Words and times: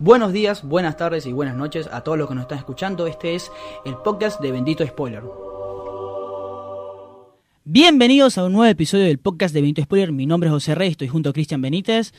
Buenos 0.00 0.32
días, 0.32 0.62
buenas 0.62 0.96
tardes 0.96 1.26
y 1.26 1.32
buenas 1.32 1.56
noches 1.56 1.88
a 1.92 2.02
todos 2.02 2.16
los 2.16 2.28
que 2.28 2.34
nos 2.34 2.42
están 2.42 2.58
escuchando. 2.58 3.06
Este 3.08 3.34
es 3.34 3.50
el 3.84 3.96
podcast 3.96 4.40
de 4.40 4.52
Bendito 4.52 4.86
Spoiler. 4.86 5.22
Bienvenidos 7.64 8.38
a 8.38 8.44
un 8.44 8.52
nuevo 8.52 8.70
episodio 8.70 9.04
del 9.04 9.18
podcast 9.18 9.52
de 9.52 9.60
Bendito 9.60 9.82
Spoiler. 9.82 10.12
Mi 10.12 10.24
nombre 10.26 10.48
es 10.48 10.52
José 10.52 10.74
Rey, 10.76 10.90
estoy 10.90 11.08
junto 11.08 11.30
a 11.30 11.32
Cristian 11.32 11.60
Benítez. 11.60 12.12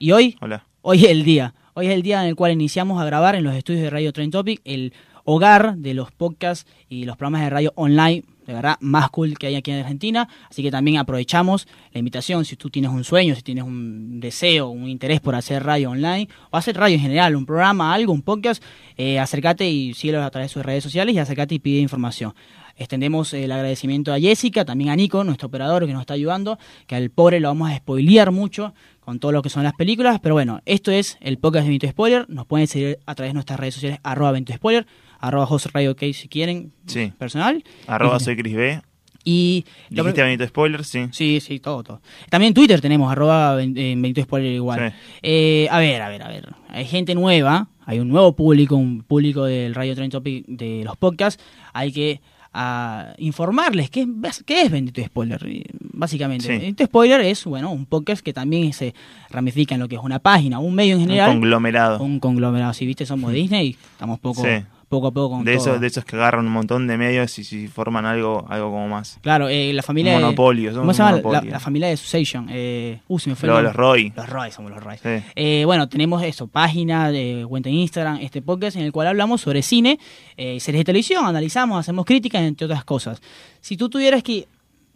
Y 0.00 0.10
hoy, 0.10 0.36
Hola. 0.40 0.66
hoy 0.82 1.04
es 1.04 1.10
el 1.10 1.24
día. 1.24 1.54
Hoy 1.74 1.86
es 1.86 1.92
el 1.92 2.02
día 2.02 2.20
en 2.22 2.28
el 2.28 2.34
cual 2.36 2.50
iniciamos 2.52 3.00
a 3.00 3.04
grabar 3.04 3.36
en 3.36 3.44
los 3.44 3.54
estudios 3.54 3.84
de 3.84 3.90
Radio 3.90 4.12
Trend 4.12 4.32
Topic, 4.32 4.60
el 4.64 4.92
hogar 5.24 5.76
de 5.76 5.94
los 5.94 6.10
podcasts 6.10 6.68
y 6.88 7.04
los 7.04 7.16
programas 7.16 7.42
de 7.42 7.50
radio 7.50 7.72
online, 7.76 8.24
de 8.50 8.54
verdad, 8.56 8.76
más 8.80 9.10
cool 9.10 9.38
que 9.38 9.46
hay 9.46 9.54
aquí 9.54 9.70
en 9.70 9.78
Argentina. 9.78 10.28
Así 10.50 10.62
que 10.62 10.70
también 10.70 10.98
aprovechamos 10.98 11.68
la 11.92 11.98
invitación, 11.98 12.44
si 12.44 12.56
tú 12.56 12.68
tienes 12.68 12.90
un 12.90 13.04
sueño, 13.04 13.34
si 13.34 13.42
tienes 13.42 13.64
un 13.64 14.20
deseo, 14.20 14.68
un 14.68 14.88
interés 14.88 15.20
por 15.20 15.34
hacer 15.34 15.62
radio 15.62 15.90
online, 15.90 16.28
o 16.50 16.56
hacer 16.56 16.76
radio 16.76 16.96
en 16.96 17.02
general, 17.02 17.36
un 17.36 17.46
programa, 17.46 17.94
algo, 17.94 18.12
un 18.12 18.22
podcast, 18.22 18.62
eh, 18.96 19.18
acércate 19.18 19.70
y 19.70 19.94
síguelos 19.94 20.24
a 20.24 20.30
través 20.30 20.50
de 20.50 20.54
sus 20.54 20.64
redes 20.64 20.82
sociales 20.82 21.14
y 21.14 21.18
acércate 21.18 21.54
y 21.54 21.58
pide 21.60 21.80
información. 21.80 22.34
Extendemos 22.76 23.34
el 23.34 23.52
agradecimiento 23.52 24.12
a 24.12 24.18
Jessica, 24.18 24.64
también 24.64 24.90
a 24.90 24.96
Nico, 24.96 25.22
nuestro 25.22 25.48
operador 25.48 25.86
que 25.86 25.92
nos 25.92 26.00
está 26.00 26.14
ayudando, 26.14 26.58
que 26.86 26.96
al 26.96 27.10
pobre 27.10 27.38
lo 27.38 27.48
vamos 27.48 27.70
a 27.70 27.76
spoilear 27.76 28.32
mucho 28.32 28.74
con 29.00 29.18
todo 29.18 29.32
lo 29.32 29.42
que 29.42 29.50
son 29.50 29.64
las 29.64 29.74
películas, 29.74 30.18
pero 30.22 30.34
bueno, 30.34 30.60
esto 30.64 30.90
es 30.90 31.18
el 31.20 31.38
podcast 31.38 31.64
de 31.64 31.70
Vento 31.70 31.88
Spoiler, 31.88 32.26
nos 32.28 32.46
pueden 32.46 32.66
seguir 32.66 32.98
a 33.06 33.14
través 33.14 33.30
de 33.30 33.34
nuestras 33.34 33.60
redes 33.60 33.74
sociales, 33.74 33.98
arroba 34.02 34.32
Vento 34.32 34.52
Spoiler, 34.52 34.86
arroba 35.20 35.46
José 35.46 35.68
Radio 35.72 35.92
OK 35.92 36.02
si 36.12 36.28
quieren, 36.28 36.72
Sí. 36.86 37.12
personal. 37.18 37.62
Arroba 37.86 38.16
Y- 38.18 38.24
soy 38.24 38.36
Chris 38.36 38.54
B. 38.56 38.82
Y 39.22 39.66
Dijiste 39.90 40.22
Benito 40.22 40.46
Spoiler, 40.46 40.82
sí. 40.82 41.08
Sí, 41.12 41.40
sí, 41.40 41.60
todo, 41.60 41.82
todo. 41.82 42.00
También 42.30 42.48
en 42.50 42.54
Twitter 42.54 42.80
tenemos, 42.80 43.12
arroba 43.12 43.62
eh, 43.62 43.66
Benito 43.66 44.22
Spoiler 44.22 44.50
igual. 44.52 44.90
Sí. 44.90 44.96
Eh, 45.22 45.68
a 45.70 45.78
ver, 45.78 46.00
a 46.00 46.08
ver, 46.08 46.22
a 46.22 46.28
ver. 46.28 46.48
Hay 46.68 46.86
gente 46.86 47.14
nueva, 47.14 47.68
hay 47.84 47.98
un 48.00 48.08
nuevo 48.08 48.34
público, 48.34 48.76
un 48.76 49.02
público 49.02 49.44
del 49.44 49.74
Radio 49.74 49.94
Trend 49.94 50.10
Topic 50.12 50.46
de 50.46 50.82
los 50.84 50.96
podcasts. 50.96 51.42
Hay 51.74 51.92
que 51.92 52.20
ah, 52.54 53.12
informarles 53.18 53.90
qué, 53.90 54.06
es- 54.24 54.42
qué 54.44 54.62
es 54.62 54.70
Bendito 54.72 55.04
Spoiler, 55.04 55.40
y, 55.46 55.64
básicamente. 55.92 56.46
Sí. 56.46 56.52
Bendito 56.52 56.84
Spoiler 56.86 57.20
es, 57.20 57.44
bueno, 57.44 57.70
un 57.70 57.84
podcast 57.86 58.22
que 58.24 58.32
también 58.32 58.72
se 58.72 58.94
ramifica 59.28 59.74
en 59.74 59.80
lo 59.82 59.86
que 59.88 59.96
es 59.96 60.02
una 60.02 60.18
página, 60.18 60.58
un 60.60 60.74
medio 60.74 60.94
en 60.94 61.02
Un 61.02 61.06
general. 61.08 61.30
conglomerado. 61.30 62.02
Un 62.02 62.18
conglomerado. 62.20 62.72
Si 62.72 62.86
viste, 62.86 63.04
somos 63.06 63.32
Disney, 63.32 63.76
estamos 63.92 64.18
poco, 64.18 64.42
Sí. 64.42 64.64
Poco 64.90 65.06
a 65.06 65.10
poco 65.12 65.36
con 65.36 65.44
de, 65.44 65.56
todo. 65.56 65.62
esos, 65.68 65.80
de 65.80 65.86
esos 65.86 66.04
que 66.04 66.16
agarran 66.16 66.44
un 66.44 66.52
montón 66.52 66.88
de 66.88 66.98
medios 66.98 67.38
y 67.38 67.44
si 67.44 67.68
forman 67.68 68.04
algo, 68.04 68.44
algo 68.48 68.70
como 68.72 68.88
más. 68.88 69.18
Claro, 69.22 69.48
eh, 69.48 69.72
la 69.72 69.82
familia 69.84 70.12
de- 70.14 70.18
monopolio, 70.20 70.70
somos 70.72 70.80
¿Cómo 70.82 70.92
se 70.92 70.98
llama? 71.30 71.42
La, 71.48 71.60
familia 71.60 71.88
de 71.88 71.96
Succession. 71.96 72.48
Eh, 72.50 72.98
uh, 73.06 73.18
se 73.20 73.30
me 73.30 73.36
fue 73.36 73.48
los 73.48 73.74
Roy. 73.74 74.12
Los 74.16 74.28
Roy, 74.28 74.50
somos 74.50 74.72
los 74.72 74.82
Roy. 74.82 74.96
Sí. 74.98 75.24
Eh, 75.36 75.62
bueno, 75.64 75.88
tenemos 75.88 76.22
eso, 76.24 76.48
página 76.48 77.10
de 77.12 77.46
cuenta 77.48 77.68
en 77.68 77.76
Instagram, 77.76 78.18
este 78.20 78.42
podcast 78.42 78.76
en 78.76 78.82
el 78.82 78.90
cual 78.90 79.06
hablamos 79.06 79.40
sobre 79.40 79.62
cine, 79.62 79.98
eh, 80.36 80.58
series 80.58 80.80
de 80.80 80.84
televisión, 80.84 81.24
analizamos, 81.24 81.78
hacemos 81.78 82.04
críticas, 82.04 82.42
entre 82.42 82.64
otras 82.66 82.82
cosas. 82.84 83.22
Si 83.60 83.76
tú 83.76 83.88
tuvieras 83.88 84.24
que, 84.24 84.48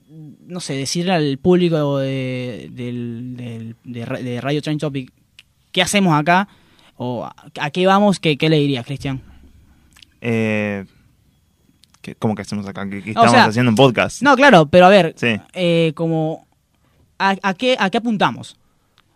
no 0.09 0.59
sé, 0.59 0.75
decirle 0.75 1.13
al 1.13 1.39
público 1.39 1.99
de, 1.99 2.69
de, 2.73 3.75
de 3.85 4.41
Radio 4.41 4.61
Train 4.61 4.79
Topic, 4.79 5.13
¿qué 5.71 5.83
hacemos 5.83 6.19
acá? 6.19 6.49
¿O 6.97 7.25
a, 7.25 7.35
a 7.61 7.71
qué 7.71 7.87
vamos? 7.87 8.19
¿Qué, 8.19 8.37
qué 8.37 8.49
le 8.49 8.59
dirías, 8.59 8.85
Cristian? 8.85 9.23
Eh, 10.25 10.85
¿qué- 12.01 12.15
¿Cómo 12.17 12.35
que 12.35 12.43
hacemos 12.43 12.67
acá? 12.67 12.89
Que, 12.89 13.03
que 13.03 13.11
estamos 13.11 13.31
sea, 13.31 13.45
haciendo 13.45 13.71
un 13.71 13.77
podcast. 13.77 14.23
No, 14.23 14.35
claro, 14.37 14.67
pero 14.67 14.87
a 14.87 14.89
ver, 14.89 15.15
Sí. 15.17 15.37
eh, 15.53 15.93
como, 15.95 16.47
¿a, 17.19 17.37
a 17.43 17.55
qué, 17.55 17.77
¿a 17.79 17.91
qué 17.91 17.99
apuntamos? 17.99 18.57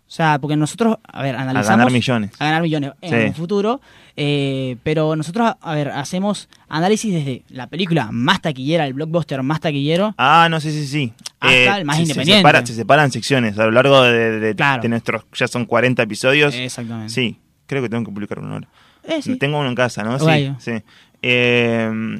O 0.07 0.11
sea, 0.11 0.39
porque 0.39 0.55
nosotros, 0.55 0.97
a 1.03 1.21
ver, 1.21 1.35
a 1.35 1.41
analizamos... 1.41 1.77
ganar 1.77 1.91
millones. 1.91 2.31
a 2.39 2.45
ganar 2.45 2.61
millones 2.63 2.91
en 3.01 3.09
Sí. 3.09 3.27
un 3.27 3.33
futuro. 3.35 3.81
eh, 4.21 4.75
pero 4.83 5.15
nosotros, 5.15 5.53
a 5.61 5.75
ver, 5.75 5.87
hacemos 5.91 6.49
análisis 6.67 7.13
desde 7.13 7.43
la 7.47 7.67
película 7.67 8.09
más 8.11 8.41
taquillera, 8.41 8.85
el 8.85 8.93
blockbuster 8.93 9.41
más 9.43 9.61
taquillero. 9.61 10.13
Ah, 10.17 10.47
no, 10.51 10.59
sí, 10.59 10.71
sí, 10.73 10.85
sí. 10.87 11.13
Hasta 11.39 11.77
el 11.77 11.85
más 11.85 11.95
se- 11.95 12.01
independiente. 12.01 12.33
Se, 12.41 12.47
separa- 12.49 12.65
se 12.65 12.73
separan 12.73 13.11
secciones 13.13 13.57
a 13.57 13.63
lo 13.63 13.71
largo 13.71 14.01
de, 14.03 14.39
de- 14.41 14.55
Claro. 14.55 14.81
de 14.81 14.89
nuestros, 14.89 15.23
ya 15.33 15.47
son 15.47 15.63
40 15.65 16.03
episodios. 16.03 16.53
Exactamente. 16.53 17.13
Sí, 17.13 17.39
creo 17.65 17.81
que 17.81 17.87
tengo 17.87 18.03
que 18.03 18.11
publicar 18.11 18.39
uno 18.39 18.55
ahora. 18.55 18.67
Eh, 19.03 19.21
sí. 19.21 19.35
Tengo 19.37 19.59
uno 19.59 19.69
en 19.69 19.75
casa, 19.75 20.03
¿no? 20.03 20.17
Sí, 20.19 20.25
sí. 20.59 20.83
Eh, 21.21 22.19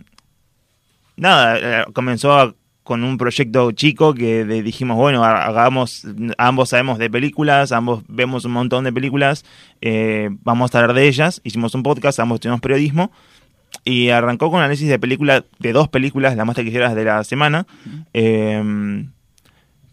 nada, 1.17 1.85
comenzó 1.94 2.34
a- 2.38 2.53
con 2.84 3.03
un 3.03 3.17
proyecto 3.17 3.72
chico 3.72 4.16
que 4.16 4.45
de- 4.45 4.63
dijimos, 4.63 4.97
bueno, 4.97 5.23
ha- 5.23 5.45
hagamos, 5.45 6.07
ambos 6.40 6.69
sabemos 6.69 6.97
de 6.97 7.07
películas, 7.09 7.72
ambos 7.72 8.03
vemos 8.07 8.45
un 8.45 8.51
montón 8.53 8.84
de 8.84 8.91
películas, 8.91 9.45
eh, 9.81 10.29
vamos 10.44 10.73
a 10.73 10.79
hablar 10.79 10.95
de 10.95 11.07
ellas, 11.07 11.40
hicimos 11.44 11.75
un 11.75 11.84
podcast, 11.84 12.19
ambos 12.19 12.40
tenemos 12.40 12.62
periodismo, 12.62 13.11
y 13.85 14.09
arrancó 14.09 14.50
con 14.50 14.59
análisis 14.61 14.90
de 14.90 14.97
película, 14.97 15.46
de 15.59 15.72
dos 15.72 15.88
películas, 15.88 16.35
las 16.35 16.47
más 16.47 16.56
taquilleras 16.56 16.96
de 16.96 17.03
la 17.06 17.23
semana. 17.23 17.67
Eh, 18.13 19.06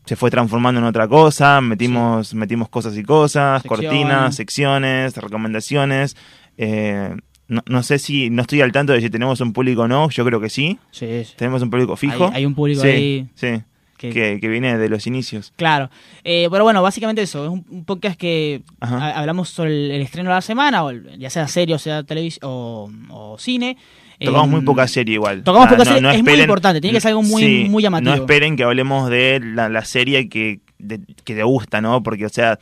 se 0.07 0.17
fue 0.17 0.31
transformando 0.31 0.81
en 0.81 0.87
otra 0.87 1.07
cosa, 1.09 1.61
metimos, 1.61 2.33
metimos 2.33 2.69
cosas 2.71 2.97
y 2.97 3.03
cosas, 3.03 3.63
cortinas, 3.69 4.35
secciones, 4.37 5.17
recomendaciones. 5.17 6.17
Eh, 6.59 7.15
no, 7.49 7.63
no 7.67 7.83
sé 7.83 7.99
si, 7.99 8.29
no 8.31 8.43
estoy 8.43 8.61
al 8.61 8.73
tanto 8.73 8.93
de 8.93 9.01
si 9.01 9.09
tenemos 9.11 9.41
un 9.41 9.53
público 9.53 9.83
o 9.83 9.89
no, 9.89 10.11
yo 10.11 10.25
creo 10.25 10.41
que 10.41 10.51
sí. 10.51 10.79
Sí, 10.91 11.25
sí. 11.25 11.35
Tenemos 11.37 11.63
un 11.63 11.71
público 11.71 11.97
fijo. 11.97 12.27
Hay, 12.29 12.37
hay 12.39 12.47
un 12.47 12.55
público 12.55 12.83
sí, 12.83 12.89
ahí. 12.89 13.27
sí, 13.35 13.63
que- 13.99 14.11
que, 14.11 14.39
que 14.41 14.49
viene 14.49 14.77
de 14.77 14.89
los 14.89 15.07
inicios. 15.07 15.53
Claro. 15.57 15.89
Eh, 16.25 16.49
pero 16.51 16.65
bueno, 16.65 16.83
básicamente 16.83 17.23
eso. 17.23 17.45
Es 17.45 17.51
un, 17.51 17.85
podcast 17.85 18.19
que 18.19 18.63
ha- 18.81 19.11
hablamos 19.21 19.49
sobre 19.51 19.71
el, 19.87 19.91
el 19.93 20.03
estreno 20.03 20.31
de 20.31 20.35
la 20.35 20.41
semana, 20.43 20.83
o 20.85 20.91
el- 20.91 21.19
ya 21.19 21.31
sea 21.31 21.47
serie 21.47 21.75
o 21.75 21.79
sea 21.79 22.03
televisión 22.03 22.41
o, 22.51 22.91
o 23.11 23.39
cine. 23.39 23.77
Tocamos 24.19 24.49
Eh, 24.49 24.51
muy 24.51 24.61
poca 24.63 24.89
serie 24.89 25.15
igual. 25.15 25.45
tocamos 25.45 25.69
sea, 25.69 25.77
poca 25.77 25.85
serie, 25.95 26.11
es 26.17 26.23
muy 26.25 26.41
importante, 26.41 26.81
tiene 26.81 26.97
que 26.97 27.01
ser 27.03 27.11
algo 27.11 27.23
muy- 27.23 27.43
sí, 27.43 27.67
muy 27.69 27.83
llamativo. 27.83 28.11
No 28.17 28.21
esperen 28.23 28.57
que 28.57 28.65
hablemos 28.65 29.09
de 29.11 29.41
la, 29.45 29.69
la 29.69 29.85
serie 29.85 30.29
que, 30.31 30.61
de- 30.79 31.01
que 31.23 31.35
te 31.35 31.43
gusta, 31.43 31.81
¿no? 31.83 32.03
Porque, 32.03 32.25
o 32.27 32.31
sea, 32.31 32.59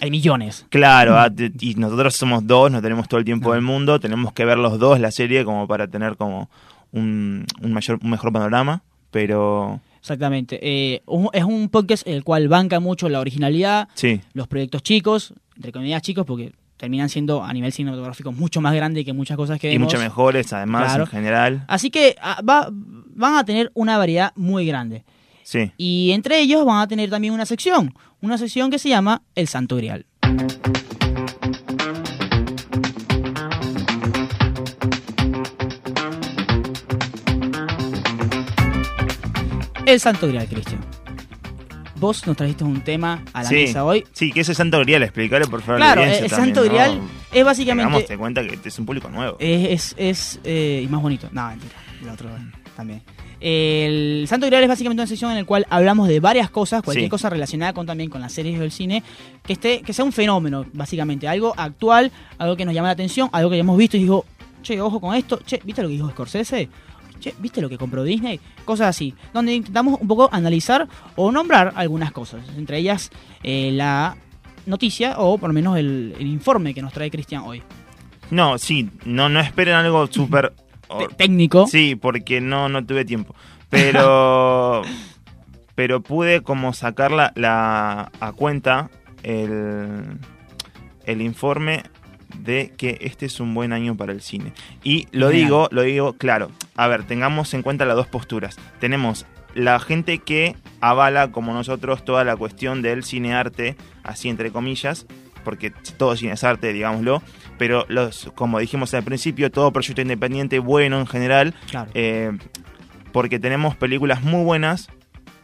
Hay 0.00 0.10
millones. 0.10 0.66
Claro, 0.70 1.18
ah, 1.18 1.30
y 1.60 1.74
nosotros 1.74 2.14
somos 2.16 2.46
dos, 2.46 2.70
no 2.70 2.80
tenemos 2.80 3.06
todo 3.08 3.18
el 3.18 3.24
tiempo 3.24 3.48
No. 3.50 3.54
del 3.54 3.62
mundo, 3.62 4.00
tenemos 4.00 4.32
que 4.32 4.44
ver 4.44 4.56
los 4.58 4.78
dos 4.78 4.98
la 4.98 5.10
serie 5.10 5.44
como 5.44 5.66
para 5.68 5.88
tener 5.88 6.16
como 6.16 6.48
un, 6.92 7.44
un 7.62 7.72
mayor, 7.72 7.98
un 8.02 8.10
mejor 8.10 8.32
panorama, 8.32 8.82
pero 9.10 9.80
Exactamente. 10.00 10.58
Eh, 10.62 11.02
un- 11.06 11.28
es 11.34 11.44
un 11.44 11.68
podcast 11.68 12.06
el 12.06 12.24
cual 12.24 12.48
banca 12.48 12.80
mucho 12.80 13.08
la 13.10 13.20
originalidad, 13.20 13.88
sí, 13.94 14.20
los 14.32 14.48
proyectos 14.48 14.82
chicos, 14.82 15.34
entre 15.56 15.72
comillas 15.72 16.00
chicos, 16.00 16.24
porque 16.24 16.52
terminan 16.78 17.10
siendo 17.10 17.44
a 17.44 17.52
nivel 17.52 17.70
cinematográfico 17.72 18.32
mucho 18.32 18.62
más 18.62 18.74
grande 18.74 19.04
que 19.04 19.12
muchas 19.12 19.36
cosas 19.36 19.60
que 19.60 19.68
y 19.68 19.74
vemos. 19.74 19.92
mucho 19.92 20.02
mejores 20.02 20.50
además 20.54 20.84
Claro. 20.86 21.04
en 21.04 21.10
general, 21.10 21.64
Así 21.68 21.90
que 21.90 22.16
ah, 22.22 22.40
va- 22.48 22.68
van 22.72 23.34
a 23.36 23.44
tener 23.44 23.70
una 23.74 23.98
variedad 23.98 24.32
muy 24.34 24.64
grande. 24.64 25.04
Sí. 25.50 25.72
Y 25.76 26.12
entre 26.12 26.40
ellos 26.40 26.64
van 26.64 26.80
a 26.80 26.86
tener 26.88 27.10
también 27.10 27.34
una 27.34 27.44
sección, 27.46 27.94
una 28.20 28.38
sección 28.38 28.70
que 28.70 28.78
se 28.78 28.88
llama 28.88 29.22
El 29.34 29.48
Santo 29.48 29.76
Grial. 29.76 30.06
El 39.86 39.98
Santo 40.00 40.28
Grial, 40.28 40.46
Cristian. 40.46 40.80
Vos 41.96 42.26
nos 42.26 42.36
trajiste 42.36 42.64
un 42.64 42.80
tema 42.82 43.22
a 43.32 43.42
la 43.42 43.48
Sí. 43.48 43.54
mesa 43.56 43.84
hoy. 43.84 44.04
Sí, 44.12 44.32
que 44.32 44.40
ese 44.40 44.54
Santo 44.54 44.78
Grial, 44.80 45.02
explicarle 45.02 45.46
por 45.46 45.60
favor 45.60 45.76
Claro, 45.80 46.00
la 46.02 46.06
el 46.14 46.28
también, 46.30 46.30
Santo 46.54 46.60
¿no? 46.64 46.66
Grial 46.68 47.00
es 47.32 47.44
básicamente... 47.44 47.86
Tengamos 47.88 48.08
de 48.08 48.18
cuenta 48.18 48.42
que 48.46 48.54
este 48.54 48.68
es 48.70 48.78
un 48.78 48.86
público 48.86 49.08
nuevo. 49.10 49.36
Es, 49.38 49.68
es, 49.68 49.94
es, 49.98 50.40
eh, 50.44 50.82
y 50.84 50.88
más 50.88 51.02
bonito. 51.02 51.28
No, 51.32 51.46
mentira. 51.48 51.74
El 52.02 52.08
otro 52.08 52.30
también. 52.76 53.02
El 53.40 54.26
Santo 54.28 54.46
Grial 54.46 54.62
es 54.62 54.68
básicamente 54.68 55.00
una 55.02 55.06
sección 55.06 55.30
en 55.30 55.38
la 55.38 55.44
cual 55.44 55.66
hablamos 55.70 56.08
de 56.08 56.20
varias 56.20 56.50
cosas, 56.50 56.82
cualquier 56.82 57.06
Sí. 57.06 57.10
cosa 57.10 57.30
relacionada 57.30 57.72
con 57.72 57.86
también 57.86 58.10
con 58.10 58.20
las 58.20 58.32
series 58.32 58.58
del 58.60 58.70
cine, 58.70 59.02
que 59.44 59.54
esté, 59.54 59.80
que 59.82 59.92
sea 59.92 60.04
un 60.04 60.12
fenómeno, 60.12 60.66
básicamente, 60.72 61.26
algo 61.26 61.54
actual, 61.56 62.12
algo 62.38 62.56
que 62.56 62.64
nos 62.64 62.74
llama 62.74 62.88
la 62.88 62.92
atención, 62.92 63.28
algo 63.32 63.50
que 63.50 63.58
hemos 63.58 63.76
visto 63.78 63.96
y 63.96 64.00
digo, 64.00 64.26
che, 64.62 64.80
ojo 64.80 65.00
con 65.00 65.14
esto, 65.14 65.40
che, 65.46 65.60
¿viste 65.64 65.82
lo 65.82 65.88
que 65.88 65.94
dijo 65.94 66.10
Scorsese? 66.10 66.68
Che, 67.18 67.34
¿viste 67.38 67.60
lo 67.60 67.68
que 67.68 67.76
compró 67.78 68.04
Disney? 68.04 68.40
Cosas 68.64 68.88
así, 68.88 69.14
donde 69.32 69.54
intentamos 69.54 70.00
un 70.00 70.08
poco 70.08 70.28
analizar 70.32 70.86
o 71.16 71.32
nombrar 71.32 71.72
algunas 71.76 72.12
cosas, 72.12 72.42
entre 72.56 72.78
ellas 72.78 73.10
eh, 73.42 73.70
la 73.72 74.16
noticia 74.66 75.18
o 75.18 75.38
por 75.38 75.48
lo 75.48 75.54
menos 75.54 75.78
el, 75.78 76.14
el 76.18 76.26
informe 76.26 76.74
que 76.74 76.82
nos 76.82 76.92
trae 76.92 77.10
Cristian 77.10 77.42
hoy. 77.44 77.62
No, 78.30 78.58
sí, 78.58 78.88
no, 79.04 79.28
no 79.28 79.40
esperen 79.40 79.74
algo 79.74 80.06
súper... 80.06 80.52
Técnico. 81.16 81.66
Sí, 81.66 81.94
porque 81.96 82.40
no, 82.40 82.68
no 82.68 82.84
tuve 82.84 83.04
tiempo. 83.04 83.34
Pero, 83.68 84.82
pero 85.74 86.00
pude 86.02 86.42
como 86.42 86.72
sacar 86.72 87.10
la, 87.12 87.32
la- 87.36 88.10
a 88.20 88.32
cuenta 88.32 88.90
el, 89.22 90.18
el 91.06 91.22
informe 91.22 91.82
de 92.38 92.72
que 92.76 92.98
este 93.00 93.26
es 93.26 93.40
un 93.40 93.54
buen 93.54 93.72
año 93.72 93.96
para 93.96 94.12
el 94.12 94.20
cine. 94.22 94.52
Y 94.82 95.06
lo 95.12 95.28
digo, 95.28 95.68
lo 95.72 95.82
digo, 95.82 96.14
claro. 96.14 96.50
A 96.76 96.86
ver, 96.88 97.04
tengamos 97.04 97.52
en 97.54 97.62
cuenta 97.62 97.84
las 97.84 97.96
dos 97.96 98.06
posturas. 98.06 98.56
Tenemos 98.78 99.26
la 99.54 99.78
gente 99.80 100.18
que 100.18 100.54
avala, 100.80 101.32
como 101.32 101.52
nosotros, 101.52 102.04
toda 102.04 102.24
la 102.24 102.36
cuestión 102.36 102.82
del 102.82 103.04
cinearte, 103.04 103.76
así 104.04 104.28
entre 104.28 104.52
comillas, 104.52 105.06
porque 105.44 105.70
todo 105.96 106.16
cine 106.16 106.32
es 106.32 106.44
arte, 106.44 106.72
digámoslo, 106.72 107.22
pero 107.58 107.84
los, 107.88 108.30
como 108.34 108.58
dijimos 108.58 108.92
al 108.94 109.02
principio, 109.04 109.50
todo 109.50 109.72
proyecto 109.72 110.02
independiente 110.02 110.58
bueno 110.58 110.98
en 111.00 111.06
general, 111.06 111.54
Claro. 111.70 111.90
eh, 111.94 112.32
porque 113.12 113.38
tenemos 113.38 113.76
películas 113.76 114.22
muy 114.22 114.44
buenas, 114.44 114.88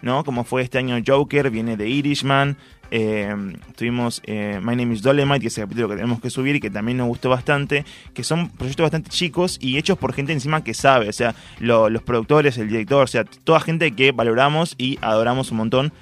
¿no? 0.03 0.25
Como 0.25 0.45
fue 0.45 0.63
este 0.63 0.79
año 0.79 0.97
Joker, 1.05 1.51
viene 1.51 1.77
de 1.77 1.89
Irishman, 1.89 2.57
eh, 2.93 3.35
tuvimos 3.75 4.23
eh, 4.27 4.61
My 4.63 4.77
Name 4.77 4.95
is 4.95 5.03
Dolemite, 5.03 5.41
que 5.41 5.47
es 5.49 5.59
el 5.59 5.65
capítulo 5.65 5.89
que 5.89 5.97
tenemos 5.97 6.21
que 6.21 6.31
subir 6.31 6.55
y 6.55 6.61
que 6.61 6.71
también 6.71 6.99
nos 6.99 7.09
gustó 7.09 7.29
bastante, 7.29 7.85
que 8.15 8.23
son 8.23 8.49
proyectos 8.51 8.85
bastante 8.85 9.11
chicos 9.11 9.59
y 9.61 9.77
hechos 9.77 9.99
por 9.99 10.13
gente 10.13 10.33
encima 10.33 10.63
que 10.63 10.73
sabe, 10.73 11.09
o 11.09 11.13
sea, 11.13 11.35
lo- 11.59 11.91
los 11.91 12.03
productores, 12.05 12.57
el 12.59 12.69
director, 12.69 13.03
o 13.03 13.07
sea, 13.09 13.25
toda 13.25 13.59
gente 13.59 13.91
que 13.93 14.13
valoramos 14.13 14.77
y 14.79 14.99
adoramos 15.03 15.51
un 15.51 15.57
montón. 15.57 15.93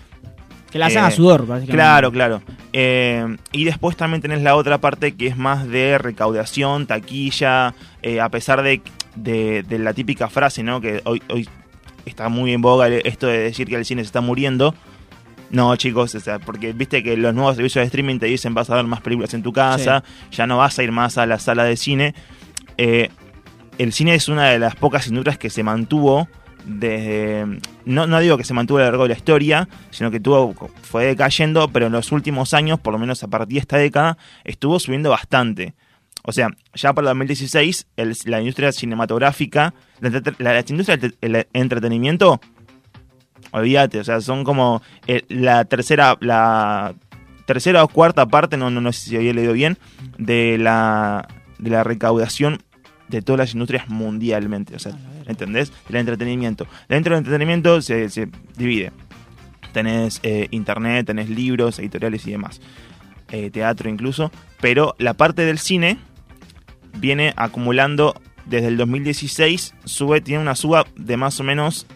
Que 0.75 0.79
la 0.81 0.87
hacen 0.87 1.05
eh, 1.05 1.07
a 1.07 1.11
sudor, 1.13 1.47
básicamente. 1.47 1.73
Claro, 1.73 2.11
claro. 2.11 2.43
Eh, 2.73 3.37
y 3.53 3.63
después 3.63 3.97
también 3.97 4.21
tenés 4.21 4.43
la 4.43 4.57
otra 4.57 4.79
parte 4.79 5.15
que 5.15 5.29
es 5.29 5.37
más 5.37 5.69
de 5.69 5.99
recaudación, 5.99 6.89
taquilla, 6.89 7.75
eh, 8.03 8.21
a 8.21 8.29
pesar 8.29 8.63
de, 8.65 8.83
de- 9.15 9.63
de 9.63 9.79
la 9.79 9.95
típica 9.95 10.29
frase, 10.29 10.65
¿no? 10.65 10.81
Que 10.81 11.01
hoy, 11.05 11.23
hoy 11.31 11.49
está 12.07 12.29
muy 12.29 12.53
en 12.53 12.61
boga 12.61 12.89
esto 12.89 13.29
de 13.29 13.39
decir 13.39 13.69
que 13.69 13.77
el 13.77 13.85
cine 13.85 14.03
se 14.03 14.07
está 14.07 14.21
muriendo. 14.21 14.75
No, 15.51 15.77
chicos, 15.77 16.13
o 16.17 16.19
sea, 16.21 16.41
porque 16.41 16.73
viste 16.73 17.05
que 17.05 17.17
los 17.17 17.33
nuevos 17.35 17.55
servicios 17.55 17.81
de 17.83 17.87
streaming 17.87 18.19
te 18.19 18.27
dicen 18.27 18.53
vas 18.55 18.69
a 18.71 18.75
ver 18.75 18.85
más 18.87 19.01
películas 19.01 19.33
en 19.35 19.45
tu 19.45 19.53
casa, 19.53 20.03
ya 20.33 20.47
no 20.49 20.57
vas 20.59 20.77
a 20.79 20.83
ir 20.83 20.91
más 20.91 21.17
a 21.19 21.27
la 21.27 21.39
sala 21.39 21.63
de 21.63 21.77
cine. 21.77 22.15
Eh, 22.79 23.11
el 23.79 23.93
cine 23.93 24.17
es 24.17 24.29
una 24.29 24.47
de 24.51 24.59
las 24.59 24.75
pocas 24.75 25.07
industrias 25.07 25.39
que 25.39 25.51
se 25.51 25.63
mantuvo 25.63 26.29
desde. 26.65 27.47
No, 27.85 28.07
no 28.07 28.21
digo 28.21 28.37
que 28.37 28.45
se 28.45 28.55
mantuvo 28.55 28.79
a 28.79 28.83
lo 28.83 28.87
largo 28.87 29.03
de 29.05 29.11
la 29.11 29.17
historia, 29.17 29.69
sino 29.91 30.11
que 30.11 30.21
tuvo, 30.21 30.55
fue 30.83 31.07
decayendo, 31.07 31.69
pero 31.69 31.87
en 31.87 31.93
los 31.93 32.13
últimos 32.13 32.55
años, 32.55 32.81
por 32.81 32.93
lo 32.93 32.99
menos 32.99 33.23
a 33.23 33.29
partir 33.29 33.55
de 33.57 33.61
esta 33.61 33.77
década, 33.77 34.17
estuvo 34.45 34.79
subiendo 34.79 35.11
bastante. 35.11 35.75
O 36.27 36.33
sea, 36.33 36.49
ya 36.75 36.93
para 36.95 37.05
el 37.11 37.19
2016, 37.19 37.87
el- 37.97 38.17
la 38.25 38.41
industria 38.41 38.73
cinematográfica, 38.73 39.75
la, 40.01 40.65
industria 40.67 40.97
del 40.97 41.17
el 41.21 41.47
entretenimiento, 41.53 42.41
olvídate, 43.51 44.01
o 44.01 44.05
sea, 44.05 44.21
son 44.21 44.43
como 44.45 44.83
eh, 45.07 45.23
la 45.29 45.65
tercera, 45.67 46.17
la 46.21 46.95
tercera 47.47 47.85
o 47.85 47.89
cuarta 47.89 48.27
parte, 48.27 48.57
no, 48.57 48.71
no, 48.71 48.81
no 48.81 48.93
sé 48.93 49.11
si 49.11 49.17
había 49.17 49.35
leído 49.35 49.53
bien, 49.53 49.77
de 50.17 50.57
la, 50.59 51.29
de 51.59 51.71
la 51.71 51.85
recaudación 51.85 52.63
de 53.09 53.23
todas 53.23 53.39
las 53.39 53.53
industrias 53.53 53.89
mundialmente. 53.89 54.75
O 54.75 54.79
sea, 54.79 54.93
¿entendés? 55.27 55.73
Del 55.89 55.97
entretenimiento. 55.97 56.67
Dentro 56.89 57.15
del 57.15 57.19
entretenimiento 57.19 57.83
se, 57.83 58.09
se 58.11 58.29
divide. 58.57 58.93
Tenés 59.73 60.21
eh, 60.23 60.49
internet, 60.51 61.07
tenés 61.07 61.29
libros, 61.29 61.79
editoriales 61.79 62.27
y 62.27 62.31
demás. 62.31 62.61
Eh, 63.31 63.51
teatro 63.51 63.89
incluso. 63.89 64.31
Pero 64.61 64.95
la 64.99 65.15
parte 65.15 65.43
del 65.43 65.59
cine 65.59 65.99
viene 66.99 67.33
acumulando 67.37 68.15
desde 68.47 68.69
el 68.69 68.77
2016. 68.77 69.75
Sube, 69.85 70.21
tiene 70.21 70.43
una 70.43 70.55
suba 70.55 70.87
de 70.97 71.17
más 71.17 71.41
o 71.41 71.45
menos, 71.45 71.87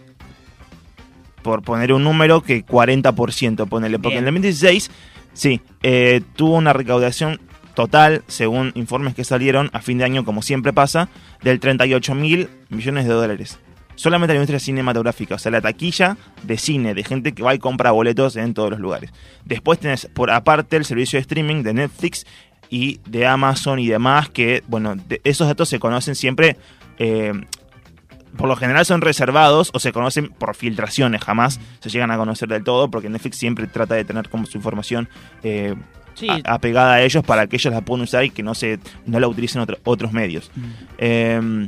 por 1.43 1.63
poner 1.63 1.93
un 1.93 2.05
número, 2.05 2.43
que 2.43 2.65
40%, 2.65 3.69
ponele. 3.69 3.99
Porque 3.99 4.17
Bien. 4.17 4.25
en 4.25 4.29
el 4.29 4.43
2016, 4.43 4.91
sí, 5.33 5.61
eh, 5.83 6.23
tuvo 6.35 6.57
una 6.57 6.73
recaudación 6.73 7.41
total, 7.79 8.25
según 8.27 8.73
informes 8.75 9.15
que 9.15 9.23
salieron 9.23 9.71
a 9.73 9.81
fin 9.81 9.99
de 9.99 10.05
año, 10.05 10.25
como 10.25 10.43
siempre 10.43 10.73
pasa, 10.73 11.09
del 11.43 11.61
38 11.61 12.13
mil 12.17 12.51
millones 12.71 13.07
de 13.07 13.13
dólares. 13.13 13.61
Solamente 13.95 14.35
la 14.35 14.39
industria 14.39 14.59
cinematográfica, 14.59 15.37
o 15.37 15.39
sea, 15.39 15.53
la 15.53 15.61
taquilla 15.61 16.17
de 16.43 16.59
cine, 16.59 16.93
de 16.93 17.05
gente 17.05 17.35
que 17.35 17.45
va 17.45 17.55
y 17.55 17.61
compra 17.61 17.93
boletos 17.93 18.35
en 18.35 18.53
todos 18.53 18.71
los 18.71 18.81
lugares. 18.81 19.13
Después 19.45 19.79
tenés 19.79 20.07
por 20.07 20.33
aparte 20.33 20.77
el 20.77 20.85
servicio 20.85 21.19
de 21.19 21.21
streaming 21.21 21.63
de 21.63 21.75
Netflix 21.75 22.27
y 22.69 22.99
de 23.07 23.29
Amazon 23.29 23.79
y 23.79 23.87
demás, 23.87 24.29
que, 24.29 24.65
bueno, 24.67 24.97
esos 25.23 25.47
datos 25.47 25.69
se 25.69 25.79
conocen 25.79 26.17
siempre, 26.17 26.57
eh, 26.99 27.33
por 28.37 28.49
lo 28.49 28.57
general 28.57 28.87
son 28.87 29.03
reservados 29.03 29.71
o 29.73 29.79
se 29.79 29.93
conocen 29.93 30.31
por 30.31 30.57
filtraciones, 30.57 31.23
jamás 31.23 31.61
se 31.79 31.91
llegan 31.91 32.11
a 32.11 32.17
conocer 32.17 32.49
del 32.49 32.65
todo, 32.65 32.91
porque 32.91 33.09
Netflix 33.09 33.37
siempre 33.37 33.69
trata 33.69 33.95
de 33.95 34.05
tener 34.05 34.29
como 34.29 34.47
su 34.47 34.57
información 34.57 35.09
eh, 35.45 35.77
Sí, 36.19 36.29
a- 36.29 36.55
apegada 36.55 36.95
a 36.95 37.03
ellos 37.03 37.25
para 37.25 37.47
que 37.47 37.57
ellos 37.57 37.73
la 37.73 37.81
puedan 37.81 38.03
usar 38.05 38.25
y 38.25 38.31
que 38.31 38.43
no 38.43 38.55
se 38.55 38.79
no 39.07 39.21
la 39.21 39.29
utilicen 39.29 39.61
otro- 39.63 39.79
otros 39.85 40.13
medios. 40.13 40.51
Mm. 40.57 40.63
Eh, 40.99 41.67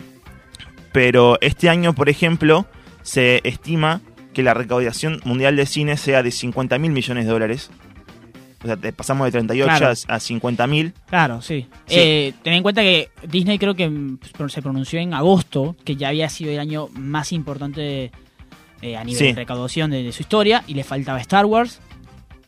pero 0.92 1.38
este 1.40 1.68
año, 1.68 1.94
por 1.94 2.08
ejemplo, 2.08 2.66
se 3.02 3.40
estima 3.44 4.00
que 4.34 4.42
la 4.42 4.54
recaudación 4.54 5.20
mundial 5.24 5.56
de 5.56 5.66
cine 5.66 5.96
sea 5.96 6.22
de 6.22 6.30
50 6.30 6.78
mil 6.78 6.92
millones 6.92 7.26
de 7.26 7.30
dólares. 7.32 7.70
O 8.62 8.66
sea, 8.66 8.76
te- 8.76 8.92
pasamos 8.92 9.24
de 9.26 9.30
38 9.32 9.66
Claro. 9.78 9.94
a, 10.08 10.14
a 10.14 10.20
50 10.20 10.66
mil. 10.66 10.92
Claro, 11.08 11.40
sí. 11.40 11.66
Sí. 11.86 11.94
Eh, 11.98 12.34
ten 12.42 12.52
en 12.54 12.62
cuenta 12.62 12.82
que 12.82 13.08
Disney 13.26 13.58
creo 13.58 13.74
que 13.74 13.88
mm, 13.88 14.18
se 14.48 14.60
pronunció 14.62 15.00
en 15.00 15.14
agosto, 15.14 15.76
que 15.84 15.96
ya 15.96 16.08
había 16.08 16.28
sido 16.28 16.50
el 16.52 16.58
año 16.58 16.88
más 16.92 17.32
importante 17.32 18.10
eh, 18.82 18.96
a 18.96 19.04
nivel 19.04 19.18
Sí. 19.18 19.26
de 19.28 19.34
recaudación 19.34 19.90
de, 19.90 20.02
de 20.02 20.12
su 20.12 20.22
historia, 20.22 20.62
y 20.66 20.74
le 20.74 20.84
faltaba 20.84 21.20
Star 21.20 21.46
Wars 21.46 21.80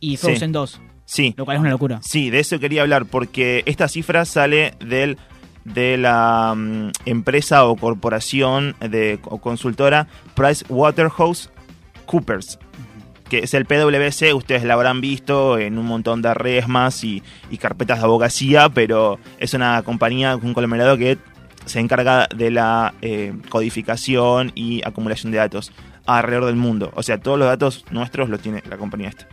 y 0.00 0.16
Sí. 0.16 0.26
Frozen 0.26 0.52
2, 0.52 0.80
Sí, 1.04 1.34
lo 1.36 1.44
cual 1.44 1.56
es 1.56 1.60
una 1.60 1.70
locura. 1.70 2.00
sí, 2.02 2.30
de 2.30 2.40
eso 2.40 2.58
quería 2.58 2.82
hablar, 2.82 3.06
porque 3.06 3.62
esta 3.66 3.88
cifra 3.88 4.24
sale 4.24 4.74
del 4.80 5.18
de 5.64 5.96
la 5.96 6.54
mm, 6.56 6.90
empresa 7.06 7.64
o 7.66 7.76
corporación 7.76 8.74
de, 8.80 9.20
o 9.24 9.38
consultora 9.38 10.08
Price 10.34 10.64
Waterhouse 10.68 11.50
Coopers, 12.06 12.58
que 13.28 13.40
es 13.40 13.54
el 13.54 13.64
PwC, 13.64 14.34
ustedes 14.34 14.64
la 14.64 14.74
habrán 14.74 15.00
visto 15.00 15.58
en 15.58 15.78
un 15.78 15.86
montón 15.86 16.20
de 16.20 16.34
resmas 16.34 17.04
y, 17.04 17.22
y 17.50 17.58
carpetas 17.58 17.98
de 17.98 18.04
abogacía, 18.04 18.68
pero 18.68 19.18
es 19.38 19.54
una 19.54 19.82
compañía, 19.82 20.36
un 20.36 20.52
conglomerado 20.52 20.98
que 20.98 21.18
se 21.64 21.80
encarga 21.80 22.28
de 22.34 22.50
la 22.50 22.94
eh, 23.02 23.32
codificación 23.48 24.52
y 24.54 24.82
acumulación 24.84 25.32
de 25.32 25.38
datos 25.38 25.72
alrededor 26.06 26.46
del 26.46 26.56
mundo. 26.56 26.90
O 26.94 27.02
sea, 27.02 27.18
todos 27.18 27.38
los 27.38 27.48
datos 27.48 27.84
nuestros 27.90 28.28
los 28.28 28.40
tiene 28.40 28.62
la 28.68 28.76
compañía 28.76 29.08
esta. 29.08 29.28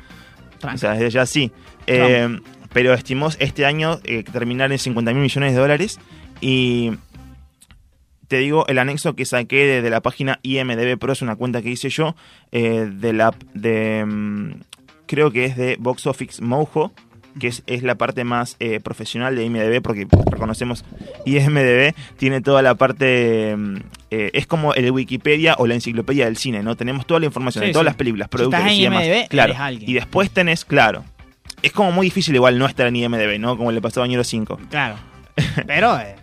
O 0.63 0.77
sea, 0.77 0.91
desde 0.93 1.09
ya 1.09 1.25
sí. 1.25 1.51
Eh, 1.87 2.39
pero 2.73 2.93
estimó 2.93 3.29
este 3.39 3.65
año 3.65 3.99
eh, 4.03 4.23
terminar 4.23 4.71
en 4.71 4.79
50 4.79 5.11
mil 5.13 5.21
millones 5.21 5.53
de 5.53 5.59
dólares. 5.59 5.99
Y 6.41 6.91
te 8.27 8.37
digo, 8.37 8.67
el 8.67 8.77
anexo 8.77 9.15
que 9.15 9.25
saqué 9.25 9.65
de, 9.65 9.81
de 9.81 9.89
la 9.89 10.01
página 10.01 10.39
IMDB 10.43 10.97
Pro 10.99 11.13
es 11.13 11.21
una 11.21 11.35
cuenta 11.35 11.61
que 11.61 11.69
hice 11.69 11.89
yo. 11.89 12.15
eh, 12.51 12.89
de 12.91 13.13
la. 13.13 13.33
De, 13.53 14.05
mm, 14.05 14.51
creo 15.07 15.31
que 15.31 15.45
es 15.45 15.57
de 15.57 15.77
Box 15.79 16.05
Office 16.07 16.41
Mojo. 16.41 16.91
Que 17.39 17.47
es, 17.47 17.63
es 17.67 17.83
la 17.83 17.95
parte 17.95 18.23
más 18.23 18.57
eh, 18.59 18.79
profesional 18.79 19.35
de 19.35 19.45
IMDB, 19.45 19.81
porque 19.81 20.07
reconocemos 20.29 20.83
IMDB 21.25 21.93
tiene 22.17 22.41
toda 22.41 22.61
la 22.61 22.75
parte. 22.75 23.55
Eh, 24.11 24.31
es 24.33 24.47
como 24.47 24.73
el 24.73 24.89
Wikipedia 24.91 25.55
o 25.57 25.67
la 25.67 25.75
enciclopedia 25.75 26.25
del 26.25 26.37
cine, 26.37 26.63
¿no? 26.63 26.75
Tenemos 26.75 27.05
toda 27.05 27.19
la 27.19 27.25
información 27.27 27.63
Sí, 27.63 27.67
de 27.67 27.73
todas 27.73 27.83
sí. 27.83 27.89
las 27.89 27.95
películas, 27.95 28.29
Si 28.35 28.43
en 28.43 28.67
y 28.69 28.83
demás. 28.83 29.03
IMDb, 29.05 29.27
claro. 29.29 29.53
Y 29.79 29.93
después 29.93 30.31
tenés, 30.31 30.65
claro. 30.65 31.03
Es 31.61 31.71
como 31.71 31.91
muy 31.91 32.07
difícil 32.07 32.33
igual 32.35 32.57
no 32.57 32.65
estar 32.65 32.87
en 32.87 32.95
IMDB, 32.95 33.37
¿no? 33.39 33.57
Como 33.57 33.71
le 33.71 33.81
pasó 33.81 33.99
a 33.99 34.03
Bañero 34.03 34.23
5. 34.23 34.59
Claro. 34.69 34.95
Pero, 35.67 35.99
eh, 35.99 36.15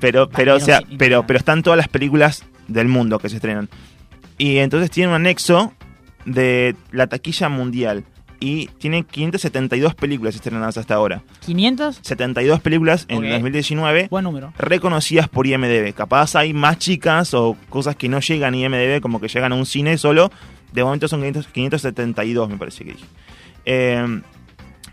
Pero, 0.00 0.28
pero, 0.28 0.56
o 0.56 0.60
sea, 0.60 0.78
5, 0.78 0.94
pero, 0.98 1.26
pero 1.26 1.38
están 1.38 1.62
todas 1.62 1.76
las 1.76 1.88
películas 1.88 2.44
del 2.68 2.88
mundo 2.88 3.18
que 3.18 3.28
se 3.28 3.36
estrenan. 3.36 3.68
Y 4.38 4.58
entonces 4.58 4.90
tiene 4.90 5.08
un 5.08 5.14
anexo 5.14 5.72
de 6.24 6.74
la 6.90 7.06
taquilla 7.06 7.48
mundial. 7.48 8.04
Y 8.40 8.66
tiene 8.78 9.04
572 9.04 9.94
películas 9.94 10.34
estrenadas 10.34 10.76
hasta 10.76 10.94
ahora. 10.94 11.22
500, 11.40 12.00
72 12.02 12.60
películas 12.60 13.06
en 13.08 13.18
Ok. 13.18 13.24
2019 13.30 14.08
buen 14.10 14.24
número. 14.24 14.52
reconocidas 14.58 15.28
por 15.28 15.46
IMDB. 15.46 15.94
Capaz 15.94 16.36
hay 16.36 16.52
más 16.52 16.78
chicas 16.78 17.32
o 17.34 17.56
cosas 17.70 17.96
que 17.96 18.08
no 18.08 18.20
llegan 18.20 18.54
a 18.54 18.56
IMDB, 18.58 19.00
como 19.00 19.20
que 19.20 19.28
llegan 19.28 19.52
a 19.52 19.54
un 19.56 19.66
cine 19.66 19.96
solo. 19.98 20.30
De 20.72 20.84
momento 20.84 21.08
son 21.08 21.20
500 21.20 21.46
572, 21.48 22.48
me 22.50 22.56
parece 22.58 22.84
que 22.84 22.92
dije. 22.92 23.04
Eh, 23.64 24.20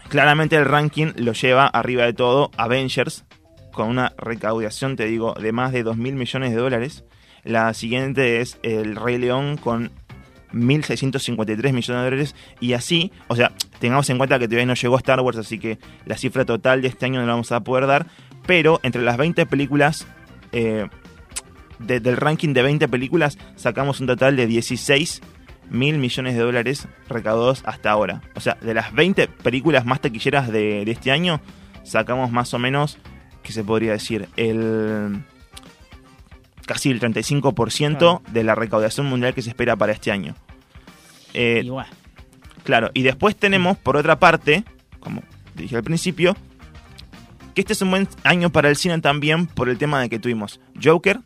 claramente 0.09 0.55
el 0.55 0.65
ranking 0.65 1.12
lo 1.17 1.33
lleva 1.33 1.67
arriba 1.67 2.03
de 2.05 2.13
todo 2.13 2.51
Avengers, 2.57 3.25
con 3.71 3.88
una 3.89 4.13
recaudación, 4.17 4.95
te 4.95 5.05
digo, 5.05 5.33
de 5.33 5.51
más 5.51 5.71
de 5.71 5.83
2 5.83 5.97
mil 5.97 6.15
millones 6.15 6.51
de 6.51 6.57
dólares. 6.57 7.03
La 7.43 7.73
siguiente 7.73 8.39
es 8.39 8.57
El 8.63 8.95
Rey 8.95 9.17
León 9.17 9.57
con 9.57 9.91
1.653 10.53 11.57
millones 11.74 11.88
de 11.88 11.93
dólares. 11.95 12.36
Y 12.60 12.74
así, 12.74 13.12
o 13.27 13.36
sea, 13.36 13.51
tengamos 13.79 14.10
en 14.10 14.17
cuenta 14.17 14.39
que 14.39 14.48
todavía 14.48 14.65
no 14.65 14.74
llegó 14.75 14.98
Star 14.98 15.19
Wars, 15.22 15.38
así 15.38 15.60
que 15.60 15.79
la 16.05 16.17
cifra 16.17 16.45
total 16.45 16.81
de 16.81 16.88
este 16.88 17.05
año 17.05 17.19
no 17.19 17.25
la 17.27 17.33
vamos 17.33 17.51
a 17.51 17.62
poder 17.62 17.88
dar. 17.88 18.07
Pero 18.45 18.79
entre 18.83 19.01
las 19.01 19.17
20 19.17 19.45
películas, 19.45 20.05
eh, 20.51 20.88
de- 21.79 22.00
del 22.00 22.17
ranking 22.17 22.53
de 22.53 22.62
20 22.62 22.88
películas, 22.88 23.38
sacamos 23.55 24.00
un 24.00 24.07
total 24.07 24.36
de 24.36 24.48
16 24.48 25.22
mil 25.69 25.98
millones 25.98 26.36
de 26.36 26.41
dólares 26.41 26.88
recaudados 27.10 27.63
hasta 27.65 27.89
ahora. 27.91 28.22
O 28.36 28.39
sea, 28.41 28.57
de 28.62 28.74
las 28.74 28.93
20 28.93 29.27
películas 29.27 29.86
más 29.86 30.01
taquilleras 30.01 30.51
de, 30.51 30.83
de 30.86 30.91
este 30.91 31.12
año, 31.12 31.41
sacamos 31.83 32.31
más 32.31 32.53
o 32.53 32.60
menos, 32.60 32.98
¿qué 33.43 33.53
se 33.53 33.63
podría 33.63 33.93
decir? 33.93 34.27
El 34.36 35.24
casi 36.65 36.91
el 36.91 37.00
35% 37.00 37.98
Claro. 37.98 38.22
de 38.31 38.43
la 38.43 38.55
recaudación 38.55 39.05
mundial 39.07 39.33
que 39.33 39.41
se 39.41 39.50
espera 39.50 39.75
para 39.75 39.91
este 39.93 40.12
año. 40.12 40.36
Eh, 41.33 41.61
Igual. 41.63 41.87
Claro, 42.63 42.91
y 42.93 43.03
después 43.03 43.35
tenemos, 43.35 43.77
por 43.77 43.97
otra 43.97 44.19
parte, 44.19 44.63
como 44.99 45.21
dije 45.55 45.75
al 45.75 45.83
principio, 45.83 46.35
que 47.53 47.61
este 47.61 47.73
es 47.73 47.81
un 47.81 47.91
buen 47.91 48.07
año 48.23 48.51
para 48.51 48.69
el 48.69 48.75
cine 48.75 48.99
también 48.99 49.47
por 49.47 49.69
el 49.69 49.77
tema 49.77 50.01
de 50.01 50.09
que 50.09 50.19
tuvimos 50.19 50.59
Joker, 50.81 51.19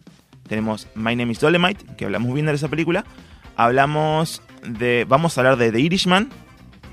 tenemos 0.47 0.87
My 0.95 1.15
Name 1.15 1.31
is 1.31 1.39
Dolemite, 1.39 1.85
que 1.95 2.05
hablamos 2.05 2.33
bien 2.33 2.47
de 2.47 2.53
esa 2.53 2.67
película, 2.67 3.05
hablamos 3.55 4.41
de, 4.63 5.05
vamos 5.07 5.37
a 5.37 5.41
hablar 5.41 5.57
de 5.57 5.71
The 5.71 5.79
Irishman, 5.79 6.29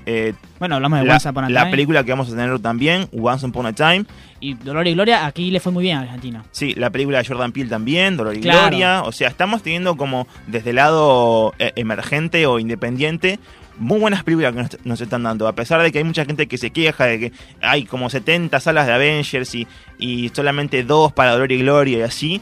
eh, 0.05 0.33
Bueno, 0.59 0.75
hablamos 0.75 0.99
de 0.99 1.05
la, 1.05 1.13
Once 1.13 1.29
Upon 1.29 1.45
a 1.45 1.49
la 1.49 1.61
Time. 1.61 1.71
película 1.71 2.03
que 2.03 2.11
vamos 2.11 2.27
a 2.27 2.31
tener 2.31 2.59
también, 2.59 3.07
Once 3.11 3.45
Upon 3.45 3.65
a 3.65 3.73
Time, 3.73 4.05
Y 4.39 4.53
Dolor 4.53 4.87
y 4.87 4.93
Gloria, 4.93 5.25
aquí 5.25 5.51
le 5.51 5.59
fue 5.59 5.71
muy 5.71 5.83
bien 5.83 5.97
a 5.97 6.01
Argentina. 6.01 6.43
Sí, 6.51 6.73
la 6.75 6.89
película 6.89 7.19
de 7.19 7.25
Jordan 7.25 7.51
Peele 7.51 7.69
también, 7.69 8.17
Dolor 8.17 8.35
y 8.35 8.41
Claro. 8.41 8.61
Gloria. 8.69 9.03
O 9.03 9.11
sea, 9.11 9.27
estamos 9.29 9.63
teniendo 9.63 9.97
como 9.97 10.27
desde 10.47 10.71
el 10.71 10.75
lado 10.77 11.53
eh, 11.59 11.71
emergente 11.75 12.45
o 12.45 12.59
independiente 12.59 13.39
muy 13.77 13.99
buenas 13.99 14.23
películas 14.23 14.53
que 14.53 14.61
nos, 14.61 14.85
nos 14.85 15.01
están 15.01 15.23
dando. 15.23 15.47
A 15.49 15.53
pesar 15.53 15.81
de 15.81 15.91
que 15.91 15.97
hay 15.97 16.03
mucha 16.05 16.23
gente 16.23 16.47
que 16.47 16.57
se 16.57 16.69
queja 16.69 17.05
de 17.07 17.19
que 17.19 17.31
hay 17.61 17.83
como 17.83 18.09
70 18.09 18.57
salas 18.61 18.87
de 18.87 18.93
Avengers 18.93 19.53
y, 19.53 19.67
y 19.99 20.29
solamente 20.29 20.83
dos 20.83 21.11
para 21.11 21.31
Dolor 21.33 21.51
y 21.51 21.57
Gloria 21.59 21.97
y 21.97 22.01
así. 22.01 22.41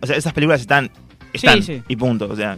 O 0.00 0.06
sea, 0.06 0.16
esas 0.16 0.32
películas 0.32 0.60
están, 0.62 0.90
están 1.32 1.62
sí. 1.62 1.82
y 1.86 1.96
punto. 1.96 2.28
O 2.30 2.36
sea, 2.36 2.56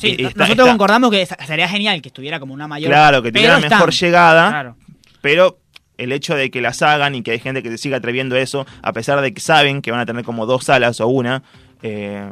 Sí, 0.00 0.16
nosotros 0.34 0.68
concordamos 0.68 1.10
que 1.10 1.26
sería 1.26 1.68
genial 1.68 2.00
que 2.02 2.08
estuviera 2.08 2.40
como 2.40 2.54
una 2.54 2.66
mayor. 2.66 2.90
Claro, 2.90 3.22
que 3.22 3.30
tuviera 3.32 3.58
mejor 3.60 3.90
están. 3.90 4.08
llegada. 4.08 4.48
Claro. 4.48 4.76
Pero 5.20 5.58
el 5.98 6.12
hecho 6.12 6.34
de 6.34 6.50
que 6.50 6.60
las 6.62 6.80
hagan 6.82 7.14
y 7.14 7.22
que 7.22 7.32
hay 7.32 7.38
gente 7.38 7.62
que 7.62 7.70
se 7.70 7.78
siga 7.78 7.98
atreviendo 7.98 8.34
a 8.36 8.40
eso, 8.40 8.66
a 8.82 8.92
pesar 8.92 9.20
de 9.20 9.34
que 9.34 9.40
saben 9.40 9.82
que 9.82 9.90
van 9.90 10.00
a 10.00 10.06
tener 10.06 10.24
como 10.24 10.46
dos 10.46 10.64
salas 10.64 11.00
o 11.00 11.08
una, 11.08 11.42
eh, 11.82 12.28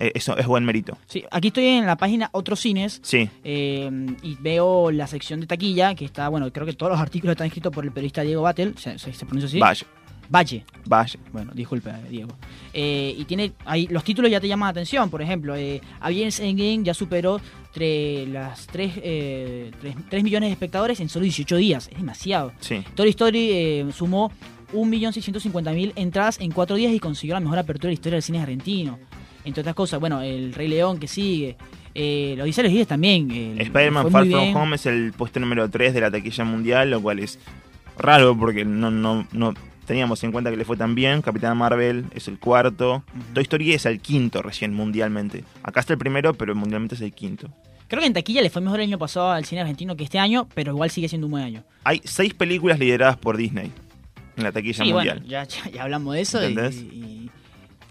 eh, 0.00 0.12
eso 0.14 0.36
es 0.36 0.46
buen 0.46 0.64
mérito. 0.64 0.98
Sí, 1.06 1.24
aquí 1.30 1.48
estoy 1.48 1.66
en 1.66 1.86
la 1.86 1.96
página 1.96 2.28
Otros 2.32 2.58
Cines. 2.60 2.98
Sí, 3.02 3.30
eh, 3.44 3.88
y 4.22 4.36
veo 4.40 4.90
la 4.90 5.06
sección 5.06 5.40
de 5.40 5.46
taquilla 5.46 5.94
que 5.94 6.04
está, 6.04 6.28
bueno, 6.28 6.52
creo 6.52 6.66
que 6.66 6.72
todos 6.72 6.90
los 6.92 7.00
artículos 7.00 7.32
están 7.34 7.46
escritos 7.46 7.72
por 7.72 7.84
el 7.84 7.92
periodista 7.92 8.22
Diego 8.22 8.42
Battle, 8.42 8.72
se, 8.76 8.98
se- 8.98 9.12
se 9.12 9.24
pronuncia 9.24 9.46
así. 9.48 9.58
vaya, 9.60 9.86
Valle. 10.28 10.64
vaya. 10.86 11.18
Bueno, 11.32 11.52
disculpe, 11.54 11.90
Diego. 12.10 12.30
Eh, 12.72 13.14
y 13.16 13.24
tiene 13.24 13.52
ahí 13.64 13.86
los 13.88 14.02
títulos 14.04 14.30
ya 14.30 14.40
te 14.40 14.48
llaman 14.48 14.66
la 14.68 14.70
atención. 14.70 15.08
Por 15.10 15.22
ejemplo, 15.22 15.54
eh, 15.56 15.80
Avengers 16.00 16.40
Endgame 16.40 16.82
ya 16.84 16.94
superó 16.94 17.40
tre- 17.74 18.26
las 18.26 18.66
3, 18.66 18.92
eh, 18.96 19.70
3, 20.10 20.24
millones 20.24 20.48
de 20.48 20.52
espectadores 20.52 21.00
en 21.00 21.08
solo 21.08 21.24
18 21.24 21.56
días. 21.56 21.88
Es 21.92 21.98
demasiado. 21.98 22.52
Sí, 22.60 22.82
Toy 22.94 23.08
Story 23.10 23.50
eh, 23.52 23.86
sumó 23.92 24.30
1.650.000 24.72 25.92
entradas 25.96 26.38
en 26.40 26.50
4 26.50 26.76
días 26.76 26.92
y 26.92 26.98
consiguió 27.00 27.34
la 27.34 27.40
mejor 27.40 27.58
apertura 27.58 27.88
de 27.88 27.90
la 27.90 27.94
historia 27.94 28.16
del 28.16 28.22
cine 28.22 28.40
argentino. 28.40 28.98
Entre 29.44 29.60
otras 29.60 29.76
cosas, 29.76 30.00
bueno, 30.00 30.22
el 30.22 30.52
Rey 30.54 30.68
León 30.68 30.98
que 30.98 31.06
sigue. 31.08 31.56
Eh, 31.94 32.34
los 32.36 32.44
Dice 32.46 32.62
los 32.62 32.72
Días 32.72 32.86
también. 32.88 33.30
Spider-Man 33.58 34.10
Far 34.10 34.26
From 34.26 34.28
bien. 34.28 34.56
Home 34.56 34.76
es 34.76 34.86
el 34.86 35.12
puesto 35.12 35.40
número 35.40 35.70
3 35.70 35.94
de 35.94 36.00
la 36.00 36.10
taquilla 36.10 36.44
mundial, 36.44 36.90
lo 36.90 37.00
cual 37.00 37.20
es 37.20 37.38
raro 37.96 38.36
porque 38.36 38.64
no, 38.64 38.90
no, 38.90 39.26
no 39.32 39.54
teníamos 39.86 40.22
en 40.24 40.32
cuenta 40.32 40.50
que 40.50 40.56
le 40.56 40.64
fue 40.64 40.76
tan 40.76 40.94
bien. 40.94 41.22
Capitán 41.22 41.56
Marvel 41.56 42.06
es 42.14 42.28
el 42.28 42.38
cuarto. 42.38 42.96
Ujú. 43.14 43.32
Toy 43.34 43.42
Story 43.44 43.72
es 43.72 43.86
el 43.86 44.00
quinto 44.00 44.42
recién 44.42 44.74
mundialmente. 44.74 45.44
Acá 45.62 45.80
está 45.80 45.92
el 45.94 45.98
primero, 45.98 46.34
pero 46.34 46.54
mundialmente 46.54 46.94
es 46.94 47.00
el 47.00 47.12
quinto. 47.12 47.48
Creo 47.88 48.00
que 48.00 48.06
en 48.08 48.12
taquilla 48.14 48.42
le 48.42 48.50
fue 48.50 48.60
mejor 48.62 48.80
el 48.80 48.88
año 48.88 48.98
pasado 48.98 49.30
al 49.30 49.44
cine 49.44 49.60
argentino 49.60 49.96
que 49.96 50.02
este 50.04 50.18
año, 50.18 50.48
pero 50.54 50.72
igual 50.72 50.90
sigue 50.90 51.08
siendo 51.08 51.28
un 51.28 51.30
buen 51.30 51.44
año. 51.44 51.62
Hay 51.84 52.00
seis 52.04 52.34
películas 52.34 52.78
lideradas 52.80 53.16
por 53.16 53.36
Disney 53.36 53.70
en 54.36 54.42
la 54.42 54.50
taquilla 54.52 54.84
Sí, 54.84 54.92
mundial. 54.92 55.18
bueno, 55.20 55.30
ya, 55.30 55.44
ya, 55.44 55.70
ya 55.70 55.82
hablamos 55.84 56.14
de 56.14 56.20
eso. 56.20 56.42
y- 56.42 56.46
¿Entendés? 56.46 56.76
Y, 56.82 57.30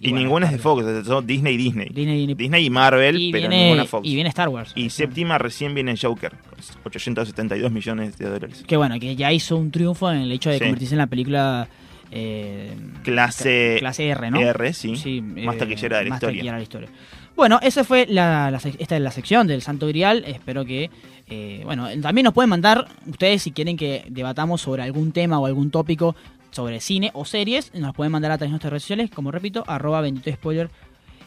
Y, 0.01 0.09
bueno, 0.09 0.19
ninguna 0.25 0.45
es 0.47 0.51
de. 0.51 0.57
Fox, 0.59 0.83
son 1.05 1.25
Disney 1.25 1.53
y 1.53 1.57
Disney. 1.57 1.87
Disney, 1.87 2.17
Disney. 2.17 2.35
Disney 2.35 2.65
y 2.65 2.69
Marvel, 2.69 3.17
y, 3.19 3.31
pero 3.31 3.47
viene, 3.47 3.63
ninguna 3.63 3.85
Fox. 3.85 4.05
y 4.05 4.13
viene 4.13 4.27
Star 4.29 4.49
Wars. 4.49 4.73
Y 4.75 4.89
séptima 4.89 5.37
recién 5.37 5.73
viene 5.73 5.95
Joker, 5.99 6.31
con 6.31 6.59
872 6.83 7.71
millones 7.71 8.17
de 8.17 8.25
dólares. 8.25 8.65
Que 8.67 8.75
bueno, 8.75 8.99
que 8.99 9.15
ya 9.15 9.31
hizo 9.31 9.55
un 9.55 9.71
triunfo 9.71 10.11
en 10.11 10.17
el 10.19 10.31
hecho 10.33 10.49
de 10.49 10.57
Sí. 10.57 10.63
convertirse 10.65 10.93
en 10.95 10.99
la 10.99 11.07
película 11.07 11.69
eh, 12.12 12.75
Clase 13.03 13.77
clase 13.79 14.07
R, 14.09 14.31
¿no? 14.31 14.39
R, 14.39 14.74
sí. 14.74 15.21
más 15.21 15.55
eh, 15.55 15.59
taquillera 15.59 15.97
de 15.97 16.03
la 16.05 16.09
más 16.09 16.17
historia. 16.17 16.38
taquillera 16.38 16.53
de 16.53 16.59
la 16.59 16.63
historia. 16.63 16.89
Bueno, 17.35 17.59
esa 17.62 17.83
fue 17.83 18.05
la, 18.07 18.59
esta 18.79 18.95
es 18.95 19.01
la 19.01 19.12
sección 19.12 19.45
del 19.47 19.62
Santo 19.62 19.88
Grial. 19.88 20.24
Espero 20.25 20.63
que, 20.63 20.89
eh, 21.29 21.62
bueno, 21.65 21.88
también 22.01 22.24
nos 22.24 22.33
pueden 22.33 22.50
mandar 22.50 22.88
ustedes 23.07 23.41
si 23.41 23.51
quieren 23.51 23.75
que 23.75 24.05
debatamos 24.09 24.62
sobre 24.62 24.83
algún 24.83 25.12
tema 25.12 25.38
o 25.39 25.45
algún 25.45 25.69
tópico 25.69 26.15
sobre 26.51 26.79
cine 26.79 27.12
o 27.13 27.25
series, 27.25 27.74
nos 27.74 27.93
pueden 27.93 28.13
mandar 28.13 28.31
a 28.31 28.38
través 28.38 28.50
de 28.50 28.51
nuestras 28.51 28.71
redes 28.71 28.83
sociales, 28.83 29.09
como 29.13 29.29
repito, 29.29 29.65
arroba 29.67 30.00
bendito 30.00 30.31
spoiler 30.31 30.69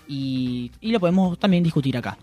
y, 0.08 0.70
y 0.80 0.90
lo 0.90 1.00
podemos 1.00 1.38
también 1.38 1.62
discutir 1.62 1.98
acá. 1.98 2.16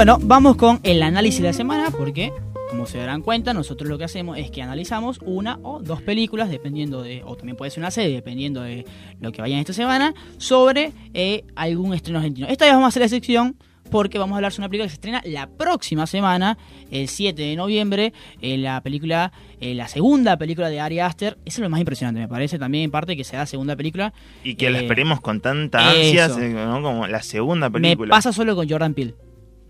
Bueno, 0.00 0.18
vamos 0.22 0.56
con 0.56 0.80
el 0.82 1.02
análisis 1.02 1.42
de 1.42 1.48
la 1.48 1.52
semana 1.52 1.90
porque, 1.90 2.32
como 2.70 2.86
se 2.86 2.96
darán 2.96 3.20
cuenta, 3.20 3.52
nosotros 3.52 3.86
lo 3.86 3.98
que 3.98 4.04
hacemos 4.04 4.38
es 4.38 4.50
que 4.50 4.62
analizamos 4.62 5.18
una 5.26 5.58
o 5.62 5.80
dos 5.82 6.00
películas, 6.00 6.48
dependiendo 6.48 7.02
de, 7.02 7.22
o 7.22 7.36
también 7.36 7.54
puede 7.54 7.70
ser 7.70 7.82
una 7.82 7.90
serie, 7.90 8.14
dependiendo 8.14 8.62
de 8.62 8.86
lo 9.20 9.30
que 9.30 9.42
vaya 9.42 9.56
en 9.56 9.60
esta 9.60 9.74
semana, 9.74 10.14
sobre 10.38 10.94
eh, 11.12 11.44
algún 11.54 11.92
estreno 11.92 12.18
argentino. 12.18 12.46
Esta 12.48 12.64
vez 12.64 12.72
vamos 12.72 12.86
a 12.86 12.88
hacer 12.88 13.02
la 13.02 13.08
sección 13.10 13.56
porque 13.90 14.18
vamos 14.18 14.32
a 14.32 14.36
hablar 14.36 14.52
sobre 14.52 14.62
una 14.62 14.68
película 14.70 14.86
que 14.86 14.88
se 14.88 14.94
estrena 14.94 15.20
la 15.26 15.50
próxima 15.50 16.06
semana, 16.06 16.56
el 16.90 17.06
7 17.06 17.42
de 17.42 17.54
noviembre, 17.56 18.14
eh, 18.40 18.56
la 18.56 18.80
película, 18.80 19.32
eh, 19.60 19.74
la 19.74 19.86
segunda 19.86 20.38
película 20.38 20.70
de 20.70 20.80
Ari 20.80 21.00
Aster. 21.00 21.36
Eso 21.44 21.56
es 21.56 21.58
lo 21.58 21.68
más 21.68 21.78
impresionante, 21.80 22.20
me 22.20 22.28
parece 22.28 22.58
también 22.58 22.84
en 22.84 22.90
parte 22.90 23.18
que 23.18 23.24
sea 23.24 23.44
segunda 23.44 23.76
película. 23.76 24.14
Y 24.44 24.54
que 24.54 24.70
la 24.70 24.78
Eh, 24.78 24.82
esperemos 24.84 25.20
con 25.20 25.42
tanta 25.42 25.90
ansia. 25.90 26.28
¿no? 26.28 26.80
como 26.80 27.06
la 27.06 27.20
segunda 27.22 27.68
Me 27.68 27.80
película. 27.82 28.12
pasa 28.12 28.32
solo 28.32 28.56
con 28.56 28.66
Jordan 28.66 28.94
Peele. 28.94 29.14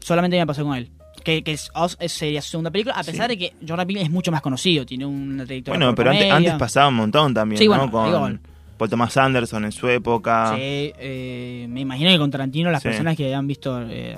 Solamente 0.01 0.37
me 0.39 0.47
pasó 0.47 0.65
con 0.65 0.77
él. 0.77 0.91
Que, 1.25 1.43
que 1.45 1.53
es, 1.53 1.71
sería 2.07 2.41
su 2.41 2.51
segunda 2.51 2.71
película, 2.71 2.95
a 2.97 3.03
pesar 3.05 3.31
Sí. 3.31 3.37
de 3.37 3.39
que 3.39 3.55
Jordan 3.69 3.87
Peele 3.87 4.03
es 4.03 4.11
mucho 4.11 4.33
más 4.33 4.41
conocido, 4.41 4.87
tiene 4.87 5.05
una 5.05 5.45
trayectoria. 5.45 5.79
Bueno, 5.79 5.95
pero 5.95 6.11
antes, 6.11 6.55
pasaba 6.55 6.89
un 6.89 6.95
montón 6.95 7.35
también, 7.35 7.59
Sí, 7.59 7.67
¿no? 7.67 7.71
bueno, 7.89 7.91
Con 7.91 8.07
digo- 8.07 8.39
Paul 8.79 8.89
Thomas 8.89 9.15
Anderson 9.19 9.67
en 9.67 9.73
su 9.73 9.87
época. 9.89 10.55
Sí, 10.55 10.93
eh, 10.99 11.67
me 11.69 11.81
imagino 11.81 12.09
que 12.11 12.17
con 12.19 12.31
Tarantino 12.31 12.71
las 12.71 12.81
Sí. 12.83 12.89
personas 12.89 13.15
que 13.17 13.35
han 13.35 13.47
visto. 13.47 13.83
eh, 13.83 14.17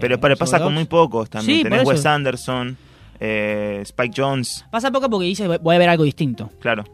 Pero, 0.00 0.14
eh, 0.14 0.18
pero 0.18 0.36
pasa 0.36 0.58
Soul 0.58 0.66
con 0.68 0.74
muy 0.74 0.84
pocos 0.84 1.28
también. 1.28 1.58
Sí, 1.58 1.62
Tenés 1.64 1.84
Wes. 1.84 2.06
Anderson, 2.06 2.76
eh, 3.18 3.80
Spike 3.82 4.14
Jones, 4.16 4.64
Pasa 4.70 4.92
poco 4.92 5.10
porque 5.10 5.26
dice 5.26 5.48
voy 5.58 5.74
a 5.74 5.78
ver 5.78 5.88
algo 5.88 6.04
distinto. 6.04 6.50
claro. 6.60 6.84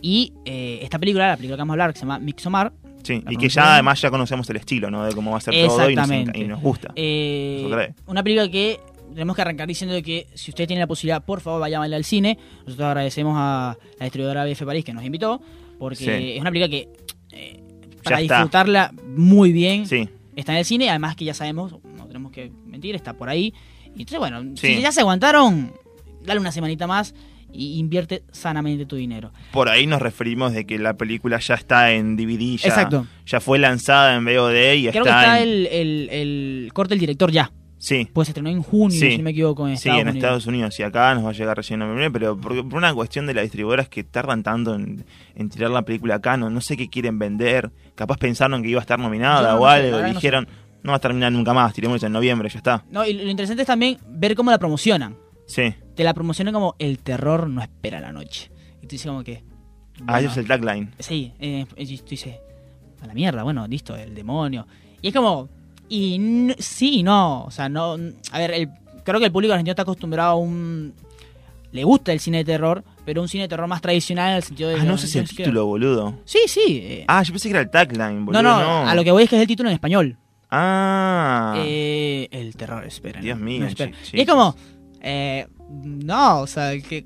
Y 0.00 0.32
eh, 0.44 0.80
esta 0.82 0.98
película, 0.98 1.28
la 1.28 1.36
película 1.36 1.56
que 1.56 1.60
vamos 1.60 1.70
a 1.70 1.74
hablar, 1.74 1.92
que 1.92 1.98
se 2.00 2.04
llama 2.04 2.18
Mixomar. 2.20 2.72
Sí, 3.02 3.22
y 3.28 3.36
que 3.36 3.48
ya 3.48 3.74
además 3.74 4.00
ya 4.00 4.10
conocemos 4.10 4.48
el 4.50 4.56
estilo, 4.56 4.90
¿no? 4.90 5.04
De 5.04 5.12
cómo 5.14 5.32
va 5.32 5.38
a 5.38 5.40
ser 5.40 5.54
todo 5.66 5.90
y 5.90 5.94
nos, 5.96 6.10
y 6.10 6.48
gusta. 6.62 6.92
Eh, 6.94 7.92
una 8.06 8.22
película 8.22 8.48
que 8.50 8.80
tenemos 9.12 9.36
que 9.36 9.42
arrancar 9.42 9.68
diciendo 9.68 10.00
que 10.02 10.26
si 10.34 10.50
usted 10.50 10.66
tiene 10.66 10.80
la 10.80 10.86
posibilidad, 10.86 11.22
por 11.24 11.40
favor 11.40 11.60
vaya 11.60 11.78
a 11.78 11.80
verla 11.80 11.96
al 11.96 12.04
cine. 12.04 12.38
Nosotros 12.66 12.86
agradecemos 12.86 13.34
a 13.36 13.76
la 13.98 14.04
distribuidora 14.04 14.44
BF 14.44 14.64
París 14.64 14.84
que 14.84 14.92
nos 14.92 15.04
invitó, 15.04 15.40
porque 15.78 15.96
Sí. 15.96 16.10
es 16.34 16.40
una 16.40 16.50
película 16.50 16.70
que 16.70 16.88
eh, 17.32 17.62
para 18.04 18.18
disfrutarla 18.18 18.92
muy 19.06 19.52
bien 19.52 19.86
Sí, 19.86 20.08
está 20.36 20.52
en 20.52 20.58
el 20.58 20.64
cine, 20.64 20.90
además 20.90 21.16
que 21.16 21.24
ya 21.24 21.34
sabemos, 21.34 21.72
no 21.96 22.06
tenemos 22.06 22.30
que 22.32 22.52
mentir, 22.66 22.94
está 22.94 23.14
por 23.14 23.28
ahí. 23.28 23.52
Y 23.94 24.00
entonces, 24.00 24.18
bueno, 24.18 24.42
Sí. 24.56 24.74
si 24.76 24.80
ya 24.80 24.92
se 24.92 25.00
aguantaron, 25.00 25.72
dale 26.24 26.40
una 26.40 26.52
semanita 26.52 26.86
más 26.86 27.14
y 27.52 27.78
invierte 27.78 28.22
sanamente 28.32 28.86
tu 28.86 28.96
dinero. 28.96 29.32
por 29.52 29.68
ahí 29.68 29.86
nos 29.86 30.00
referimos 30.02 30.52
de 30.52 30.64
que 30.66 30.78
la 30.78 30.94
película 30.96 31.38
ya 31.38 31.54
está 31.54 31.92
en 31.92 32.16
DVD, 32.16 32.56
ya, 32.56 32.68
Exacto. 32.68 33.06
ya 33.26 33.40
fue 33.40 33.58
lanzada 33.58 34.14
en 34.16 34.24
VOD 34.24 34.74
y 34.74 34.88
Creo 34.90 35.04
que 35.04 35.10
está, 35.10 35.22
está 35.38 35.42
en... 35.42 35.48
el, 35.48 35.66
el- 35.68 36.08
el 36.10 36.70
corte 36.72 36.90
del 36.94 37.00
director 37.00 37.30
ya, 37.30 37.52
Sí, 37.78 38.08
pues 38.12 38.28
se 38.28 38.30
estrenó 38.30 38.48
en 38.48 38.62
junio, 38.62 38.96
Sí. 38.96 39.10
si 39.10 39.18
no 39.18 39.24
me 39.24 39.30
equivoco, 39.32 39.66
en 39.66 39.76
sí, 39.76 39.88
Estados 39.88 40.00
en 40.02 40.06
Unidos. 40.08 40.16
Estados 40.24 40.46
Unidos 40.46 40.78
y 40.78 40.82
acá 40.84 41.14
nos 41.16 41.24
va 41.24 41.30
a 41.30 41.32
llegar 41.32 41.56
recién 41.56 41.82
en 41.82 41.88
noviembre, 41.88 42.12
pero 42.20 42.40
por, 42.40 42.54
por 42.68 42.78
una 42.78 42.94
cuestión 42.94 43.26
de 43.26 43.34
las 43.34 43.42
distribuidoras 43.42 43.88
que 43.88 44.04
tardan 44.04 44.44
tanto 44.44 44.76
en, 44.76 45.04
en 45.34 45.48
tirar 45.48 45.70
la 45.70 45.82
película 45.82 46.14
acá, 46.14 46.36
no, 46.36 46.48
no 46.48 46.60
sé 46.60 46.76
qué 46.76 46.88
quieren 46.88 47.18
vender, 47.18 47.72
capaz 47.96 48.18
pensaron 48.18 48.62
que 48.62 48.68
iba 48.68 48.78
a 48.78 48.82
estar 48.82 49.00
nominada 49.00 49.54
no 49.54 49.58
o 49.62 49.66
algo, 49.66 50.00
dijeron, 50.00 50.46
no 50.84 50.92
va 50.92 50.98
a 50.98 51.00
terminar 51.00 51.32
nunca 51.32 51.52
más, 51.54 51.72
tiremos 51.74 52.00
en 52.04 52.12
noviembre, 52.12 52.48
ya 52.50 52.58
está. 52.58 52.84
No, 52.88 53.04
y 53.04 53.14
lo 53.14 53.28
interesante 53.28 53.62
es 53.62 53.66
también 53.66 53.98
ver 54.08 54.36
cómo 54.36 54.52
la 54.52 54.58
promocionan. 54.60 55.16
Sí, 55.48 55.74
Te 55.94 56.04
la 56.04 56.14
promocionan 56.14 56.54
como 56.54 56.74
el 56.78 56.98
terror 56.98 57.48
no 57.48 57.60
espera 57.62 58.00
la 58.00 58.12
noche. 58.12 58.50
Y 58.80 58.86
tú 58.86 58.88
dices 58.92 59.06
como 59.06 59.22
que... 59.22 59.42
ah, 60.06 60.18
ese 60.20 60.28
es 60.28 60.36
el 60.38 60.46
tagline. 60.48 60.92
Sí, 60.98 61.32
eh, 61.38 61.66
y 61.76 61.96
tú 61.98 62.04
dices, 62.10 62.36
a 63.02 63.06
la 63.06 63.14
mierda, 63.14 63.42
bueno, 63.42 63.66
listo, 63.68 63.94
el 63.96 64.14
demonio. 64.14 64.66
Y 65.02 65.08
es 65.08 65.14
como, 65.14 65.48
y 65.88 66.50
sí 66.58 66.98
y 66.98 67.02
no, 67.02 67.44
o 67.44 67.50
sea, 67.50 67.68
no, 67.68 67.96
a 68.32 68.38
ver, 68.38 68.52
el- 68.52 68.70
creo 69.04 69.18
que 69.20 69.26
el 69.26 69.32
público 69.32 69.52
argentino 69.52 69.72
está 69.72 69.82
acostumbrado 69.82 70.30
a 70.32 70.34
un... 70.36 70.94
Le 71.72 71.84
gusta 71.84 72.12
el 72.12 72.20
cine 72.20 72.38
de 72.38 72.44
terror, 72.44 72.84
pero 73.06 73.22
un 73.22 73.28
cine 73.28 73.44
de 73.44 73.48
terror 73.48 73.66
más 73.66 73.80
tradicional 73.80 74.30
en 74.32 74.36
el 74.36 74.42
sentido 74.42 74.68
de... 74.68 74.76
Ah, 74.80 74.84
no 74.84 74.98
sé 74.98 75.06
si 75.06 75.18
el 75.18 75.26
título, 75.28 75.64
boludo. 75.66 76.18
Sí, 76.26 76.40
sí. 76.46 76.80
eh, 76.82 77.04
Ah, 77.08 77.22
yo 77.22 77.32
pensé 77.32 77.48
que 77.48 77.52
era 77.54 77.60
el 77.62 77.70
tagline, 77.70 78.26
boludo. 78.26 78.42
no, 78.42 78.60
No, 78.60 78.84
no, 78.84 78.88
a 78.90 78.94
lo 78.94 79.02
que 79.04 79.10
voy 79.10 79.22
es 79.24 79.30
que 79.30 79.36
es 79.36 79.42
el 79.42 79.48
título 79.48 79.70
en 79.70 79.74
español. 79.74 80.18
Ah, 80.50 81.54
Eh, 81.56 82.28
el 82.30 82.54
terror 82.56 82.84
espera. 82.84 83.20
Dios 83.22 83.38
mío, 83.38 83.60
No 83.62 83.66
espera. 83.68 83.90
y 84.12 84.20
es 84.20 84.28
como, 84.28 84.54
eh, 85.00 85.46
no, 85.72 86.40
o 86.40 86.46
sea, 86.46 86.78
que 86.80 87.04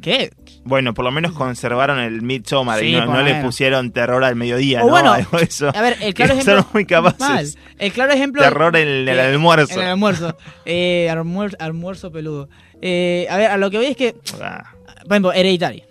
¿Qué? 0.00 0.32
Bueno, 0.64 0.94
por 0.94 1.04
lo 1.04 1.12
menos 1.12 1.30
conservaron 1.32 2.00
el 2.00 2.20
Midsommar 2.22 2.80
Sí, 2.80 2.86
y 2.88 2.92
no, 3.00 3.22
le 3.22 3.40
pusieron 3.40 3.92
terror 3.92 4.24
al 4.24 4.34
mediodía, 4.34 4.82
O 4.82 4.86
¿no? 4.86 4.90
bueno, 4.90 5.14
eso. 5.40 5.70
A 5.72 5.80
ver, 5.80 5.96
el 6.00 6.12
claro 6.12 6.34
Que 6.34 6.40
ejemplo. 6.40 6.62
son 6.62 6.70
muy 6.72 6.86
capaces. 6.86 7.20
Mal. 7.20 7.46
El 7.78 7.92
claro 7.92 8.12
ejemplo. 8.12 8.42
Terror 8.42 8.76
en 8.76 8.88
el, 9.08 9.20
almuerzo. 9.20 9.74
En 9.74 9.80
el 9.82 9.86
almuerzo. 9.90 10.36
Eh, 10.64 11.06
almuer- 11.08 11.54
almuerzo 11.60 12.10
peludo. 12.10 12.48
Eh, 12.82 13.28
a 13.30 13.36
ver, 13.36 13.50
a 13.52 13.56
lo 13.58 13.70
que 13.70 13.76
voy 13.76 13.86
es 13.86 13.96
que. 13.96 14.16
Ah, 14.42 14.64
Por 15.04 15.12
ejemplo, 15.12 15.32
Hereditary. 15.32 15.84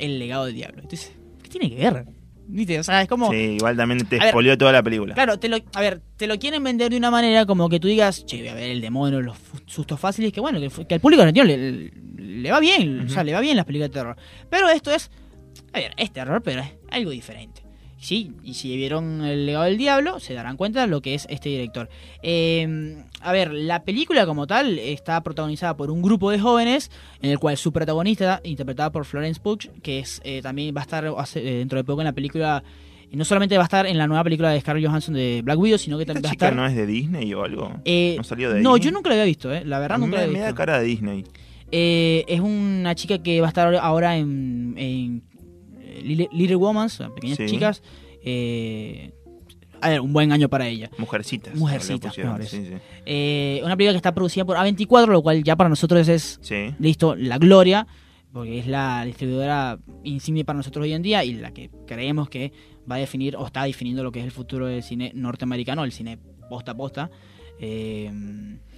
El 0.00 0.18
legado 0.18 0.46
del 0.46 0.56
diablo. 0.56 0.80
Entonces, 0.82 1.12
¿qué 1.44 1.48
tiene 1.50 1.70
que 1.70 1.76
ver? 1.76 2.06
¿Viste? 2.52 2.78
O 2.78 2.82
sea, 2.82 3.02
es 3.02 3.08
como. 3.08 3.30
sí, 3.30 3.36
igual 3.36 3.76
también 3.76 4.04
te 4.06 4.16
expolió 4.16 4.58
toda 4.58 4.72
la 4.72 4.82
película. 4.82 5.14
Claro, 5.14 5.38
te 5.38 5.48
lo, 5.48 5.58
a 5.74 5.80
ver, 5.80 6.00
te 6.16 6.26
lo 6.26 6.38
quieren 6.38 6.62
vender 6.64 6.90
de 6.90 6.96
una 6.96 7.10
manera 7.10 7.46
como 7.46 7.68
que 7.68 7.78
tú 7.78 7.86
digas, 7.88 8.26
che, 8.26 8.38
voy 8.38 8.48
a 8.48 8.54
ver 8.54 8.70
el 8.70 8.80
demonio, 8.80 9.20
los 9.20 9.36
sustos 9.66 9.98
fáciles, 10.00 10.32
que 10.32 10.40
bueno, 10.40 10.58
que 10.60 10.94
al 10.94 11.00
público 11.00 11.22
argentino 11.22 11.46
le, 11.46 11.92
le 12.16 12.50
va 12.50 12.60
bien, 12.60 13.06
o 13.06 13.08
sea, 13.08 13.22
le 13.24 13.32
va 13.32 13.40
bien 13.40 13.56
las 13.56 13.64
películas 13.64 13.90
de 13.90 13.94
terror. 13.94 14.16
Pero 14.48 14.68
esto 14.68 14.92
es, 14.92 15.10
a 15.72 15.78
ver, 15.78 15.92
es 15.96 16.12
terror, 16.12 16.42
pero 16.42 16.62
es 16.62 16.72
algo 16.90 17.10
diferente. 17.10 17.62
Sí, 18.00 18.32
y 18.42 18.54
si 18.54 18.74
vieron 18.76 19.22
El 19.24 19.44
legado 19.44 19.64
del 19.66 19.76
diablo, 19.76 20.20
se 20.20 20.32
darán 20.32 20.56
cuenta 20.56 20.80
de 20.80 20.86
lo 20.86 21.02
que 21.02 21.14
es 21.14 21.26
este 21.28 21.50
director. 21.50 21.90
Eh, 22.22 22.96
a 23.20 23.30
ver, 23.32 23.52
la 23.52 23.82
película 23.84 24.24
como 24.24 24.46
tal 24.46 24.78
está 24.78 25.20
protagonizada 25.22 25.76
por 25.76 25.90
un 25.90 26.00
grupo 26.00 26.30
de 26.30 26.38
jóvenes, 26.40 26.90
en 27.20 27.30
el 27.30 27.38
cual 27.38 27.56
su 27.58 27.72
protagonista, 27.72 28.40
interpretada 28.42 28.90
por 28.90 29.04
Florence 29.04 29.38
Pugh, 29.40 29.58
que 29.82 29.98
es 29.98 30.20
eh, 30.24 30.40
también 30.42 30.74
va 30.74 30.80
a 30.80 30.84
estar 30.84 31.04
eh, 31.04 31.40
dentro 31.40 31.76
de 31.78 31.84
poco 31.84 32.00
en 32.00 32.06
la 32.06 32.12
película 32.12 32.62
y 33.12 33.16
no 33.16 33.24
solamente 33.24 33.56
va 33.58 33.64
a 33.64 33.66
estar 33.66 33.86
en 33.86 33.98
la 33.98 34.06
nueva 34.06 34.22
película 34.24 34.50
de 34.50 34.60
Scarlett 34.60 34.86
Johansson 34.86 35.14
de 35.14 35.42
Black 35.44 35.58
Widow, 35.58 35.78
sino 35.78 35.96
que 35.98 36.04
¿Esta 36.04 36.14
también 36.14 36.24
va 36.26 36.30
a 36.30 36.32
estar. 36.32 36.54
no 36.56 36.64
es 36.66 36.74
de 36.76 36.86
Disney 36.86 37.34
o 37.34 37.42
algo? 37.44 37.72
Eh, 37.84 38.14
¿No 38.16 38.24
salió 38.24 38.50
de 38.52 38.62
no, 38.62 38.76
yo 38.78 38.92
nunca 38.92 39.08
la 39.10 39.16
había 39.16 39.24
visto, 39.26 39.52
eh. 39.52 39.62
la 39.64 39.78
verdad 39.78 39.96
A 39.96 39.98
mí 39.98 40.06
nunca 40.06 40.18
me, 40.20 40.26
la 40.26 40.32
me 40.32 40.38
había 40.38 40.42
da 40.44 40.48
visto. 40.52 40.56
cara 40.56 40.78
de 40.78 40.84
Disney. 40.86 41.24
Eh, 41.72 42.24
es 42.28 42.40
una 42.40 42.94
chica 42.94 43.18
que 43.22 43.40
va 43.40 43.46
a 43.46 43.50
estar 43.50 43.74
ahora 43.76 44.16
en, 44.16 44.74
en 44.76 45.16
eh, 45.18 45.20
Little, 46.02 46.28
Little 46.32 46.56
Women, 46.56 46.88
pequeñas 47.14 47.36
Sí. 47.38 47.46
chicas. 47.46 47.82
Eh, 48.24 49.12
a 49.80 49.88
ver, 49.88 50.00
un 50.00 50.12
buen 50.12 50.30
año 50.30 50.48
para 50.48 50.68
ella. 50.68 50.90
Mujercitas. 50.98 51.54
Mujercitas, 51.54 52.14
Sí, 52.14 52.22
sí. 52.48 52.72
Eh, 53.06 53.60
una 53.64 53.76
película 53.76 53.92
que 53.94 53.96
está 53.96 54.12
producida 54.14 54.44
por 54.44 54.56
A24, 54.56 55.06
lo 55.06 55.22
cual 55.22 55.42
ya 55.42 55.56
para 55.56 55.70
nosotros 55.70 56.06
es 56.08 56.38
Sí. 56.42 56.74
listo, 56.78 57.14
la 57.16 57.38
gloria, 57.38 57.86
porque 58.32 58.58
es 58.58 58.66
la 58.66 59.04
distribuidora 59.06 59.78
insignia 60.04 60.44
para 60.44 60.58
nosotros 60.58 60.84
hoy 60.84 60.92
en 60.92 61.02
día 61.02 61.24
y 61.24 61.32
la 61.34 61.52
que 61.52 61.70
creemos 61.86 62.28
que 62.28 62.52
va 62.90 62.96
a 62.96 62.98
definir 62.98 63.36
o 63.36 63.46
está 63.46 63.64
definiendo 63.64 64.02
lo 64.04 64.12
que 64.12 64.18
es 64.20 64.24
el 64.26 64.30
futuro 64.32 64.66
del 64.66 64.82
cine 64.82 65.12
norteamericano, 65.14 65.82
el 65.84 65.92
cine 65.92 66.18
posta 66.50 66.72
a 66.72 66.76
posta. 66.76 67.10
Eh, 67.58 68.10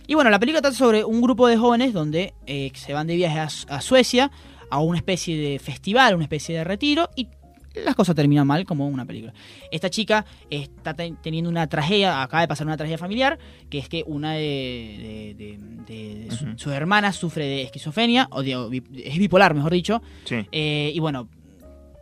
y 0.07 0.15
bueno, 0.15 0.31
la 0.31 0.39
película 0.39 0.61
trata 0.61 0.77
sobre 0.77 1.05
un 1.05 1.21
grupo 1.21 1.47
de 1.49 1.57
jóvenes 1.57 1.93
donde 1.93 2.35
eh, 2.47 2.71
se 2.75 2.93
van 2.93 3.07
de 3.07 3.17
viaje 3.17 3.39
a 3.69 3.81
Suecia, 3.81 4.31
a 4.73 4.81
una 4.81 4.97
especie 4.99 5.37
de 5.37 5.59
festival, 5.59 6.15
una 6.15 6.25
especie 6.25 6.57
de 6.57 6.65
retiro, 6.65 7.11
y 7.15 7.29
las 7.85 7.95
cosas 7.95 8.15
terminan 8.15 8.47
mal 8.47 8.65
como 8.65 8.87
una 8.89 9.05
película. 9.05 9.33
Esta 9.71 9.91
chica 9.91 10.25
está 10.51 10.95
te- 10.95 11.15
teniendo 11.23 11.51
una 11.51 11.67
tragedia, 11.69 12.23
acaba 12.23 12.41
de 12.41 12.49
pasar 12.49 12.67
una 12.67 12.77
tragedia 12.77 12.97
familiar, 12.99 13.39
que 13.71 13.79
es 13.79 13.89
que 13.89 14.03
una 14.07 14.33
de, 14.35 15.35
de- 15.37 15.59
de- 15.87 16.31
su- 16.31 16.57
sufre 17.13 17.45
de 17.47 17.63
esquizofrenia, 17.63 18.29
o 18.31 18.43
es 18.43 19.19
bipolar, 19.19 19.55
mejor 19.55 19.73
dicho, 19.73 20.03
Sí. 20.25 20.37
eh, 20.53 20.91
y 20.95 20.99
bueno, 21.01 21.29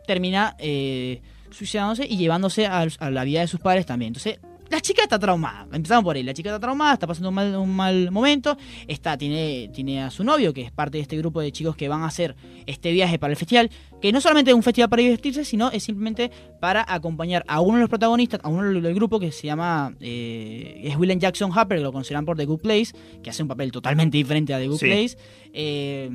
termina 0.07 0.55
eh, 0.59 1.21
suicidándose 1.51 2.05
y 2.05 2.15
llevándose 2.17 2.65
a, 2.67 2.87
a 2.99 3.11
la 3.11 3.23
vida 3.25 3.41
de 3.41 3.47
sus 3.47 3.59
padres 3.59 3.85
también. 3.85 4.07
Entonces, 4.09 4.39
la 4.71 4.81
chica 4.81 5.03
está 5.03 5.19
traumada. 5.19 5.67
Empezamos 5.71 6.03
por 6.03 6.15
ahí. 6.15 6.23
La 6.23 6.33
chica 6.33 6.49
está 6.49 6.59
traumada, 6.59 6.93
está 6.93 7.05
pasando 7.05 7.29
un 7.29 7.35
mal, 7.35 7.55
un 7.57 7.75
mal 7.75 8.09
momento. 8.11 8.57
Está, 8.87 9.17
tiene, 9.17 9.69
tiene 9.73 10.01
a 10.01 10.09
su 10.09 10.23
novio, 10.23 10.53
que 10.53 10.61
es 10.61 10.71
parte 10.71 10.97
de 10.97 11.01
este 11.03 11.17
grupo 11.17 11.41
de 11.41 11.51
chicos 11.51 11.75
que 11.75 11.87
van 11.89 12.03
a 12.03 12.07
hacer 12.07 12.35
este 12.65 12.91
viaje 12.91 13.19
para 13.19 13.31
el 13.31 13.37
festival. 13.37 13.69
Que 14.01 14.11
no 14.11 14.21
solamente 14.21 14.51
es 14.51 14.55
un 14.55 14.63
festival 14.63 14.89
para 14.89 15.01
divertirse, 15.03 15.45
sino 15.45 15.69
es 15.71 15.83
simplemente 15.83 16.31
para 16.59 16.85
acompañar 16.87 17.43
a 17.47 17.59
uno 17.61 17.75
de 17.75 17.81
los 17.81 17.89
protagonistas, 17.89 18.39
a 18.43 18.49
uno 18.49 18.63
del 18.63 18.95
grupo 18.95 19.19
que 19.19 19.31
se 19.31 19.47
llama. 19.47 19.93
eh, 19.99 20.81
es 20.85 20.95
William 20.97 21.19
Jackson 21.19 21.51
Harper, 21.53 21.77
que 21.77 21.83
lo 21.83 21.91
consideran 21.93 22.25
por 22.25 22.37
The 22.37 22.45
Good 22.45 22.61
Place, 22.61 22.93
que 23.21 23.29
hace 23.29 23.43
un 23.43 23.49
papel 23.49 23.71
totalmente 23.71 24.17
diferente 24.17 24.53
a 24.53 24.59
The 24.59 24.67
Good 24.67 24.77
Sí. 24.79 24.85
Place. 24.87 25.17
Eh, 25.53 26.09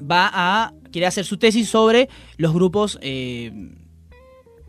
va 0.00 0.30
a. 0.32 0.72
quiere 0.90 1.06
hacer 1.06 1.24
su 1.24 1.36
tesis 1.38 1.68
sobre 1.68 2.08
los 2.36 2.52
grupos. 2.52 2.98
eh, 3.00 3.52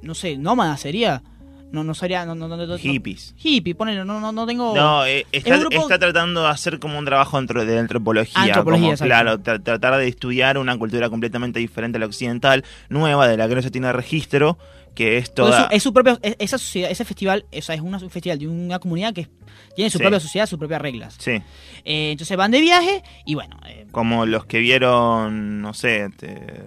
no 0.02 0.16
sé, 0.16 0.38
nómadas 0.38 0.80
sería. 0.82 1.24
No, 1.72 1.84
no 1.84 1.94
sería. 1.94 2.26
No, 2.26 2.36
no, 2.36 2.48
no, 2.48 2.78
Hippies. 2.78 3.34
hippie, 3.42 3.74
ponelo, 3.76 4.04
no, 4.06 4.20
no, 4.20 4.32
no 4.32 4.46
tengo. 4.46 4.76
No, 4.76 5.06
eh, 5.06 5.26
está, 5.32 5.58
grupo- 5.58 5.76
está 5.82 5.98
tratando 5.98 6.44
de 6.44 6.50
hacer 6.50 6.80
como 6.80 7.00
un 7.00 7.06
trabajo 7.06 7.38
dentro 7.38 7.64
de 7.66 7.80
antropología. 7.80 8.42
Antropología, 8.42 8.82
como, 8.84 8.92
exacto. 8.94 9.08
claro, 9.10 9.40
tra- 9.40 9.64
tratar 9.64 9.98
de 9.98 10.08
estudiar 10.08 10.58
una 10.58 10.78
cultura 10.78 11.10
completamente 11.10 11.60
diferente 11.60 11.98
a 11.98 12.00
la 12.02 12.06
occidental, 12.08 12.66
nueva, 12.90 13.28
de 13.28 13.38
la 13.38 13.48
que 13.48 13.56
no 13.56 13.62
se 13.62 13.72
tiene 13.72 13.92
registro, 13.94 14.58
que 14.96 15.18
es 15.18 15.34
toda... 15.34 15.70
su, 15.70 15.76
es 15.76 15.84
su 15.84 15.94
propio, 15.94 16.20
es- 16.22 16.36
esa 16.40 16.58
sociedad, 16.58 16.92
ese 16.92 17.06
festival, 17.06 17.46
o 17.58 17.62
sea, 17.62 17.76
es 17.76 17.82
una, 17.82 17.98
un 18.00 18.10
festival 18.10 18.38
de 18.38 18.48
una 18.50 18.78
comunidad 18.80 19.14
que 19.14 19.30
tiene 19.74 19.90
su 19.90 19.98
Sí. 19.98 20.04
propia 20.04 20.20
sociedad, 20.20 20.46
sus 20.48 20.60
propias 20.60 20.82
reglas. 20.82 21.16
Sí, 21.20 21.42
Eh, 21.86 22.12
entonces 22.12 22.36
van 22.36 22.52
de 22.52 22.60
viaje 22.60 23.02
y 23.26 23.36
bueno, 23.36 23.58
eh, 23.66 23.88
como 23.92 24.26
los 24.26 24.46
que 24.46 24.60
vieron, 24.60 25.62
no 25.62 25.74
sé, 25.74 26.10
te- 26.18 26.66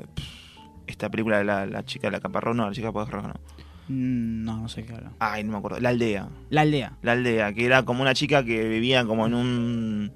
esta 0.86 1.10
película 1.10 1.38
de 1.38 1.44
la, 1.44 1.66
la 1.66 1.84
chica 1.84 2.06
de 2.08 2.12
la 2.12 2.20
caparrón, 2.20 2.56
no, 2.56 2.66
la 2.66 2.72
chica 2.72 2.88
de 2.90 2.92
la 2.98 3.04
caparrón, 3.04 3.28
no. 3.34 3.40
Mm, 3.88 4.44
no, 4.44 4.58
no 4.62 4.68
sé 4.68 4.84
qué 4.84 4.92
habla. 4.94 5.12
Ay, 5.18 5.44
no 5.44 5.52
me 5.52 5.58
acuerdo. 5.58 5.80
La 5.80 5.90
aldea. 5.90 6.28
La 6.50 6.62
aldea. 6.62 6.92
La 7.02 7.12
aldea, 7.12 7.52
que 7.52 7.64
era 7.64 7.82
como 7.84 8.02
una 8.02 8.14
chica 8.14 8.44
que 8.44 8.68
vivía 8.68 9.04
como 9.04 9.26
en 9.26 9.34
un 9.34 10.12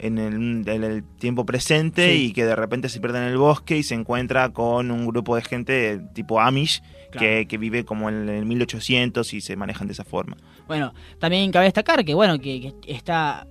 en 0.00 0.16
el, 0.18 0.34
en 0.68 0.84
el 0.84 1.02
tiempo 1.02 1.44
presente 1.44 2.12
Sí. 2.14 2.26
y 2.26 2.32
que 2.32 2.44
de 2.44 2.54
repente 2.54 2.88
se 2.88 3.00
pierde 3.00 3.18
en 3.18 3.24
el 3.24 3.36
bosque 3.36 3.76
y 3.78 3.82
se 3.82 3.94
encuentra 3.96 4.50
con 4.50 4.92
un 4.92 5.06
grupo 5.08 5.34
de 5.34 5.42
gente 5.42 6.00
tipo 6.14 6.40
Amish 6.40 6.82
Claro. 7.10 7.26
que, 7.26 7.46
que 7.48 7.58
vive 7.58 7.84
como 7.84 8.08
en 8.08 8.28
el 8.28 8.44
1800 8.44 9.32
y 9.34 9.40
se 9.40 9.56
manejan 9.56 9.86
de 9.88 9.94
esa 9.94 10.04
forma. 10.04 10.36
Bueno, 10.68 10.92
también 11.18 11.50
cabe 11.50 11.64
destacar 11.64 12.04
que, 12.04 12.14
bueno, 12.14 12.38
que, 12.38 12.60
que 12.60 12.92
esta 12.92 13.46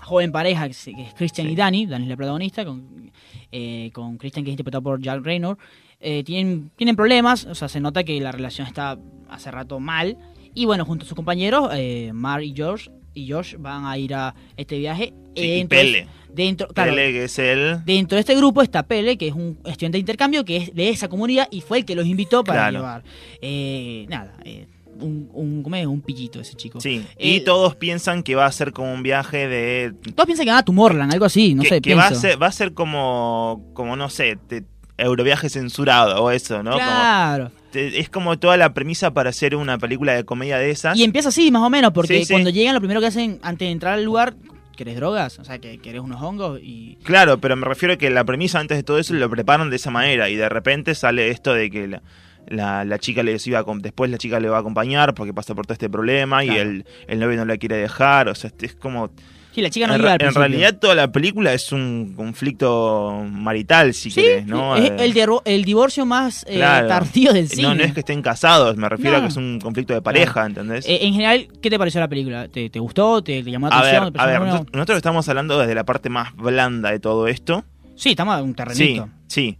joven 0.00 0.30
pareja, 0.32 0.66
que, 0.68 0.70
es 0.72 1.14
Christian 1.18 1.48
Sí. 1.48 1.52
y 1.52 1.56
Danny, 1.56 1.86
Danny 1.86 2.04
es 2.04 2.08
la 2.10 2.16
protagonista, 2.16 2.64
con, 2.64 3.10
eh, 3.52 3.90
con 3.92 4.16
Christian 4.16 4.44
que 4.44 4.50
es 4.50 4.54
interpretado 4.54 4.82
por 4.82 5.02
Jack 5.02 5.22
Raynor, 5.24 5.58
eh, 6.00 6.24
tienen, 6.24 6.70
tienen 6.76 6.96
problemas, 6.96 7.44
o 7.46 7.54
sea, 7.54 7.68
se 7.68 7.80
nota 7.80 8.04
que 8.04 8.18
la 8.20 8.32
relación 8.32 8.66
está 8.66 8.98
hace 9.28 9.50
rato 9.50 9.78
mal, 9.80 10.16
y 10.54 10.64
bueno, 10.66 10.84
junto 10.84 11.04
a 11.04 11.08
sus 11.08 11.14
compañeros, 11.16 11.70
eh, 11.74 12.10
Mar 12.12 12.42
y 12.42 12.52
George, 12.54 12.90
y 13.14 13.30
Josh 13.30 13.56
van 13.58 13.84
a 13.86 13.98
ir 13.98 14.14
a 14.14 14.34
este 14.56 14.78
viaje. 14.78 15.12
Sí, 15.36 15.42
eh, 15.42 15.46
y 15.46 15.58
dentro 15.58 15.78
de- 15.78 15.84
Pele. 15.84 16.06
Dentro, 16.32 16.68
claro, 16.68 16.90
Pele, 16.92 17.12
que 17.12 17.24
es 17.24 17.38
el... 17.40 17.84
Dentro 17.84 18.14
de 18.16 18.20
este 18.20 18.36
grupo 18.36 18.62
está 18.62 18.84
Pele, 18.84 19.18
que 19.18 19.28
es 19.28 19.34
un 19.34 19.58
estudiante 19.64 19.96
de 19.96 20.00
intercambio 20.00 20.44
que 20.44 20.56
es 20.58 20.74
de 20.74 20.88
esa 20.88 21.08
comunidad 21.08 21.48
y 21.50 21.60
fue 21.60 21.78
el 21.78 21.84
que 21.84 21.96
los 21.96 22.06
invitó 22.06 22.44
para 22.44 22.60
Claro. 22.70 22.76
llevar. 22.78 23.02
Eh, 23.42 24.06
nada, 24.08 24.36
eh, 24.44 24.66
un, 25.00 25.28
un, 25.32 25.62
¿cómo 25.64 25.74
es? 25.74 25.86
un 25.86 26.00
pillito 26.02 26.40
ese 26.40 26.54
chico. 26.54 26.80
Sí, 26.80 27.04
Eh, 27.16 27.34
y 27.36 27.40
todos 27.40 27.74
piensan 27.74 28.22
que 28.22 28.36
va 28.36 28.46
a 28.46 28.52
ser 28.52 28.72
como 28.72 28.92
un 28.92 29.02
viaje 29.02 29.48
de... 29.48 29.92
Todos 30.14 30.26
piensan 30.26 30.44
que 30.46 30.50
van 30.52 30.60
a 30.60 30.64
Tumorland, 30.64 31.12
algo 31.12 31.24
así, 31.24 31.54
no 31.54 31.62
que 31.64 31.68
sé, 31.68 31.80
que 31.80 31.94
va, 31.96 32.06
a 32.06 32.14
ser, 32.14 32.40
va 32.40 32.46
a 32.46 32.52
ser 32.52 32.74
como, 32.74 33.64
como 33.74 33.96
no 33.96 34.08
sé, 34.08 34.36
te- 34.46 34.62
Euroviaje 35.00 35.48
censurado 35.48 36.22
o 36.22 36.30
eso, 36.30 36.62
¿no? 36.62 36.72
Claro. 36.74 37.50
es 37.74 38.08
como 38.10 38.38
toda 38.38 38.56
la 38.56 38.72
premisa 38.74 39.12
para 39.12 39.30
hacer 39.30 39.54
una 39.56 39.78
película 39.78 40.12
de 40.14 40.24
comedia 40.24 40.58
de 40.58 40.70
esas. 40.70 40.96
Y 40.98 41.04
empieza 41.04 41.28
así, 41.30 41.50
más 41.50 41.62
o 41.62 41.70
menos, 41.70 41.92
porque 41.92 42.18
Sí, 42.18 42.24
sí. 42.26 42.32
cuando 42.32 42.50
llegan, 42.50 42.74
lo 42.74 42.80
primero 42.80 43.00
que 43.00 43.06
hacen 43.06 43.38
antes 43.42 43.66
de 43.66 43.72
entrar 43.72 43.94
al 43.94 44.04
lugar, 44.04 44.34
¿querés 44.76 44.96
drogas? 44.96 45.38
O 45.38 45.44
sea, 45.44 45.58
que 45.58 45.78
querés 45.78 46.00
unos 46.00 46.20
hongos 46.22 46.60
y... 46.62 46.96
Claro, 47.04 47.38
pero 47.40 47.56
me 47.56 47.66
refiero 47.66 47.94
a 47.94 47.96
que 47.96 48.10
la 48.10 48.24
premisa 48.24 48.58
antes 48.60 48.76
de 48.78 48.82
todo 48.82 48.98
eso 48.98 49.14
lo 49.14 49.28
preparan 49.30 49.70
de 49.70 49.76
esa 49.76 49.90
manera 49.90 50.28
y 50.28 50.36
de 50.36 50.48
repente 50.48 50.94
sale 50.94 51.28
esto 51.30 51.52
de 51.54 51.70
que 51.70 51.86
la, 51.88 52.02
la, 52.48 52.84
la 52.84 52.98
chica 52.98 53.22
les 53.22 53.46
iba 53.46 53.58
a, 53.58 53.64
después 53.76 54.10
la 54.10 54.18
chica 54.18 54.40
le 54.40 54.48
va 54.48 54.56
a 54.56 54.60
acompañar 54.60 55.14
porque 55.14 55.32
pasa 55.34 55.54
por 55.54 55.66
todo 55.66 55.74
este 55.74 55.90
problema 55.90 56.44
y 56.44 56.50
el, 56.50 56.84
el 57.08 57.20
novio 57.20 57.36
no 57.36 57.44
la 57.44 57.56
quiere 57.58 57.76
dejar, 57.76 58.28
o 58.28 58.34
sea, 58.34 58.50
es 58.60 58.74
como 58.74 59.10
Sí, 59.52 59.60
la 59.62 59.70
chica 59.70 59.86
no 59.88 59.94
en, 59.96 60.04
al 60.06 60.22
en 60.22 60.34
realidad 60.34 60.78
toda 60.78 60.94
la 60.94 61.10
película 61.10 61.52
es 61.52 61.72
un 61.72 62.12
conflicto 62.16 63.24
marital, 63.28 63.94
si 63.94 64.10
Sí, 64.10 64.22
querés, 64.22 64.46
¿no? 64.46 64.76
es 64.76 64.90
Eh, 64.90 64.96
el, 65.00 65.14
el 65.44 65.64
divorcio 65.64 66.06
más 66.06 66.44
eh, 66.48 66.58
tardío 66.60 67.32
del 67.32 67.48
cine. 67.48 67.62
no, 67.62 67.74
no 67.74 67.82
es 67.82 67.92
que 67.92 68.00
estén 68.00 68.22
casados, 68.22 68.76
me 68.76 68.88
refiero 68.88 69.16
a 69.16 69.20
que 69.22 69.26
es 69.26 69.36
un 69.36 69.58
conflicto 69.60 69.92
de 69.92 70.02
pareja, 70.02 70.46
¿entendés? 70.46 70.86
Eh, 70.86 70.98
en 71.04 71.12
general, 71.14 71.48
¿qué 71.60 71.68
te 71.68 71.78
pareció 71.78 72.00
la 72.00 72.06
película? 72.08 72.46
¿Te, 72.48 72.70
te 72.70 72.78
gustó? 72.78 73.22
¿Te, 73.24 73.42
te 73.42 73.50
llamó 73.50 73.68
la 73.68 73.76
a 73.78 73.82
ver, 73.82 73.94
atención? 73.96 74.12
¿Te 74.12 74.20
a 74.20 74.26
ver, 74.26 74.34
pareció 74.34 74.38
bueno? 74.38 74.52
nosotros, 74.52 74.74
nosotros 74.76 74.96
estamos 74.98 75.28
hablando 75.28 75.58
desde 75.58 75.74
la 75.74 75.84
parte 75.84 76.08
más 76.10 76.34
blanda 76.36 76.92
de 76.92 77.00
todo 77.00 77.26
esto. 77.26 77.64
Sí, 77.96 78.10
estamos 78.10 78.38
en 78.38 78.44
un 78.44 78.50
Sí, 78.50 78.54
terrenito. 78.54 79.08
sí. 79.26 79.58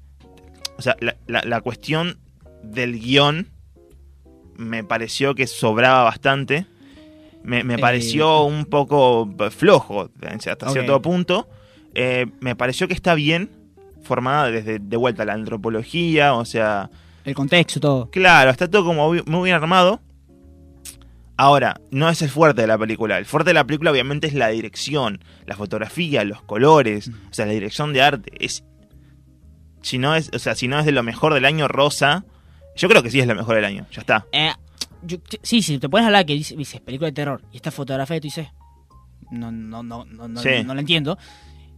O 0.79 0.83
sea, 0.83 0.96
la, 1.00 1.16
la- 1.26 1.42
la 1.44 1.61
cuestión 1.62 2.16
del 2.62 2.98
guion 3.00 3.48
me 4.57 4.85
pareció 4.85 5.35
que 5.35 5.46
sobraba 5.46 6.05
bastante. 6.05 6.66
Me, 7.42 7.64
me 7.64 7.74
Eh, 7.74 7.79
pareció 7.79 8.44
un 8.44 8.64
poco 8.66 9.29
flojo 9.50 10.11
hasta 10.22 10.70
cierto 10.70 11.00
punto. 11.03 11.48
Eh, 11.94 12.26
me 12.40 12.55
pareció 12.55 12.87
que 12.88 12.94
está 12.94 13.14
bien 13.14 13.50
formada 14.03 14.50
desde 14.50 14.79
de 14.79 14.96
vuelta 14.96 15.24
la 15.24 15.33
antropología, 15.35 16.35
o 16.35 16.44
sea, 16.44 16.90
El 17.24 17.35
contexto, 17.35 17.81
todo. 17.81 18.11
claro, 18.11 18.50
está 18.50 18.68
todo 18.68 18.85
como 18.85 19.12
muy 19.26 19.44
bien 19.44 19.57
armado. 19.57 20.00
Ahora, 21.37 21.81
no 21.90 22.09
es 22.11 22.20
el 22.20 22.29
fuerte 22.29 22.61
de 22.61 22.66
la 22.66 22.76
película. 22.76 23.16
El 23.16 23.24
fuerte 23.24 23.50
de 23.50 23.55
la 23.55 23.64
película 23.64 23.90
obviamente 23.90 24.26
es 24.26 24.35
la 24.35 24.48
dirección, 24.48 25.24
la 25.46 25.57
fotografía, 25.57 26.22
los 26.24 26.42
colores, 26.42 27.09
o 27.09 27.33
sea, 27.35 27.46
la 27.46 27.53
dirección 27.53 27.92
de 27.94 28.03
arte 28.03 28.31
es 28.44 28.62
si 29.83 29.96
no 29.96 30.14
es, 30.14 30.31
o 30.35 30.38
sea, 30.38 30.55
si 30.55 30.68
no 30.68 30.79
es 30.79 30.85
de 30.85 30.92
lo 30.92 31.03
mejor 31.03 31.33
del 31.33 31.46
año 31.46 31.66
rosa, 31.66 32.24
yo 32.76 32.88
creo 32.90 33.03
que 33.03 33.11
sí 33.11 33.20
es 33.20 33.26
lo 33.26 33.35
mejor 33.35 33.55
del 33.55 33.64
año, 33.64 33.87
ya 33.90 34.03
está. 34.03 34.26
Eh, 34.33 34.53
yo- 35.02 35.18
sí, 35.42 35.62
si 35.62 35.78
te 35.78 35.88
pones 35.88 36.04
a 36.04 36.06
hablar 36.08 36.26
que 36.26 36.34
dices, 36.34 36.56
dices 36.56 36.80
película 36.80 37.06
de 37.08 37.12
terror 37.12 37.42
y 37.52 37.56
esta 37.56 37.70
fotografía 37.70 38.18
tú 38.20 38.24
dices, 38.28 38.48
no, 39.30 39.50
no, 39.52 39.82
no, 39.82 40.04
no, 40.04 40.28
no, 40.28 40.40
Sí. 40.40 40.48
no, 40.64 40.74
la 40.74 40.80
entiendo. 40.80 41.18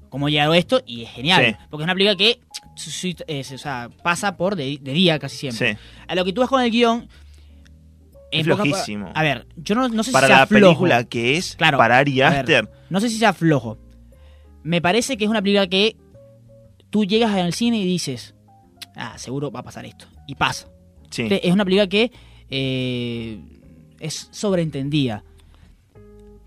¿Cómo 0.09 0.29
llegaron 0.29 0.55
esto? 0.55 0.83
Y 0.87 1.03
es 1.05 1.11
genial. 1.11 1.45
Sí. 1.47 1.57
Porque 1.71 1.83
es 1.83 1.85
una 1.85 1.95
película 1.95 2.17
que 2.17 2.41
es- 3.27 3.53
o 3.53 3.59
sea, 3.59 3.89
pasa 4.03 4.37
por 4.37 4.57
de, 4.57 4.79
de 4.81 4.93
día 4.93 5.19
casi 5.19 5.37
siempre. 5.39 5.73
Sí. 5.75 5.79
A 6.07 6.15
lo 6.15 6.25
que 6.25 6.33
tú 6.33 6.41
vas 6.43 6.51
con 6.51 6.63
el 6.63 6.71
guion. 6.71 7.09
Es 8.31 8.47
en 8.47 8.51
poca- 8.53 8.63
flojísimo. 8.65 9.11
A 9.15 9.23
ver, 9.23 9.47
yo 9.57 9.75
no, 9.75 9.89
no 9.89 10.03
sé 10.03 10.11
Para 10.13 10.27
si 10.27 10.31
sea 10.33 10.41
la 10.41 10.47
flojo. 10.47 10.65
película 10.67 11.05
que 11.05 11.37
es, 11.37 11.55
Claro, 11.57 11.77
para 11.79 11.99
Ari 11.99 12.21
a 12.23 12.31
ver, 12.31 12.39
Aster, 12.41 12.71
no 12.89 12.99
sé 13.01 13.11
si 13.11 13.19
sea 13.19 13.33
flojo. 13.35 13.79
Me 14.63 14.81
parece 14.81 15.17
que 15.19 15.25
es 15.25 15.31
una 15.31 15.43
película 15.43 15.67
que 15.67 15.97
tú 16.89 17.05
llegas 17.05 17.31
al 17.35 17.53
cine 17.53 17.79
y 17.79 17.85
dices, 17.85 18.35
ah, 18.97 19.19
seguro 19.19 19.51
va 19.51 19.61
a 19.61 19.63
pasar 19.63 19.85
esto. 19.85 20.07
Y 20.27 20.35
pasa. 20.35 20.69
sí. 21.11 21.27
Es 21.31 21.53
una 21.53 21.65
película 21.65 21.87
que 21.89 22.11
eh, 22.53 23.41
es 23.99 24.29
sobreentendida. 24.31 25.25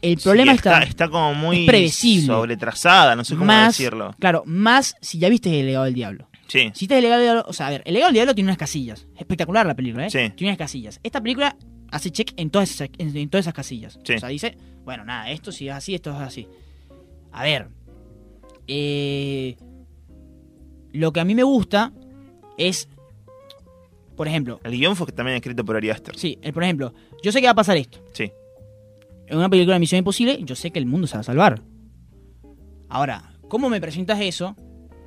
El 0.02 0.18
Sí, 0.20 0.24
problema 0.26 0.52
está, 0.54 0.78
está, 0.80 0.88
está 0.90 1.10
como 1.10 1.34
muy 1.34 1.66
es 1.68 1.96
sobretrasada, 2.26 3.16
no 3.16 3.24
sé 3.24 3.34
cómo 3.34 3.46
más, 3.46 3.76
decirlo. 3.78 4.16
claro, 4.20 4.44
más 4.46 4.96
si 5.02 5.18
ya 5.18 5.30
viste 5.30 5.60
El 5.60 5.66
legado 5.66 5.86
del 5.86 5.96
diablo. 5.96 6.30
Sí, 6.48 6.70
Si 6.76 6.82
viste 6.86 6.96
El 6.98 7.02
legado 7.04 7.22
del 7.22 7.26
diablo, 7.28 7.46
o 7.48 7.54
sea, 7.54 7.68
a 7.68 7.70
ver, 7.72 7.82
El 7.86 7.96
legado 7.96 8.10
del 8.10 8.14
diablo 8.16 8.36
tiene 8.36 8.50
unas 8.50 8.58
casillas. 8.58 9.08
Espectacular 9.18 9.66
la 9.66 9.74
película, 9.76 10.06
¿eh? 10.06 10.10
Sí. 10.12 10.30
Tiene 10.36 10.52
unas 10.52 10.60
casillas. 10.60 11.00
Esta 11.02 11.22
película 11.22 11.58
hace 11.92 12.12
check 12.12 12.34
en 12.38 12.52
todas 12.52 12.70
esas, 12.70 12.90
en, 13.00 13.18
en 13.18 13.30
todas 13.30 13.46
esas 13.46 13.54
casillas. 13.56 14.00
Sí. 14.04 14.14
O 14.14 14.20
sea, 14.20 14.30
dice, 14.30 14.56
bueno, 14.84 15.04
nada, 15.06 15.32
esto 15.32 15.52
si 15.52 15.68
es 15.70 15.74
así, 15.74 15.96
esto 15.96 16.12
es 16.12 16.18
así. 16.22 16.48
A 17.32 17.42
ver, 17.44 17.70
eh, 18.68 19.58
lo 20.94 21.12
que 21.14 21.20
a 21.20 21.26
mí 21.26 21.34
me 21.34 21.44
gusta 21.44 21.92
es, 22.60 22.90
por 24.16 24.28
ejemplo, 24.28 24.60
el 24.64 24.72
guion 24.72 24.96
fue 24.96 25.08
también 25.08 25.36
escrito 25.38 25.64
por 25.66 25.76
Ari 25.76 25.90
Aster. 25.90 26.18
Sí, 26.18 26.38
eh, 26.42 26.52
por 26.54 26.64
ejemplo, 26.64 26.94
yo 27.24 27.32
sé 27.32 27.40
que 27.42 27.48
va 27.48 27.52
a 27.52 27.56
pasar 27.56 27.78
esto. 27.78 28.00
Sí. 28.14 28.32
En 29.28 29.38
una 29.38 29.50
película 29.50 29.74
de 29.76 29.80
Misión 29.80 30.00
Imposible, 30.00 30.40
yo 30.44 30.56
sé 30.56 30.72
que 30.72 30.80
el 30.80 30.86
mundo 30.86 31.08
se 31.08 31.16
va 31.16 31.22
a 31.22 31.24
salvar. 31.24 31.62
Ahora, 32.90 33.34
¿cómo 33.50 33.70
me 33.70 33.82
presentas 33.82 34.20
eso? 34.22 34.56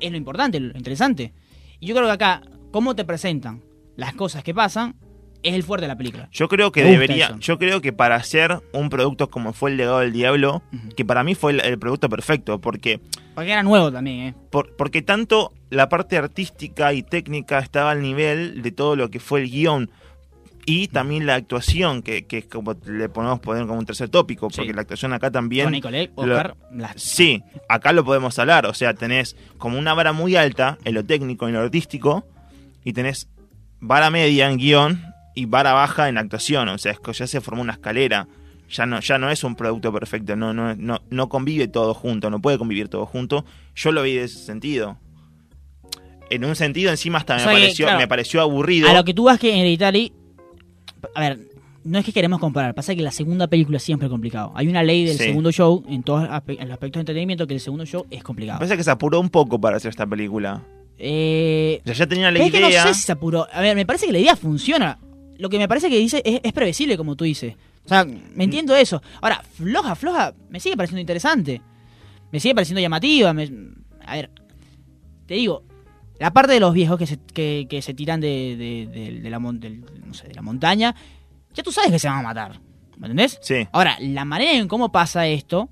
Es 0.01 0.11
lo 0.11 0.17
importante, 0.17 0.61
lo 0.61 0.77
interesante. 0.77 1.33
Y 1.81 1.87
yo 1.87 1.95
creo 1.95 2.07
que 2.07 2.13
acá, 2.13 2.43
cómo 2.73 2.95
te 2.97 3.05
presentan 3.05 3.63
las 3.97 4.15
cosas 4.15 4.43
que 4.43 4.55
pasan, 4.55 4.97
es 5.43 5.55
el 5.55 5.63
fuerte 5.63 5.85
de 5.85 5.89
la 5.89 5.97
película. 5.97 6.29
Yo 6.33 6.49
creo 6.49 6.73
que 6.73 6.83
debería, 6.83 7.27
eso. 7.27 7.39
yo 7.39 7.59
creo 7.59 7.81
que 7.81 7.93
para 7.93 8.17
hacer 8.17 8.61
un 8.73 8.91
producto 8.91 9.31
como 9.31 9.53
fue 9.53 9.71
el 9.71 9.77
legado 9.77 10.01
del 10.01 10.13
diablo, 10.13 10.63
que 10.97 11.05
para 11.05 11.23
mí 11.23 11.35
fue 11.37 11.53
el, 11.53 11.61
el 11.61 11.79
producto 11.79 12.09
perfecto, 12.09 12.61
porque 12.61 13.01
Porque 13.37 13.53
era 13.53 13.63
nuevo 13.63 13.93
también, 13.93 14.19
¿eh? 14.29 14.35
por- 14.51 14.75
porque 14.77 15.01
tanto 15.03 15.53
la 15.71 15.89
parte 15.89 16.17
artística 16.17 16.93
y 16.93 17.03
técnica 17.03 17.59
estaba 17.59 17.91
al 17.91 18.03
nivel 18.03 18.63
de 18.63 18.71
todo 18.73 18.97
lo 18.97 19.11
que 19.11 19.21
fue 19.21 19.41
el 19.43 19.51
guion 19.51 19.91
y 20.67 20.89
también 20.89 21.25
la 21.27 21.35
actuación, 21.35 22.03
que, 22.03 22.27
que 22.27 22.39
es 22.39 22.45
como 22.45 22.75
le 22.87 23.09
podemos 23.09 23.41
poner 23.41 23.67
como 23.67 23.79
un 23.79 23.87
tercer 23.87 24.11
tópico, 24.11 24.49
porque 24.51 24.67
Sí. 24.71 24.73
la 24.75 24.83
actuación 24.83 25.15
acá 25.15 25.31
también 25.31 25.65
Con 25.65 25.73
Oscar, 26.31 26.57
Sí, 26.97 27.43
acá 27.69 27.93
lo 27.95 28.05
podemos 28.05 28.39
hablar. 28.39 28.67
O 28.67 28.75
sea, 28.75 28.93
tenés 28.93 29.35
como 29.57 29.79
una 29.79 29.95
vara 29.95 30.13
muy 30.13 30.37
alta 30.37 30.77
en 30.85 30.93
lo 30.95 31.05
técnico, 31.05 31.49
en 31.49 31.55
lo 31.55 31.61
artístico, 31.61 32.27
y 32.85 32.93
tenés 32.93 33.29
vara 33.81 34.11
media 34.11 34.51
en 34.51 34.59
guion 34.59 35.03
y 35.35 35.47
vara 35.47 35.73
baja 35.73 36.09
en 36.11 36.19
actuación. 36.19 36.69
O 36.69 36.77
sea, 36.77 36.93
es 36.93 37.01
que 37.01 37.13
ya 37.15 37.27
se 37.27 37.41
formó 37.41 37.63
una 37.63 37.73
escalera. 37.73 38.29
Ya 38.71 38.85
no, 38.85 39.01
ya 39.01 39.17
no 39.17 39.31
es 39.31 39.45
un 39.45 39.55
producto 39.57 39.91
perfecto, 39.91 40.37
no, 40.37 40.53
no, 40.53 40.75
no, 40.77 41.01
no 41.09 41.29
convive 41.31 41.69
todo 41.69 41.95
junto, 41.95 42.29
no 42.29 42.41
puede 42.43 42.59
convivir 42.59 42.89
todo 42.91 43.07
junto. 43.07 43.47
Yo 43.75 43.93
lo 43.93 44.03
vi 44.03 44.17
de 44.17 44.25
ese 44.25 44.41
sentido. 44.41 44.99
En 46.31 46.45
un 46.45 46.55
sentido, 46.57 46.91
encima 46.91 47.19
hasta 47.19 47.37
me, 47.37 47.41
O 47.41 47.45
sea 47.45 47.55
que, 47.55 47.61
pareció, 47.61 47.87
claro, 47.87 47.99
me 47.99 48.09
pareció 48.09 48.41
aburrido. 48.43 48.89
A 48.89 48.93
lo 48.95 49.05
que 49.05 49.15
tú 49.15 49.25
vas 49.25 49.39
que 49.39 49.53
en 49.53 49.59
Hereditary... 49.61 50.13
A 51.15 51.21
ver, 51.21 51.39
no 51.85 51.99
es 51.99 52.05
que 52.05 52.13
queremos 52.13 52.39
comparar, 52.41 52.75
pasa 52.75 52.95
que 52.95 53.03
la 53.03 53.13
segunda 53.13 53.47
película 53.47 53.79
siempre 53.79 54.07
es 54.07 54.11
complicado. 54.11 54.53
Hay 54.55 54.69
una 54.69 54.83
ley 54.83 55.05
del 55.05 55.17
Sí. 55.17 55.25
segundo 55.25 55.51
show 55.53 55.85
en 55.89 56.03
todos 56.03 56.23
los 56.23 56.31
aspe- 56.31 56.57
en 56.61 56.69
los 56.69 56.73
aspectos 56.75 56.99
de 56.99 57.01
entretenimiento 57.01 57.47
que 57.47 57.55
el 57.55 57.61
segundo 57.61 57.87
show 57.87 58.05
es 58.11 58.23
complicado. 58.23 58.59
parece 58.59 58.77
que 58.77 58.85
se 58.85 58.91
apuró 58.91 59.21
un 59.21 59.31
poco 59.31 59.61
para 59.61 59.77
hacer 59.79 59.89
esta 59.91 60.07
película. 60.07 60.63
Eh, 60.99 61.81
O 61.85 61.87
sea, 61.87 61.95
ya 61.95 62.07
tenía 62.07 62.31
la 62.31 62.39
es 62.41 62.51
que 62.51 62.59
idea. 62.59 62.85
no 62.85 62.89
sé 62.89 62.95
si 62.95 63.07
se 63.07 63.13
apuró. 63.13 63.47
A 63.53 63.61
ver, 63.61 63.75
me 63.77 63.87
parece 63.87 64.07
que 64.07 64.13
la 64.13 64.19
idea 64.19 64.37
funciona. 64.37 64.99
Lo 65.39 65.49
que 65.49 65.59
me 65.59 65.69
parece 65.69 65.89
que 65.89 65.97
dice 65.99 66.21
es, 66.25 66.41
es 66.43 66.53
previsible, 66.53 66.97
como 66.97 67.15
tú 67.17 67.25
dices. 67.25 67.55
O 67.85 67.89
sea, 67.89 68.05
me 68.05 68.45
entiendo 68.45 68.75
eso. 68.77 69.01
Ahora, 69.23 69.41
floja, 69.55 69.95
floja, 69.95 70.35
me 70.51 70.59
sigue 70.61 70.77
pareciendo 70.77 71.01
interesante. 71.01 71.63
Me 72.33 72.41
sigue 72.41 72.55
pareciendo 72.55 72.81
llamativa. 72.83 73.33
me- 73.33 73.49
a 74.05 74.15
ver, 74.17 74.31
te 75.27 75.35
digo, 75.35 75.63
la 76.19 76.33
parte 76.33 76.53
de 76.53 76.61
los 76.61 76.75
viejos 76.75 76.99
que 76.99 77.07
se, 77.07 77.19
que, 77.19 77.67
que 77.69 77.81
se 77.83 77.95
tiran 77.95 78.21
de, 78.21 78.57
de- 78.57 78.87
de- 78.87 79.21
de 79.21 79.31
la, 79.31 79.39
no 79.39 80.15
sé, 80.15 80.29
de 80.29 80.35
la 80.35 80.43
montaña, 80.43 80.95
ya 81.55 81.63
tú 81.63 81.71
sabes 81.73 81.91
que 81.91 81.99
se 81.99 82.09
van 82.09 82.19
a 82.19 82.23
matar. 82.23 82.61
¿Me 82.97 83.07
entendés? 83.07 83.39
Sí. 83.43 83.67
Ahora, 83.73 83.97
la 84.01 84.25
manera 84.25 84.53
en 84.53 84.67
cómo 84.69 84.91
pasa 84.91 85.27
esto 85.27 85.69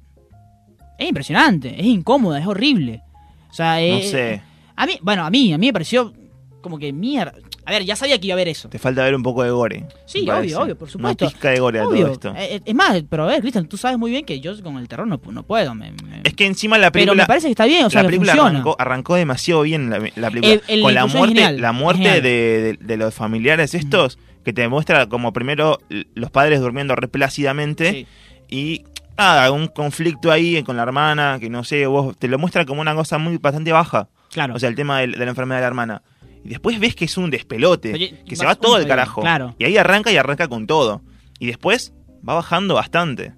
es 0.99 1.09
impresionante, 1.09 1.75
es 1.79 1.87
incómoda, 1.87 2.39
es 2.39 2.47
horrible. 2.47 3.03
O 3.51 3.53
sea, 3.53 3.75
No 3.75 3.81
eh, 3.81 4.03
sé. 4.09 4.43
a 4.77 4.87
mí, 4.87 4.99
bueno, 5.03 5.25
a 5.25 5.31
mí, 5.31 5.53
a 5.53 5.59
mí 5.59 5.67
me 5.67 5.73
pareció 5.73 6.13
como 6.61 6.79
que 6.79 6.93
mierda. 6.93 7.33
A 7.67 7.71
ver, 7.73 7.85
ya 7.85 7.97
sabía 7.97 8.19
que 8.21 8.29
iba 8.29 8.35
a 8.35 8.37
haber 8.37 8.49
eso. 8.49 8.69
Te 8.69 8.79
falta 8.79 9.03
ver 9.03 9.15
un 9.15 9.23
poco 9.23 9.43
de 9.43 9.51
gore. 9.51 9.85
Sí, 10.07 10.23
parece. 10.25 10.55
obvio, 10.55 10.65
obvio, 10.65 10.79
por 10.79 10.89
supuesto. 10.89 11.25
Una 11.25 11.33
pizca 11.33 11.51
de 11.51 11.59
gore 11.61 11.81
a 11.81 11.87
Obvio. 11.89 12.03
todo 12.05 12.13
esto. 12.13 12.29
Eh, 12.37 12.55
eh, 12.57 12.61
es 12.65 12.75
más, 12.75 13.03
pero 13.11 13.25
a 13.25 13.27
ver, 13.27 13.41
Cristian, 13.41 13.67
tú 13.69 13.77
sabes 13.77 13.99
muy 13.99 14.11
bien 14.13 14.25
que 14.25 14.39
yo 14.41 14.53
con 14.63 14.79
el 14.79 14.87
terror 14.89 15.07
no, 15.07 15.21
no 15.31 15.43
puedo. 15.43 15.75
me- 15.75 15.91
me- 15.91 16.21
Es 16.25 16.33
que 16.35 16.47
encima 16.47 16.79
la 16.79 16.93
pero 16.93 17.07
película. 17.07 17.25
me 17.25 17.27
parece 17.27 17.49
que 17.49 17.51
está 17.51 17.67
bien, 17.67 17.85
o 17.85 17.91
sea, 17.91 18.03
la 18.03 18.09
película 18.09 18.33
funciona. 18.33 18.51
arrancó, 18.51 18.77
arrancó 18.79 19.15
demasiado 19.17 19.63
bien 19.63 19.91
la, 19.91 19.99
la 20.15 20.31
película. 20.31 20.53
El- 20.55 20.63
el 20.69 20.83
Con 20.83 20.95
la 20.95 21.07
muerte, 21.07 21.53
la 21.59 21.73
muerte 21.73 22.21
de, 22.21 22.21
de- 22.23 22.79
de 22.81 22.97
los 22.97 23.13
familiares 23.15 23.75
estos, 23.75 24.19
que 24.45 24.53
te 24.53 24.69
muestra 24.69 25.09
como 25.09 25.33
primero 25.33 25.81
los 26.15 26.31
padres 26.31 26.61
durmiendo 26.61 26.95
re 26.95 27.09
plácidamente 27.09 27.91
Sí. 27.91 28.07
y 28.49 28.85
nada, 29.19 29.51
un 29.51 29.67
conflicto 29.67 30.31
ahí 30.31 30.63
con 30.63 30.77
la 30.77 30.85
hermana, 30.85 31.39
que 31.41 31.51
no 31.51 31.65
sé, 31.65 31.87
vos 31.87 32.17
te 32.17 32.29
lo 32.29 32.39
muestra 32.39 32.65
como 32.65 32.81
una 32.81 32.95
cosa 32.95 33.19
muy 33.19 33.39
bastante 33.39 33.73
baja. 33.73 34.09
Claro. 34.31 34.55
O 34.55 34.59
sea, 34.59 34.69
el 34.69 34.75
tema 34.75 35.01
de, 35.01 35.09
la 35.09 35.25
enfermedad 35.25 35.59
de 35.59 35.63
la 35.63 35.67
hermana. 35.69 36.03
Y 36.47 36.51
después 36.51 36.79
ves 36.81 36.95
que 36.95 37.05
es 37.07 37.17
un 37.17 37.31
despelote, 37.31 37.93
Oye, 37.93 38.23
que 38.27 38.37
se 38.37 38.45
va 38.47 38.55
todo 38.55 38.77
al 38.77 38.87
carajo. 38.87 39.21
claro. 39.21 39.55
Y 39.59 39.65
ahí 39.65 39.77
arranca 39.77 40.13
y 40.13 40.17
arranca 40.17 40.49
con 40.49 40.67
todo. 40.67 41.03
Y 41.39 41.47
después 41.47 41.93
va 42.27 42.35
bajando 42.35 42.75
bastante. 42.75 43.33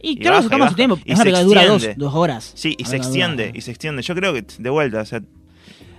y 0.00 0.12
y 0.12 0.18
creo 0.18 0.36
que 0.38 0.42
se 0.44 0.48
toma 0.50 0.68
su 0.68 0.74
tiempo. 0.74 0.98
Y 1.04 1.12
Es 1.12 1.16
una 1.18 1.24
película 1.24 1.38
que 1.40 1.44
dura 1.46 1.64
dos, 1.66 1.74
extiende. 1.82 2.04
dos 2.04 2.14
horas. 2.14 2.52
Sí, 2.54 2.74
y 2.78 2.84
se 2.84 2.90
que 2.92 2.96
extiende, 2.96 3.46
dura- 3.48 3.58
y 3.58 3.60
se 3.60 3.70
extiende. 3.70 4.02
Yo 4.02 4.14
creo 4.14 4.32
que 4.32 4.44
de 4.58 4.70
vuelta, 4.70 5.00
o 5.00 5.04
sea, 5.04 5.20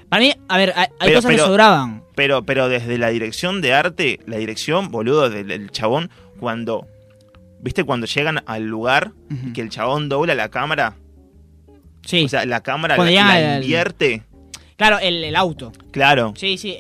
Para 0.10 0.22
mí, 0.22 0.34
a 0.48 0.58
ver, 0.58 0.74
hay, 0.76 0.88
Pero- 1.00 1.16
cosas 1.16 1.30
que 1.32 1.36
pero- 1.36 1.48
sobraban. 1.48 2.04
Pero, 2.16 2.44
pero 2.46 2.70
desde 2.70 2.98
la 2.98 3.10
dirección 3.10 3.62
de 3.62 3.74
arte, 3.74 4.20
la 4.26 4.38
dirección, 4.38 4.90
boludo, 4.90 5.30
del, 5.30 5.48
del 5.48 5.70
chabón, 5.72 6.10
cuando. 6.40 6.88
¿Viste 7.62 7.84
cuando 7.84 8.06
llegan 8.08 8.42
al 8.46 8.64
lugar 8.68 9.12
que 9.54 9.62
el 9.62 9.70
chabón 9.70 10.10
dobla 10.10 10.34
la 10.36 10.50
cámara? 10.50 10.96
Sí, 12.06 12.24
O 12.24 12.30
sea, 12.30 12.46
la 12.46 12.62
cámara 12.62 12.96
la, 12.96 13.04
la 13.04 13.56
invierte. 13.60 14.24
Claro, 14.78 15.00
el, 15.00 15.24
el 15.26 15.36
auto. 15.36 15.74
Claro, 15.92 16.34
Sí, 16.38 16.58
sí. 16.58 16.78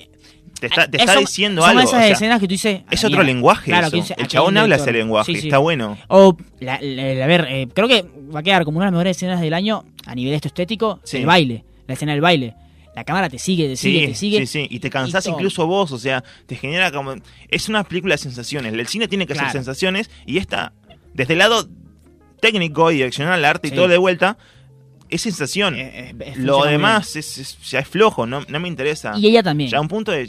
te 0.59 0.67
está, 0.67 0.89
te 0.89 0.97
Eh, 0.97 1.01
está 1.01 1.17
diciendo 1.19 1.61
son 1.61 1.71
algo. 1.71 1.81
esas 1.81 1.93
o 1.93 1.97
sea, 2.03 2.07
escenas 2.09 2.39
que 2.39 2.47
tú 2.47 2.53
dices. 2.53 2.81
es 2.89 3.03
"Ah, 3.03 3.07
otro 3.07 3.09
mierda". 3.19 3.23
lenguaje 3.33 3.65
Claro, 3.71 3.87
eso. 3.87 3.91
que 3.91 4.01
dice, 4.01 4.15
el 4.17 4.27
chabón 4.27 4.57
habla 4.57 4.77
ese 4.77 4.91
lenguaje, 4.91 5.33
Sí, 5.33 5.41
sí. 5.41 5.47
está 5.49 5.57
bueno. 5.59 5.97
O, 6.07 6.37
la- 6.61 6.79
la- 6.81 7.23
a 7.23 7.27
ver, 7.27 7.45
eh, 7.49 7.67
creo 7.73 7.87
que 7.89 8.05
va 8.33 8.39
a 8.39 8.43
quedar 8.43 8.63
como 8.65 8.77
una 8.77 8.85
de 8.85 8.91
las 8.91 8.93
mejores 8.93 9.17
escenas 9.17 9.41
del 9.41 9.53
año 9.53 9.83
a 10.05 10.15
nivel 10.15 10.33
esto 10.33 10.47
estético, 10.47 10.99
Sí. 11.03 11.17
el 11.17 11.25
baile, 11.25 11.63
la 11.87 11.93
escena 11.95 12.13
del 12.13 12.21
baile. 12.21 12.55
La 12.95 13.03
cámara 13.03 13.29
te 13.29 13.37
sigue, 13.37 13.67
te 13.67 13.75
sigue, 13.75 14.07
te 14.07 14.15
sigue. 14.15 14.39
sí, 14.39 14.47
sí, 14.47 14.67
y 14.71 14.79
te 14.79 14.89
cansás 14.89 15.27
y 15.27 15.29
incluso 15.29 15.67
vos, 15.67 15.91
o 15.91 15.99
sea, 15.99 16.23
te 16.47 16.55
genera 16.55 16.91
como... 16.91 17.13
Es 17.49 17.69
una 17.69 17.83
película 17.83 18.15
de 18.15 18.17
sensaciones, 18.17 18.73
el 18.73 18.87
cine 18.87 19.07
tiene 19.07 19.27
que 19.27 19.33
Claro. 19.33 19.49
hacer 19.49 19.59
sensaciones 19.59 20.09
y 20.25 20.39
esta, 20.39 20.73
desde 21.13 21.33
el 21.33 21.39
lado 21.39 21.67
técnico 22.41 22.89
y 22.91 22.95
direccional, 22.95 23.45
arte 23.45 23.67
y 23.67 23.71
todo 23.71 23.87
de 23.87 23.97
vuelta, 23.97 24.39
es 25.09 25.21
sensación. 25.21 25.75
Eh, 25.75 26.15
eh, 26.19 26.33
Lo 26.37 26.63
demás 26.65 27.15
es, 27.15 27.37
es- 27.37 27.57
ya 27.69 27.79
es 27.79 27.87
flojo, 27.87 28.25
no, 28.25 28.41
no 28.47 28.59
me 28.59 28.67
interesa. 28.67 29.13
Y 29.17 29.27
ella 29.27 29.43
también. 29.43 29.69
Ya 29.69 29.77
a 29.77 29.81
un 29.81 29.87
punto 29.87 30.11
de... 30.11 30.27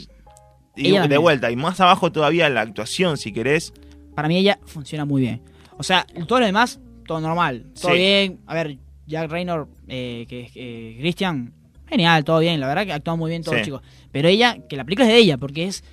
de 0.75 0.93
también. 0.93 1.21
vuelta, 1.21 1.51
y 1.51 1.55
más 1.55 1.79
abajo 1.79 2.11
todavía 2.11 2.47
la 2.49 2.61
actuación, 2.61 3.17
si 3.17 3.31
querés. 3.33 3.73
Para 4.15 4.27
mí 4.27 4.37
ella 4.37 4.59
funciona 4.65 5.05
muy 5.05 5.21
bien. 5.21 5.41
O 5.77 5.83
sea, 5.83 6.05
todo 6.27 6.39
lo 6.39 6.45
demás, 6.45 6.79
todo 7.05 7.19
normal. 7.21 7.65
Todo 7.79 7.91
Sí. 7.91 7.97
bien. 7.97 8.39
A 8.47 8.53
ver, 8.53 8.77
Jack 9.07 9.29
Raynor, 9.31 9.67
eh, 9.87 10.25
que 10.29 10.41
es 10.41 10.51
eh, 10.55 10.97
Christian, 10.99 11.53
genial, 11.87 12.23
todo 12.23 12.39
bien. 12.39 12.59
La 12.59 12.67
verdad 12.67 12.85
que 12.85 12.93
actúa 12.93 13.15
muy 13.15 13.29
bien 13.31 13.43
todos 13.43 13.55
Sí. 13.55 13.59
los 13.71 13.79
chicos. 13.81 13.81
Pero 14.11 14.27
ella, 14.27 14.57
que 14.69 14.75
la 14.75 14.83
película 14.85 15.07
es 15.07 15.13
de 15.13 15.19
ella, 15.19 15.37
porque 15.37 15.65
es... 15.65 15.83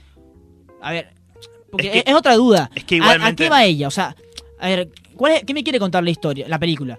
A 0.83 0.93
ver, 0.93 1.09
porque 1.71 1.87
Es 1.89 1.93
que- 1.93 1.99
es, 2.01 2.05
es 2.09 2.15
otra 2.15 2.35
duda. 2.37 2.71
es 2.75 2.85
que 2.85 2.97
¿A- 2.97 2.99
¿A, 2.99 3.01
igualmente- 3.15 3.45
qué 3.45 3.51
va 3.51 3.65
ella? 3.65 3.89
O 3.89 3.91
sea, 3.91 4.15
a 4.61 4.69
ver, 4.69 4.91
¿cuál 5.17 5.33
es- 5.33 5.45
¿qué 5.45 5.55
me 5.55 5.63
quiere 5.65 5.79
contar 5.79 6.03
la 6.05 6.11
historia, 6.11 6.47
la 6.49 6.59
película? 6.59 6.99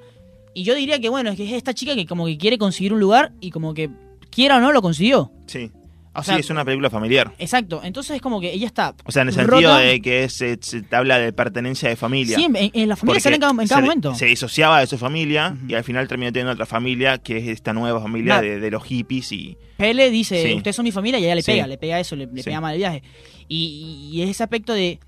Y 0.57 0.63
yo 0.63 0.73
diría 0.73 0.99
que, 0.99 1.09
bueno, 1.09 1.29
es 1.29 1.37
que 1.37 1.43
es 1.45 1.51
esta 1.53 1.75
chica 1.75 1.93
que 1.93 2.07
como 2.07 2.25
que 2.25 2.35
quiere 2.39 2.57
conseguir 2.57 2.91
un 2.91 2.99
lugar 2.99 3.31
y 3.39 3.51
como 3.51 3.75
que 3.75 3.91
quiera 4.31 4.57
o 4.57 4.59
no 4.59 4.71
lo 4.71 4.81
consiguió. 4.81 5.31
Sí. 5.45 5.69
O 6.15 6.23
sea, 6.23 6.33
sí, 6.33 6.39
es 6.39 6.49
una 6.49 6.65
película 6.65 6.89
familiar. 6.89 7.31
Exacto, 7.37 7.79
entonces 7.83 8.15
es 8.15 8.21
como 8.23 8.41
que 8.41 8.51
ella 8.51 8.65
está. 8.65 8.95
O 9.05 9.11
sea, 9.11 9.21
en 9.21 9.27
el 9.27 9.35
sentido 9.35 9.61
rota. 9.61 9.77
de 9.77 10.01
que 10.01 10.27
se 10.29 10.57
habla 10.89 11.19
de 11.19 11.31
pertenencia 11.31 11.89
de 11.89 11.95
familia. 11.95 12.35
Sí, 12.37 12.45
en, 12.45 12.55
en 12.55 12.89
la 12.89 12.95
familia 12.95 13.19
sale 13.21 13.35
en 13.35 13.41
cada, 13.41 13.51
en 13.51 13.67
cada 13.67 13.81
se, 13.81 13.85
momento. 13.85 14.15
se 14.15 14.25
disociaba 14.25 14.79
de 14.79 14.87
su 14.87 14.97
familia 14.97 15.55
y 15.67 15.75
al 15.75 15.83
final 15.83 16.07
terminó 16.07 16.31
teniendo 16.31 16.53
otra 16.53 16.65
familia 16.65 17.19
que 17.19 17.37
es 17.37 17.47
esta 17.49 17.71
nueva 17.73 18.01
familia 18.01 18.41
de, 18.41 18.59
de 18.59 18.71
los 18.71 18.83
hippies 18.83 19.31
y 19.31 19.55
Pele 19.77 20.09
dice, 20.09 20.41
Sí. 20.41 20.53
ustedes 20.55 20.75
son 20.75 20.85
mi 20.85 20.91
familia 20.91 21.19
y 21.19 21.25
ella 21.25 21.35
le 21.35 21.43
Sí. 21.43 21.51
pega, 21.51 21.67
le 21.67 21.77
pega 21.77 21.99
eso, 21.99 22.15
le, 22.15 22.25
le 22.25 22.43
pega 22.43 22.59
mal 22.59 22.73
el 22.73 22.79
viaje. 22.79 23.03
Y, 23.47 24.09
y 24.11 24.23
ese 24.23 24.41
aspecto 24.41 24.73
de, 24.73 24.99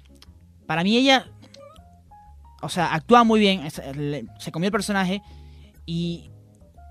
para 0.68 0.84
mí 0.84 0.96
ella, 0.96 1.26
o 2.62 2.70
sea, 2.70 2.94
actúa 2.94 3.24
muy 3.24 3.40
bien, 3.40 3.62
se 4.38 4.52
comió 4.52 4.68
el 4.68 4.72
personaje 4.72 5.24
y 5.90 6.30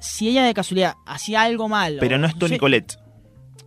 si 0.01 0.29
ella 0.29 0.43
de 0.45 0.55
casualidad 0.55 0.95
hacía 1.07 1.43
algo 1.43 1.69
mal... 1.69 1.99
pero 2.01 2.19
no 2.19 2.27
es 2.27 2.37
Toni 2.37 2.55
sé- 2.55 2.59
Collette. 2.59 2.99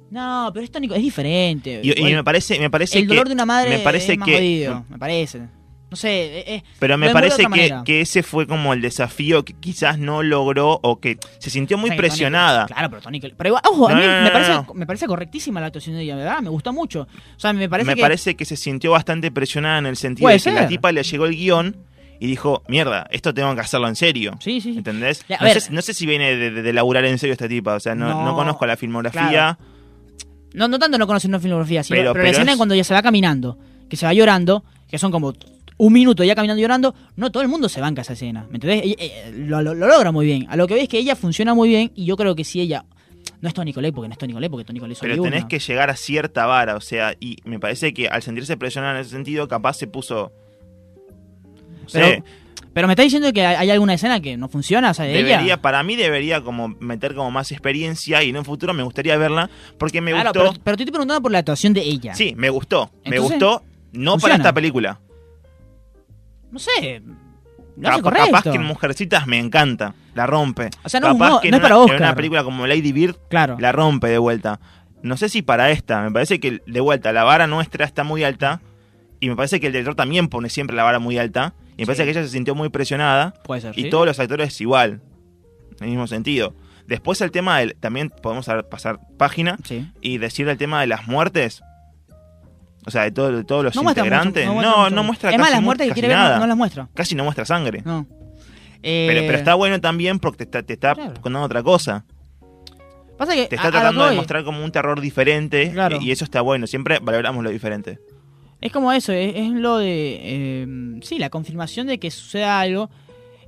No, 0.09 0.51
pero 0.53 0.65
es 0.65 0.71
Toni 0.71 0.89
Collette, 0.89 0.99
es 0.99 1.05
diferente. 1.05 1.81
Y, 1.81 2.13
me 2.13 2.23
parece 2.23 2.59
me 2.59 2.69
parece 2.69 2.99
el 2.99 3.05
que 3.05 3.07
dolor 3.09 3.29
de 3.29 3.33
una 3.33 3.45
madre 3.45 3.69
me 3.69 3.79
parece 3.79 4.13
es 4.13 4.19
más 4.19 4.27
que 4.27 4.35
jodido, 4.35 4.85
me 4.89 4.97
parece. 4.97 5.39
No 5.89 5.97
sé, 5.97 6.39
eh, 6.39 6.55
eh, 6.55 6.63
pero 6.79 6.97
me 6.97 7.11
parece 7.11 7.45
que, 7.53 7.73
que 7.85 8.01
ese 8.01 8.23
fue 8.23 8.45
como 8.47 8.73
el 8.73 8.81
desafío 8.81 9.43
que 9.45 9.53
quizás 9.53 9.99
no 9.99 10.21
logró 10.23 10.79
o 10.83 10.99
que 10.99 11.17
se 11.39 11.49
sintió 11.49 11.77
muy 11.77 11.89
O 11.89 11.93
sea, 11.93 11.97
presionada. 11.97 12.65
claro, 12.65 12.89
pero 12.89 13.01
Collette- 13.01 13.35
Pero 13.37 13.47
igual, 13.49 13.63
ojo, 13.69 13.89
a 13.89 13.95
mí 13.95 14.01
no, 14.01 14.17
no, 14.17 14.23
me, 14.23 14.31
parece, 14.31 14.73
me 14.73 14.85
parece 14.85 15.07
correctísima 15.07 15.59
la 15.61 15.67
actuación 15.67 15.95
de 15.95 16.03
ella, 16.03 16.15
¿verdad? 16.17 16.41
Me 16.41 16.49
gustó 16.49 16.73
mucho. 16.73 17.07
O 17.35 17.39
sea, 17.39 17.53
me 17.53 17.69
parece 17.69 17.87
me 17.87 17.95
que... 17.95 18.01
parece 18.01 18.35
que 18.35 18.43
se 18.43 18.57
sintió 18.57 18.91
bastante 18.91 19.31
presionada 19.31 19.79
en 19.79 19.85
el 19.85 19.95
sentido 19.95 20.27
de 20.29 20.39
que 20.39 20.51
la 20.51 20.59
ser. 20.61 20.67
tipa 20.69 20.91
le 20.91 21.03
llegó 21.03 21.25
el 21.25 21.35
guion 21.35 21.75
y 22.21 22.27
dijo, 22.27 22.61
mierda, 22.69 23.07
esto 23.11 23.33
tengo 23.33 23.53
que 23.55 23.61
hacerlo 23.61 23.87
en 23.89 23.95
serio. 23.97 24.37
Sí, 24.39 24.61
sí. 24.61 24.77
¿Entendés? 24.77 25.25
A 25.29 25.37
No 25.43 25.45
ver. 25.45 25.59
sé, 25.59 25.71
no 25.73 25.81
sé 25.81 25.93
si 25.93 26.05
viene 26.05 26.35
de, 26.37 26.51
de- 26.51 26.61
de 26.61 26.73
laburar 26.73 27.03
en 27.03 27.17
serio 27.17 27.33
esta 27.33 27.49
tipa, 27.49 27.73
o 27.75 27.79
sea, 27.79 27.95
no, 27.95 28.07
no 28.09 28.23
No, 28.25 28.35
conozco 28.35 28.65
la 28.67 28.77
filmografía. 28.77 29.27
claro. 29.29 29.57
No, 30.53 30.67
no 30.67 30.77
tanto 30.79 30.97
no 30.97 31.07
conocen 31.07 31.31
una 31.31 31.39
filmografía, 31.39 31.81
sino, 31.83 31.97
Pero- 31.97 32.13
pero, 32.13 32.23
la 32.25 32.29
escena 32.31 32.51
es- 32.51 32.57
cuando 32.57 32.75
ella 32.75 32.83
se 32.83 32.93
va 32.93 33.01
caminando, 33.01 33.57
que 33.89 33.97
se 33.97 34.05
va 34.05 34.13
llorando, 34.13 34.63
que 34.89 34.97
son 34.99 35.11
como 35.11 35.33
un 35.77 35.93
minuto 35.93 36.23
ya 36.23 36.35
caminando 36.35 36.59
y 36.59 36.61
llorando, 36.61 36.93
no 37.15 37.31
todo 37.31 37.41
el 37.41 37.49
mundo 37.49 37.67
se 37.69 37.81
banca 37.81 38.01
esa 38.03 38.13
escena. 38.13 38.45
¿Me 38.49 38.55
entendés? 38.57 38.81
Ella- 38.83 38.95
eh, 38.99 39.33
lo, 39.35 39.61
lo- 39.63 39.73
lo 39.73 39.87
logra 39.87 40.11
muy 40.11 40.25
bien. 40.25 40.45
A 40.49 40.55
lo 40.55 40.67
que 40.67 40.75
ves 40.75 40.83
es 40.83 40.89
que 40.89 40.99
ella 40.99 41.15
funciona 41.15 41.53
muy 41.55 41.69
bien 41.69 41.91
y 41.95 42.05
yo 42.05 42.15
creo 42.17 42.35
que 42.35 42.43
si 42.43 42.61
ella. 42.61 42.85
No 43.39 43.47
es 43.47 43.55
Toni 43.55 43.73
Collette 43.73 43.95
porque 43.95 44.07
no 44.07 44.13
es 44.13 44.19
Toni 44.19 44.33
Collette 44.33 44.51
porque 44.51 44.65
Toni 44.65 44.79
Collette 44.79 44.97
es 44.97 45.01
Pero 45.01 45.23
tenés 45.23 45.39
una. 45.41 45.47
que 45.47 45.57
llegar 45.57 45.89
a 45.89 45.95
cierta 45.95 46.45
vara, 46.45 46.75
o 46.75 46.81
sea, 46.81 47.15
y 47.19 47.37
me 47.43 47.59
parece 47.59 47.91
que 47.93 48.07
al 48.07 48.21
sentirse 48.21 48.55
presionada 48.57 48.93
en 48.95 49.01
ese 49.01 49.09
sentido, 49.11 49.47
capaz 49.47 49.73
se 49.77 49.87
puso. 49.87 50.31
Pero, 52.73 52.87
me 52.87 52.93
está 52.93 53.03
diciendo 53.03 53.33
que 53.33 53.45
hay, 53.45 53.69
alguna 53.69 53.93
escena 53.95 54.21
que 54.21 54.37
no 54.37 54.47
funciona, 54.47 54.91
o 54.91 54.93
sea, 54.93 55.03
de 55.05 55.11
debería, 55.11 55.41
ella. 55.41 55.61
para 55.61 55.83
mí 55.83 55.97
debería 55.97 56.41
como 56.41 56.69
meter 56.79 57.13
como 57.15 57.29
más 57.29 57.51
experiencia 57.51 58.23
y 58.23 58.29
en 58.29 58.37
un 58.37 58.45
futuro 58.45 58.73
me 58.73 58.81
gustaría 58.83 59.17
verla 59.17 59.49
porque 59.77 59.99
me 59.99 60.11
Claro, 60.11 60.29
gustó. 60.29 60.39
pero, 60.51 60.63
pero 60.63 60.77
te 60.77 60.83
estoy 60.83 60.91
preguntando 60.93 61.21
por 61.21 61.31
la 61.33 61.39
actuación 61.39 61.73
de 61.73 61.81
ella. 61.81 62.15
Sí, 62.15 62.33
me 62.37 62.49
gustó. 62.49 62.89
me 63.05 63.19
gustó, 63.19 63.63
no 63.91 64.11
funciona. 64.13 64.21
para 64.21 64.35
esta 64.35 64.53
película. 64.53 64.99
No 66.49 66.59
sé. 66.59 67.01
No 67.75 68.01
capaz 68.01 68.43
que 68.43 68.49
en 68.51 68.63
Mujercitas 68.63 69.25
me 69.27 69.39
encanta, 69.39 69.93
la 70.13 70.27
rompe. 70.27 70.69
O 70.83 70.89
sea, 70.89 70.99
no 70.99 71.07
capaz 71.17 71.41
que 71.41 71.49
no 71.51 71.57
es 71.57 71.61
para 71.63 71.75
una- 71.75 71.83
Oscar. 71.85 71.97
En 71.97 72.03
una 72.03 72.15
película 72.15 72.43
como 72.43 72.67
Lady 72.67 72.91
Bird 72.91 73.15
Claro. 73.29 73.57
la 73.59 73.71
rompe 73.71 74.07
de 74.07 74.17
vuelta. 74.17 74.59
No 75.01 75.17
sé 75.17 75.29
si 75.29 75.41
para 75.41 75.71
esta, 75.71 76.01
me 76.03 76.11
parece 76.11 76.39
que 76.39 76.61
de 76.65 76.79
vuelta 76.79 77.11
la 77.11 77.23
vara 77.23 77.47
nuestra 77.47 77.85
está 77.85 78.03
muy 78.03 78.23
alta 78.23 78.61
y 79.19 79.29
me 79.29 79.35
parece 79.35 79.59
que 79.59 79.67
el 79.67 79.73
director 79.73 79.95
también 79.95 80.27
pone 80.27 80.49
siempre 80.49 80.75
la 80.75 80.83
vara 80.83 80.99
muy 80.99 81.17
alta 81.17 81.53
me 81.81 81.85
parece 81.87 82.03
Sí. 82.03 82.05
que 82.05 82.11
ella 82.11 82.23
se 82.23 82.29
sintió 82.33 82.55
muy 82.55 82.69
presionada 82.69 83.33
Puede 83.43 83.61
ser. 83.61 83.77
y 83.77 83.83
¿sí? 83.83 83.89
todos 83.89 84.05
los 84.05 84.19
actores 84.19 84.59
igual, 84.61 85.01
en 85.79 85.83
el 85.85 85.89
mismo 85.89 86.07
sentido. 86.07 86.55
Después 86.87 87.21
el 87.21 87.31
tema 87.31 87.59
del, 87.59 87.75
también 87.75 88.09
podemos 88.09 88.47
pasar 88.69 88.99
página 89.17 89.57
Sí. 89.63 89.89
y 90.01 90.17
decir 90.17 90.47
el 90.49 90.57
tema 90.57 90.81
de 90.81 90.87
las 90.87 91.07
muertes. 91.07 91.61
O 92.85 92.89
sea, 92.91 93.03
de, 93.03 93.11
todo- 93.11 93.31
de 93.31 93.43
todos 93.43 93.63
los 93.63 93.75
No 93.75 93.83
muestra 93.83 94.03
mucho- 94.03 94.15
integrantes. 94.15 94.45
no 94.47 94.53
no, 94.53 94.55
muestra 94.55 94.73
no, 94.81 94.89
mucho. 94.89 95.03
muestra 95.03 95.29
Es 95.31 95.37
más, 95.37 95.45
casi 95.45 95.51
las 95.53 95.61
mu- 95.61 95.65
muertes 95.65 95.87
que 95.87 95.93
quiere 95.93 96.07
ver 96.09 96.17
no, 96.17 96.39
no 96.39 96.47
las 96.47 96.57
muestra. 96.57 96.89
Casi 96.95 97.15
no 97.15 97.23
muestra 97.23 97.45
sangre. 97.45 97.81
No. 97.85 98.07
Pero, 98.09 98.19
Eh, 98.83 99.23
pero 99.27 99.37
está 99.37 99.53
bueno 99.53 99.79
también 99.79 100.17
porque 100.19 100.37
te 100.39 100.43
está, 100.45 100.63
te 100.63 100.73
está 100.73 100.95
Claro. 100.95 101.13
contando 101.21 101.41
otra 101.43 101.61
cosa. 101.61 102.05
Pasa 103.19 103.35
que 103.35 103.45
Te 103.45 103.55
está 103.55 103.67
a 103.67 103.71
tratando 103.71 104.03
de 104.09 104.15
mostrar 104.15 104.43
como 104.43 104.63
un 104.65 104.71
terror 104.71 104.99
diferente 104.99 105.69
Claro. 105.71 105.99
y, 106.01 106.07
y 106.07 106.11
eso 106.11 106.25
está 106.25 106.41
bueno. 106.41 106.65
Siempre 106.65 106.97
valoramos 106.99 107.43
lo 107.43 107.51
diferente. 107.51 107.99
Es 108.61 108.71
como 108.71 108.91
eso, 108.93 109.11
es, 109.11 109.33
es 109.35 109.49
lo 109.51 109.77
de. 109.77 110.19
eh, 110.21 110.99
sí, 111.01 111.17
la 111.19 111.29
confirmación 111.29 111.87
de 111.87 111.99
que 111.99 112.11
suceda 112.11 112.59
algo. 112.59 112.89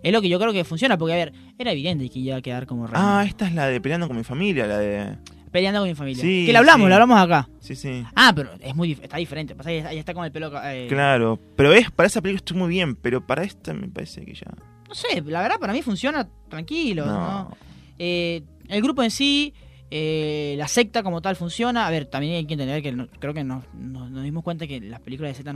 Es 0.01 0.11
lo 0.11 0.21
que 0.21 0.27
yo 0.27 0.37
creo 0.37 0.51
que 0.51 0.65
funciona, 0.65 0.97
porque 0.97 1.13
a 1.13 1.15
ver, 1.17 1.33
era 1.57 1.71
evidente 1.71 2.09
que 2.09 2.19
iba 2.19 2.35
a 2.35 2.41
quedar 2.41 2.65
como 2.65 2.87
reina. 2.87 3.19
Ah, 3.19 3.23
esta 3.23 3.47
es 3.47 3.53
la 3.53 3.67
de 3.67 3.79
peleando 3.79 4.07
con 4.09 4.17
mi 4.17 4.23
familia, 4.25 4.67
la 4.67 4.77
de... 4.79 5.15
Peleando 5.49 5.79
con 5.79 5.87
mi 5.87 5.95
familia. 5.95 6.21
Sí, 6.21 6.45
que 6.45 6.51
la 6.51 6.59
hablamos, 6.59 6.85
sí. 6.87 6.89
la 6.89 6.95
hablamos 6.95 7.19
acá. 7.21 7.47
Sí, 7.61 7.75
sí. 7.75 8.03
Ah, 8.15 8.33
pero 8.35 8.49
es 8.59 8.75
muy 8.75 8.89
dif- 8.95 9.03
está 9.03 9.15
diferente. 9.17 9.55
Pasa 9.55 9.71
ella 9.71 9.91
está 9.93 10.13
con 10.13 10.25
el 10.25 10.31
pelo. 10.33 10.51
eh, 10.65 10.87
Claro. 10.89 11.39
Pero 11.55 11.71
es, 11.73 11.89
para 11.89 12.07
esa 12.07 12.21
película 12.21 12.39
estuvo 12.39 12.59
muy 12.59 12.69
bien, 12.69 12.95
pero 12.97 13.25
para 13.25 13.43
esta 13.43 13.73
me 13.73 13.87
parece 13.87 14.25
que 14.25 14.33
ya... 14.33 14.47
No 14.89 14.93
sé, 14.95 15.21
la 15.25 15.41
verdad 15.41 15.57
para 15.57 15.71
mí 15.71 15.81
funciona 15.81 16.27
tranquilo. 16.49 17.05
No. 17.05 17.13
¿no? 17.13 17.57
Eh, 17.97 18.41
el 18.67 18.81
grupo 18.81 19.03
en 19.03 19.11
sí, 19.11 19.53
eh, 19.95 20.55
la 20.57 20.67
secta 20.67 21.03
como 21.03 21.21
tal 21.21 21.35
funciona. 21.35 21.85
A 21.85 21.91
ver, 21.91 22.05
también 22.07 22.33
hay 22.33 22.45
que 22.45 22.53
entender 22.55 22.81
que 22.81 23.07
creo 23.19 23.31
que 23.35 23.43
nos, 23.43 23.63
nos- 23.75 24.23
dimos 24.23 24.43
cuenta 24.43 24.65
que 24.65 24.81
las 24.81 24.99
películas 25.01 25.29
de 25.31 25.35
sectas 25.35 25.55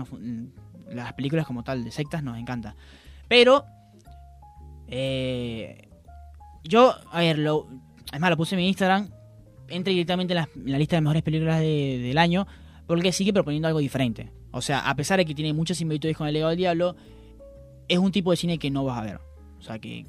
las 0.91 1.13
películas 1.13 1.47
como 1.47 1.63
tal 1.63 1.84
de 1.84 1.89
sectas 1.89 2.21
nos 2.21 2.38
encantan. 2.38 2.76
Pero 3.28 3.65
eh, 4.88 5.88
yo, 6.63 6.93
a 7.12 7.19
ver, 7.19 7.39
lo, 7.39 7.67
es 8.13 8.19
más, 8.19 8.30
lo 8.30 8.38
puse 8.38 8.56
en 8.56 8.62
mi 8.62 8.67
Instagram. 8.67 9.10
Entré 9.69 9.91
directamente 9.93 10.34
en 10.34 10.45
la, 10.71 10.78
lista 10.78 10.95
de 10.97 11.02
mejores 11.02 11.23
películas 11.23 11.60
de- 11.60 12.00
del 12.04 12.17
año 12.17 12.45
porque 12.86 13.12
sigue 13.12 13.34
proponiendo 13.34 13.67
algo 13.67 13.80
diferente. 13.80 14.32
O 14.52 14.62
sea, 14.62 14.88
a 14.88 14.95
pesar 14.95 15.17
de 15.17 15.26
que 15.26 15.36
tiene 15.36 15.52
muchas 15.52 15.78
similitudes 15.78 16.15
con 16.15 16.28
El 16.28 16.34
legado 16.36 16.50
del 16.52 16.58
diablo, 16.58 16.95
es 17.88 17.97
un 17.97 18.12
tipo 18.12 18.32
de 18.32 18.38
cine 18.38 18.60
que 18.60 18.69
no 18.69 18.86
vas 18.86 19.00
a 19.00 19.02
ver. 19.04 19.19
O 19.60 19.62
sea, 19.62 19.80
que, 19.80 20.06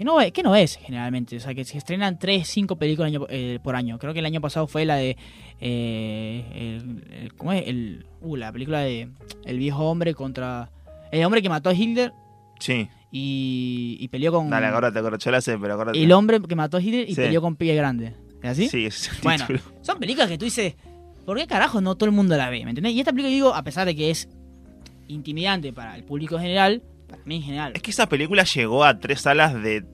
que 0.00 0.04
no, 0.06 0.16
que 0.32 0.42
no 0.42 0.52
ves 0.52 0.76
generalmente. 0.76 1.36
O 1.36 1.40
sea, 1.40 1.52
que 1.54 1.62
se 1.66 1.76
estrenan 1.76 2.18
3, 2.18 2.48
5 2.48 2.76
películas 2.76 3.08
año- 3.12 3.26
eh, 3.28 3.58
por 3.62 3.76
año. 3.76 3.98
Creo 3.98 4.14
que 4.14 4.20
el 4.20 4.24
año 4.24 4.40
pasado 4.40 4.66
fue 4.66 4.86
la 4.86 4.96
de... 4.96 5.18
eh, 5.60 6.44
el, 6.54 7.04
el- 7.24 7.34
¿Cómo 7.34 7.52
es? 7.52 7.68
El, 7.68 8.06
uh, 8.22 8.36
la 8.36 8.50
película 8.50 8.80
de 8.80 9.08
El 9.44 9.58
viejo 9.58 9.84
hombre 9.84 10.14
contra... 10.14 10.70
El 11.12 11.22
hombre 11.24 11.42
que 11.42 11.50
mató 11.50 11.68
a 11.68 11.74
Hitler 11.74 12.12
Sí. 12.58 12.88
y, 13.12 13.98
y 14.00 14.08
peleó 14.08 14.32
con... 14.32 14.48
Dale, 14.48 14.66
acordate. 14.68 15.00
Yo 15.22 15.30
la 15.30 15.40
sé, 15.42 15.58
pero 15.58 15.74
acordate. 15.74 16.02
el 16.02 16.12
hombre 16.12 16.40
que 16.40 16.56
mató 16.56 16.78
a 16.78 16.80
Hitler 16.82 17.04
y 17.08 17.14
Sí. 17.14 17.20
peleó 17.20 17.42
con 17.42 17.56
Pie 17.56 17.74
Grande. 17.74 18.14
¿Es 18.42 18.50
así? 18.52 18.68
Sí, 18.70 18.86
es 18.86 19.08
el 19.10 19.16
Bueno, 19.22 19.44
son 19.82 19.98
películas 19.98 20.30
que 20.30 20.38
tú 20.38 20.46
dices, 20.46 20.76
¿por 21.26 21.36
qué 21.36 21.46
carajo 21.46 21.82
no 21.82 21.94
todo 21.96 22.08
el 22.08 22.14
mundo 22.16 22.38
la 22.38 22.48
ve? 22.48 22.64
¿Me 22.64 22.70
entendés? 22.70 22.94
Y 22.94 23.00
esta 23.00 23.12
película, 23.12 23.30
digo, 23.34 23.54
a 23.54 23.62
pesar 23.62 23.86
de 23.86 23.94
que 23.94 24.10
es 24.10 24.30
intimidante 25.08 25.72
para 25.74 25.94
el 25.96 26.04
público 26.04 26.38
general, 26.38 26.82
para 27.10 27.22
mí 27.24 27.36
en 27.36 27.42
general. 27.42 27.72
Es 27.74 27.82
que 27.82 27.90
esa 27.90 28.08
película 28.08 28.44
llegó 28.44 28.84
a 28.84 28.98
tres 28.98 29.20
salas 29.22 29.54
de 29.62 29.84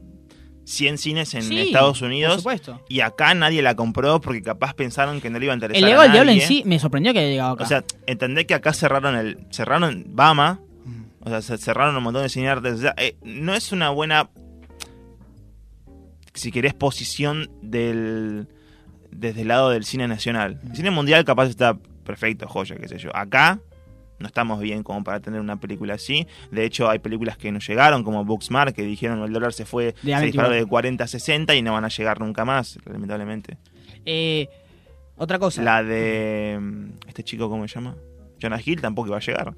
100 0.64 0.98
cines 0.98 1.32
en 1.34 1.42
Sí, 1.42 1.58
Estados 1.60 2.00
Por 2.00 2.08
Unidos 2.08 2.36
supuesto. 2.38 2.82
y 2.88 3.00
acá 3.00 3.32
nadie 3.34 3.62
la 3.62 3.74
compró 3.76 4.20
porque 4.20 4.42
capaz 4.42 4.74
pensaron 4.74 5.20
que 5.20 5.30
no 5.30 5.38
le 5.38 5.44
iba 5.46 5.54
a 5.54 5.56
interesar 5.56 5.78
El 5.78 5.84
a 5.84 5.86
legado 5.86 6.02
del 6.02 6.12
diablo 6.12 6.32
en 6.32 6.40
sí 6.40 6.62
me 6.66 6.78
sorprendió 6.78 7.12
que 7.12 7.20
haya 7.20 7.28
llegado 7.28 7.52
acá. 7.52 7.64
O 7.64 7.66
sea, 7.66 7.84
entendé 8.06 8.46
que 8.46 8.54
acá 8.54 8.72
cerraron 8.72 9.14
el 9.14 9.38
cerraron 9.50 10.04
Bama, 10.08 10.60
o 11.20 11.28
sea, 11.28 11.40
se 11.42 11.56
cerraron 11.58 11.96
un 11.96 12.02
montón 12.02 12.22
de 12.22 12.28
cine 12.28 12.48
artes. 12.48 12.74
O 12.74 12.78
sea, 12.78 12.94
eh, 12.96 13.16
no 13.22 13.54
es 13.54 13.70
una 13.72 13.90
buena 13.90 14.30
si 16.34 16.52
querés 16.52 16.74
posición 16.74 17.48
del 17.62 18.48
desde 19.10 19.42
el 19.42 19.48
lado 19.48 19.70
del 19.70 19.84
cine 19.84 20.06
nacional. 20.08 20.60
El 20.68 20.76
cine 20.76 20.90
mundial 20.90 21.24
capaz 21.24 21.46
está 21.48 21.78
perfecto, 22.04 22.46
joya, 22.48 22.76
qué 22.76 22.88
sé 22.88 22.98
yo. 22.98 23.14
Acá 23.16 23.60
no 24.18 24.26
estamos 24.26 24.60
bien 24.60 24.82
como 24.82 25.02
para 25.04 25.20
tener 25.20 25.40
una 25.40 25.56
película 25.56 25.94
así. 25.94 26.26
De 26.50 26.64
hecho, 26.64 26.88
hay 26.88 26.98
películas 27.00 27.36
que 27.36 27.52
no 27.52 27.58
llegaron, 27.58 28.02
como 28.04 28.24
Booksmart, 28.24 28.74
que 28.74 28.82
dijeron 28.82 29.22
el 29.22 29.32
dólar 29.32 29.52
se 29.52 29.64
fue, 29.64 29.94
se 30.02 30.08
A24. 30.12 30.20
disparó 30.22 30.50
de 30.50 30.64
40 30.66 31.04
a 31.04 31.06
60 31.06 31.54
y 31.54 31.62
no 31.62 31.72
van 31.72 31.84
a 31.84 31.88
llegar 31.88 32.20
nunca 32.20 32.44
más, 32.44 32.78
lamentablemente. 32.86 33.58
Eh, 34.04 34.48
otra 35.16 35.38
cosa. 35.38 35.62
La 35.62 35.82
de 35.82 36.58
mm, 36.60 37.08
este 37.08 37.22
chico, 37.24 37.48
¿cómo 37.48 37.66
se 37.66 37.74
llama? 37.74 37.94
Jonah 38.40 38.60
Hill 38.64 38.80
tampoco 38.80 39.08
iba 39.08 39.16
a 39.16 39.20
llegar. 39.20 39.54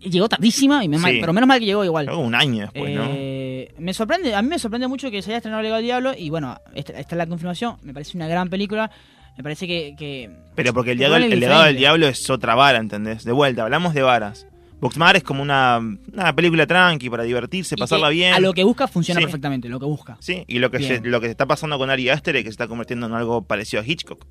Llegó 0.00 0.28
tardísima, 0.28 0.84
y 0.84 0.88
me- 0.88 0.98
Sí. 0.98 1.18
pero 1.20 1.32
menos 1.32 1.48
mal 1.48 1.58
que 1.58 1.66
llegó 1.66 1.84
igual. 1.84 2.06
Llegó 2.06 2.20
un 2.20 2.34
año 2.34 2.62
después, 2.62 2.94
¿no? 2.94 3.04
Eh, 3.08 3.74
Me 3.78 3.92
sorprende, 3.92 4.34
a 4.34 4.42
mí 4.42 4.48
me 4.48 4.58
sorprende 4.58 4.86
mucho 4.86 5.10
que 5.10 5.22
se 5.22 5.30
haya 5.30 5.38
estrenado 5.38 5.60
Legado 5.62 5.76
del 5.78 5.86
Diablo 5.86 6.12
y 6.16 6.30
bueno, 6.30 6.56
esta, 6.74 6.92
esta 6.98 7.14
es 7.14 7.18
la 7.18 7.26
confirmación, 7.26 7.76
me 7.82 7.92
parece 7.92 8.16
una 8.16 8.28
gran 8.28 8.48
película, 8.48 8.90
me 9.38 9.42
parece 9.42 9.66
que... 9.66 9.94
que 9.96 10.30
Pero 10.54 10.74
porque 10.74 10.92
el, 10.92 10.98
diablo- 10.98 11.14
huele 11.16 11.32
el 11.32 11.40
legado 11.40 11.62
del 11.64 11.76
diablo 11.76 12.06
es 12.08 12.28
otra 12.28 12.54
vara, 12.54 12.78
¿entendés? 12.78 13.24
De 13.24 13.32
vuelta, 13.32 13.62
hablamos 13.62 13.94
de 13.94 14.02
varas. 14.02 14.46
Booksmart 14.80 15.16
es 15.16 15.22
como 15.24 15.42
una, 15.42 15.80
una 16.12 16.34
película 16.36 16.66
tranqui 16.66 17.08
para 17.10 17.22
divertirse, 17.24 17.74
y 17.76 17.78
pasarla 17.78 18.10
bien. 18.10 18.34
A 18.34 18.40
lo 18.40 18.52
que 18.52 18.62
busca 18.64 18.86
funciona 18.86 19.20
Sí. 19.20 19.24
perfectamente, 19.26 19.68
lo 19.68 19.80
que 19.80 19.86
busca. 19.86 20.16
Sí, 20.20 20.44
y 20.46 20.58
lo 20.58 20.70
que, 20.70 20.78
Bien. 20.78 21.02
se, 21.02 21.08
lo 21.08 21.20
que 21.20 21.26
está 21.28 21.46
pasando 21.46 21.78
con 21.78 21.88
Ari 21.90 22.08
Aster 22.10 22.36
es 22.36 22.42
que 22.44 22.48
se 22.50 22.52
está 22.52 22.68
convirtiendo 22.68 23.06
en 23.06 23.12
algo 23.14 23.42
parecido 23.42 23.82
a 23.82 23.86
Hitchcock. 23.86 24.24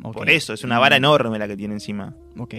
Por 0.00 0.28
eso, 0.30 0.52
es 0.54 0.64
una 0.64 0.80
vara 0.80 0.96
enorme 0.96 1.38
la 1.38 1.46
que 1.46 1.56
tiene 1.56 1.74
encima. 1.74 2.14
Ok. 2.36 2.54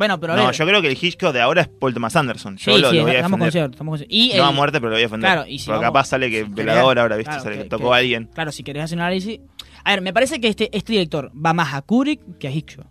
Bueno, 0.00 0.18
pero 0.18 0.32
a 0.32 0.36
no, 0.36 0.50
yo 0.50 0.64
creo 0.66 0.80
que 0.80 0.88
el 0.88 0.96
Hitchcock 0.98 1.34
de 1.34 1.42
ahora 1.42 1.60
es 1.60 1.68
Paul 1.68 1.92
Thomas 1.92 2.16
Anderson. 2.16 2.56
Yo 2.56 2.74
sí, 2.74 2.80
lo, 2.80 2.90
sí, 2.90 2.96
lo 2.96 3.02
voy 3.02 3.10
a 3.10 3.22
defender. 3.22 3.52
cierto, 3.52 3.72
estamos 3.72 3.92
con 3.92 3.98
cierto. 3.98 4.14
Y 4.16 4.32
No 4.34 4.44
a 4.46 4.50
muerte, 4.50 4.78
pero 4.80 4.88
lo 4.88 4.94
voy 4.96 5.02
a 5.02 5.04
defender. 5.04 5.30
Claro, 5.30 5.46
y 5.46 5.58
si 5.58 5.66
Porque 5.66 5.76
vamos- 5.80 5.88
capaz 5.92 6.04
sale 6.06 6.30
que 6.30 6.44
si 6.46 6.50
velador 6.50 6.98
ahora, 6.98 7.16
¿viste? 7.16 7.28
claro, 7.30 7.42
Sale- 7.44 7.58
que- 7.58 7.64
tocó 7.64 7.88
que- 7.90 7.94
a 7.94 7.96
alguien. 7.98 8.30
Claro, 8.32 8.50
si 8.50 8.62
querés 8.62 8.84
hacer 8.84 8.96
un 8.96 9.02
análisis. 9.02 9.40
A 9.84 9.90
ver, 9.90 10.00
me 10.00 10.14
parece 10.14 10.40
que 10.40 10.48
este, 10.48 10.74
este 10.74 10.92
director 10.94 11.30
va 11.36 11.52
más 11.52 11.74
a 11.74 11.82
Kubrick 11.82 12.38
que 12.38 12.48
a 12.48 12.50
Hitchcock. 12.50 12.86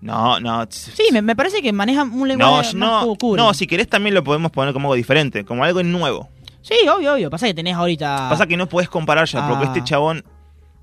No, 0.00 0.38
no. 0.38 0.66
Sí, 0.68 1.04
me, 1.12 1.22
me 1.22 1.34
parece 1.34 1.62
que 1.62 1.72
maneja 1.72 2.02
un 2.02 2.18
No, 2.20 2.26
lenguaje 2.26 2.56
más 2.56 2.74
no, 2.74 3.00
como 3.00 3.16
Kubrick. 3.16 3.42
no, 3.42 3.54
si 3.54 3.66
querés 3.66 3.88
también 3.88 4.14
lo 4.14 4.22
podemos 4.22 4.50
poner 4.52 4.74
como 4.74 4.88
algo 4.88 4.96
diferente, 4.96 5.44
como 5.46 5.64
algo 5.64 5.82
nuevo. 5.82 6.28
Sí, 6.60 6.74
obvio, 6.94 7.14
obvio. 7.14 7.30
Pasa 7.30 7.46
que 7.46 7.54
tenés 7.54 7.74
ahorita. 7.74 8.28
Pasa 8.28 8.46
que 8.46 8.56
no 8.58 8.68
puedes 8.68 8.88
comparar 8.90 9.26
ya, 9.26 9.48
porque 9.48 9.64
Ah. 9.64 9.68
este 9.68 9.84
chabón, 9.84 10.24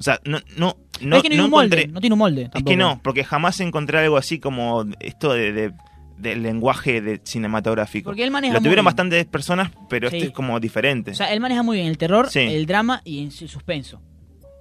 o 0.02 0.04
sea, 0.04 0.20
no, 0.26 0.40
no, 0.58 0.76
no, 1.02 1.16
es 1.18 1.22
que 1.24 1.30
no, 1.30 1.36
no 1.38 1.40
tiene 1.40 1.44
un 1.44 1.50
molde. 1.52 1.66
encontré, 1.76 1.88
No 1.94 2.00
tiene 2.02 2.14
un 2.14 2.20
molde. 2.20 2.50
es 2.54 2.64
que 2.64 2.76
no, 2.76 3.00
porque 3.04 3.24
jamás 3.24 3.60
encontré 3.60 4.00
algo 4.00 4.18
así 4.18 4.40
como 4.40 4.84
esto 5.00 5.34
de, 5.34 5.54
de- 5.54 5.74
del 6.18 6.44
lenguaje 6.44 7.02
de 7.02 7.20
cinematográfico. 7.24 8.10
Porque 8.10 8.24
él 8.24 8.30
maneja 8.32 8.54
Lo 8.54 8.60
muy 8.60 8.66
tuvieron 8.66 8.84
bien. 8.84 8.86
bastantes 8.86 9.26
personas, 9.26 9.72
pero 9.90 10.10
Sí. 10.10 10.18
este 10.18 10.28
es 10.28 10.34
como 10.34 10.60
diferente. 10.60 11.12
O 11.12 11.16
sea, 11.16 11.32
él 11.34 11.40
maneja 11.40 11.64
muy 11.64 11.78
bien 11.78 11.88
el 11.88 11.98
terror, 11.98 12.30
Sí. 12.30 12.40
el 12.40 12.66
drama 12.66 13.02
y 13.06 13.24
el 13.24 13.32
suspenso. 13.32 14.02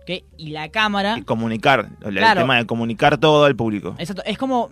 ¿ok? 0.02 0.24
Y 0.38 0.50
la 0.50 0.70
cámara. 0.70 1.18
Y 1.18 1.22
comunicar, 1.22 1.90
el 2.04 2.14
Claro. 2.16 2.40
tema 2.42 2.56
de 2.56 2.66
comunicar 2.66 3.18
todo 3.18 3.44
al 3.44 3.56
público. 3.56 3.94
Exacto, 3.98 4.22
es 4.24 4.38
como. 4.38 4.70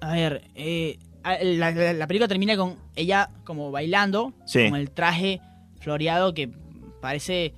A 0.00 0.12
ver, 0.12 0.42
eh, 0.54 0.98
la- 1.42 1.70
la 1.72 2.06
película 2.06 2.28
termina 2.28 2.56
con 2.56 2.76
ella 2.94 3.30
como 3.44 3.70
bailando, 3.70 4.32
Sí. 4.46 4.68
con 4.68 4.78
el 4.78 4.90
traje 4.90 5.40
floreado 5.80 6.34
que 6.34 6.50
parece 7.00 7.54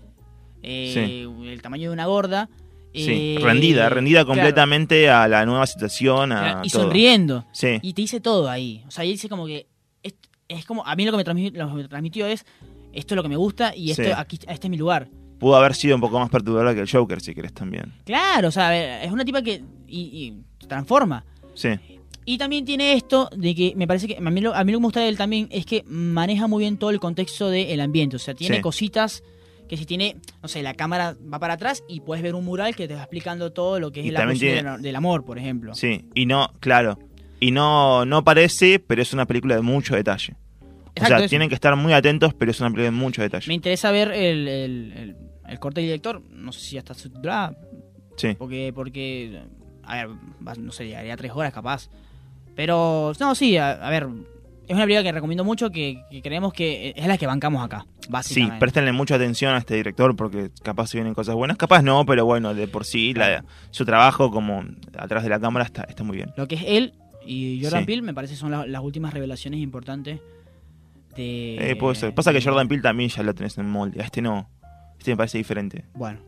eh, 0.63 1.27
el 1.45 1.63
tamaño 1.63 1.91
de 1.91 1.95
una 1.95 2.07
gorda. 2.07 2.49
Sí, 2.95 3.37
eh, 3.37 3.39
rendida, 3.41 3.89
rendida 3.91 4.25
claro, 4.25 4.29
completamente 4.41 5.11
a 5.11 5.29
la 5.29 5.45
nueva 5.47 5.67
situación, 5.67 6.33
a 6.33 6.63
y 6.65 6.71
todo. 6.71 6.85
sonriendo. 6.85 7.45
Sí, 7.53 7.79
Y 7.83 7.93
te 7.93 8.03
dice 8.03 8.21
todo 8.21 8.49
ahí. 8.51 8.83
O 8.89 8.91
sea, 8.91 9.05
y 9.05 9.11
dice 9.13 9.29
como 9.29 9.47
que. 9.47 9.67
Es, 10.03 10.15
es 10.49 10.65
como. 10.65 10.85
A 10.87 10.97
mí 10.97 11.05
lo 11.05 11.11
que 11.13 11.19
me 11.19 11.25
transmitió, 11.25 11.65
lo 11.65 11.69
que 11.71 11.83
me 11.83 11.89
transmitió 11.89 12.27
es. 12.27 12.45
Esto 12.93 13.15
es 13.15 13.17
lo 13.17 13.23
que 13.23 13.29
me 13.29 13.37
gusta 13.37 13.77
y 13.77 13.91
esto, 13.91 14.03
Sí. 14.05 14.11
aquí, 14.17 14.39
este 14.49 14.67
es 14.67 14.71
mi 14.71 14.79
lugar. 14.79 15.09
pudo 15.39 15.55
haber 15.57 15.75
sido 15.75 15.95
un 15.95 16.01
poco 16.01 16.19
más 16.19 16.31
perturbadora 16.31 16.75
que 16.75 16.81
el 16.81 16.91
Joker, 16.91 17.21
si 17.21 17.35
querés 17.35 17.53
también. 17.53 17.93
Claro, 18.05 18.49
o 18.49 18.51
sea, 18.51 18.71
ver, 18.71 19.05
es 19.05 19.13
una 19.13 19.25
tipa 19.25 19.43
que. 19.43 19.63
Y, 19.87 20.01
y 20.01 20.35
se 20.61 20.67
transforma. 20.67 21.25
Sí, 21.55 21.69
Y 22.25 22.39
también 22.39 22.65
tiene 22.65 22.95
esto 22.95 23.29
de 23.37 23.55
que 23.55 23.75
me 23.77 23.87
parece 23.87 24.09
que 24.09 24.17
a 24.17 24.21
mí, 24.31 24.41
lo, 24.41 24.55
a 24.55 24.65
mí 24.65 24.73
lo 24.73 24.79
que 24.79 24.81
me 24.81 24.87
gusta 24.87 25.01
de 25.01 25.09
él 25.11 25.17
también 25.19 25.47
es 25.51 25.67
que 25.67 25.85
maneja 25.87 26.47
muy 26.49 26.63
bien 26.65 26.79
todo 26.79 26.91
el 26.91 26.99
contexto 26.99 27.51
del 27.51 27.81
ambiente. 27.81 28.17
O 28.17 28.19
sea, 28.19 28.35
tiene 28.35 28.61
cositas 28.63 29.23
que 29.69 29.77
si 29.77 29.85
tiene, 29.87 30.17
no 30.43 30.49
sé, 30.49 30.63
la 30.63 30.75
cámara 30.75 31.15
va 31.33 31.39
para 31.39 31.55
atrás 31.55 31.85
y 31.89 32.01
puedes 32.01 32.23
ver 32.23 32.35
un 32.35 32.45
mural 32.45 32.75
que 32.75 32.89
te 32.89 32.95
va 32.95 33.01
explicando 33.03 33.53
todo 33.53 33.79
lo 33.81 33.93
que 33.93 34.01
es 34.01 34.13
la 34.13 34.21
también 34.21 34.39
cuestión 34.41 34.65
tiene- 34.65 34.79
del, 34.83 34.97
amor, 34.97 35.25
por 35.25 35.39
ejemplo. 35.39 35.75
sí. 35.75 36.07
Y 36.15 36.27
no, 36.27 36.53
claro. 36.61 36.99
Y 37.41 37.51
no, 37.53 38.05
no 38.05 38.25
parece, 38.25 38.79
pero 38.81 39.01
es 39.03 39.13
una 39.13 39.27
película 39.27 39.55
de 39.55 39.63
mucho 39.63 39.95
detalle. 39.95 40.35
o 41.01 41.05
sea, 41.07 41.27
tienen 41.29 41.49
que 41.49 41.55
estar 41.55 41.77
muy 41.77 41.93
atentos, 41.93 42.35
pero 42.35 42.51
es 42.51 42.59
una 42.61 42.71
película 42.71 42.87
de 42.87 42.91
mucho 42.91 43.23
detalle. 43.23 43.47
Me 43.47 43.55
interesa 43.55 43.93
ver 43.93 44.11
el, 44.11 44.49
el- 44.49 44.93
el- 44.97 45.17
el 45.49 45.59
corte 45.61 45.81
del 45.81 45.89
director. 45.89 46.21
No 46.33 46.51
sé 46.53 46.61
si 46.61 46.73
ya 46.75 46.81
está 46.81 46.95
subtitulada. 46.95 47.57
Sí. 48.17 48.35
Porque, 48.37 48.73
porque, 48.75 49.41
a 49.85 49.95
ver, 49.95 50.09
no 50.59 50.73
sé, 50.73 50.87
llegaría 50.87 51.15
a 51.15 51.17
tres 51.17 51.31
horas 51.35 51.53
capaz. 51.53 51.89
Pero, 52.57 53.13
no, 53.21 53.35
sí, 53.37 53.57
a, 53.57 53.71
a 53.73 53.91
ver, 53.91 54.09
es 54.69 54.75
una 54.75 54.85
película 54.85 55.03
que 55.03 55.13
recomiendo 55.13 55.45
mucho, 55.45 55.71
que, 55.71 56.03
que 56.11 56.23
creemos 56.23 56.53
que 56.53 56.93
es 56.97 57.07
la 57.07 57.17
que 57.19 57.27
bancamos 57.27 57.65
acá, 57.65 57.87
Sí, 58.01 58.07
básicamente. 58.11 58.59
préstenle 58.61 58.93
mucha 58.93 59.15
atención 59.17 59.55
a 59.55 59.59
este 59.59 59.75
director 59.75 60.15
porque 60.15 60.51
capaz 60.63 60.89
se 60.89 60.99
vienen 60.99 61.15
cosas 61.15 61.35
buenas, 61.35 61.57
capaz 61.57 61.83
no, 61.83 62.05
pero 62.07 62.25
bueno, 62.25 62.55
de 62.55 62.69
por 62.69 62.85
sí 62.85 63.15
la- 63.15 63.45
su 63.71 63.85
trabajo 63.85 64.31
como 64.31 64.63
atrás 64.97 65.23
de 65.25 65.31
la 65.31 65.41
cámara 65.41 65.65
está, 65.65 65.83
está 65.85 66.05
muy 66.05 66.17
bien. 66.17 66.31
Lo 66.37 66.47
que 66.47 66.55
es 66.57 66.63
él 66.67 66.93
y 67.27 67.61
Jordan 67.63 67.81
Sí. 67.81 67.87
Peele 67.87 68.03
me 68.03 68.15
parece 68.15 68.37
son 68.37 68.51
la- 68.51 68.67
las 68.67 68.83
últimas 68.83 69.13
revelaciones 69.13 69.61
importantes 69.61 70.21
de... 71.17 71.71
Eh, 71.73 71.77
puede 71.77 71.95
ser. 71.97 72.15
Pasa 72.15 72.33
que 72.33 72.41
Jordan 72.43 72.69
Peele 72.69 72.83
también 72.83 73.11
ya 73.11 73.23
lo 73.23 73.35
tenés 73.35 73.59
en 73.59 73.69
molde, 73.69 74.01
a 74.01 74.05
este 74.05 74.23
no. 74.23 74.49
Este 74.99 75.11
me 75.13 75.17
parece 75.17 75.39
diferente. 75.39 75.85
Bueno. 75.95 76.21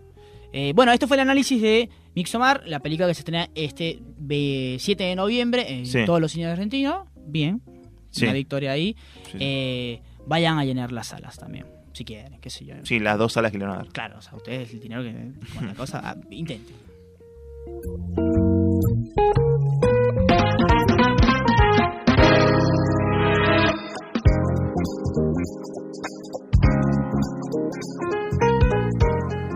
Eh, 0.53 0.73
bueno, 0.75 0.93
esto 0.93 1.07
fue 1.07 1.17
el 1.17 1.21
análisis 1.21 1.63
de 1.63 1.89
Mixomar, 2.17 2.63
la 2.67 2.81
película 2.81 3.07
que 3.07 3.15
se 3.15 3.21
estrena 3.21 3.49
este 3.55 4.01
ve- 4.19 4.77
7 4.81 5.05
de 5.05 5.15
noviembre 5.15 5.73
en 5.73 5.87
Sí. 5.87 6.01
todos 6.05 6.21
los 6.21 6.33
cines 6.33 6.49
argentinos. 6.49 7.07
Bien, 7.27 7.63
Sí. 8.11 8.25
una 8.25 8.35
victoria 8.35 8.73
ahí. 8.73 8.97
Sí. 9.31 9.39
Eh, 9.41 10.03
vayan 10.27 10.59
a 10.59 10.65
llenar 10.65 10.93
las 10.93 11.09
salas 11.09 11.37
también, 11.39 11.67
si 11.93 12.05
quieren, 12.05 12.41
qué 12.41 12.51
sé 12.51 12.65
yo. 12.65 12.75
Sí, 12.85 12.99
las 12.99 13.19
dos 13.19 13.33
salas 13.33 13.53
que 13.53 13.59
le 13.59 13.65
van 13.65 13.75
a 13.75 13.77
dar. 13.79 13.89
Claro, 13.89 14.19
o 14.19 14.23
sea, 14.23 14.35
ustedes 14.37 14.73
el 14.73 14.81
dinero 14.81 15.03
que 15.03 15.33
con 15.57 15.67
la 15.67 15.75
cosa, 15.75 16.01
ah, 16.05 16.17
intenten. 16.31 16.77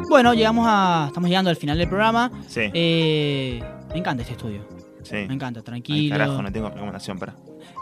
Bueno, 0.08 0.34
llegamos 0.34 0.66
a. 0.68 1.04
Estamos 1.08 1.28
llegando 1.28 1.50
al 1.50 1.56
final 1.56 1.78
del 1.78 1.88
programa. 1.88 2.30
Sí, 2.46 2.60
Eh, 2.72 3.60
me 3.92 3.98
encanta 3.98 4.22
este 4.22 4.34
estudio. 4.34 4.66
sí. 5.02 5.16
Me 5.28 5.34
encanta, 5.34 5.60
Ay, 5.60 5.64
tranquilo. 5.64 6.14
carajo, 6.16 6.42
no 6.42 6.52
tengo 6.52 6.68
recomendación 6.70 7.18
para. 7.18 7.34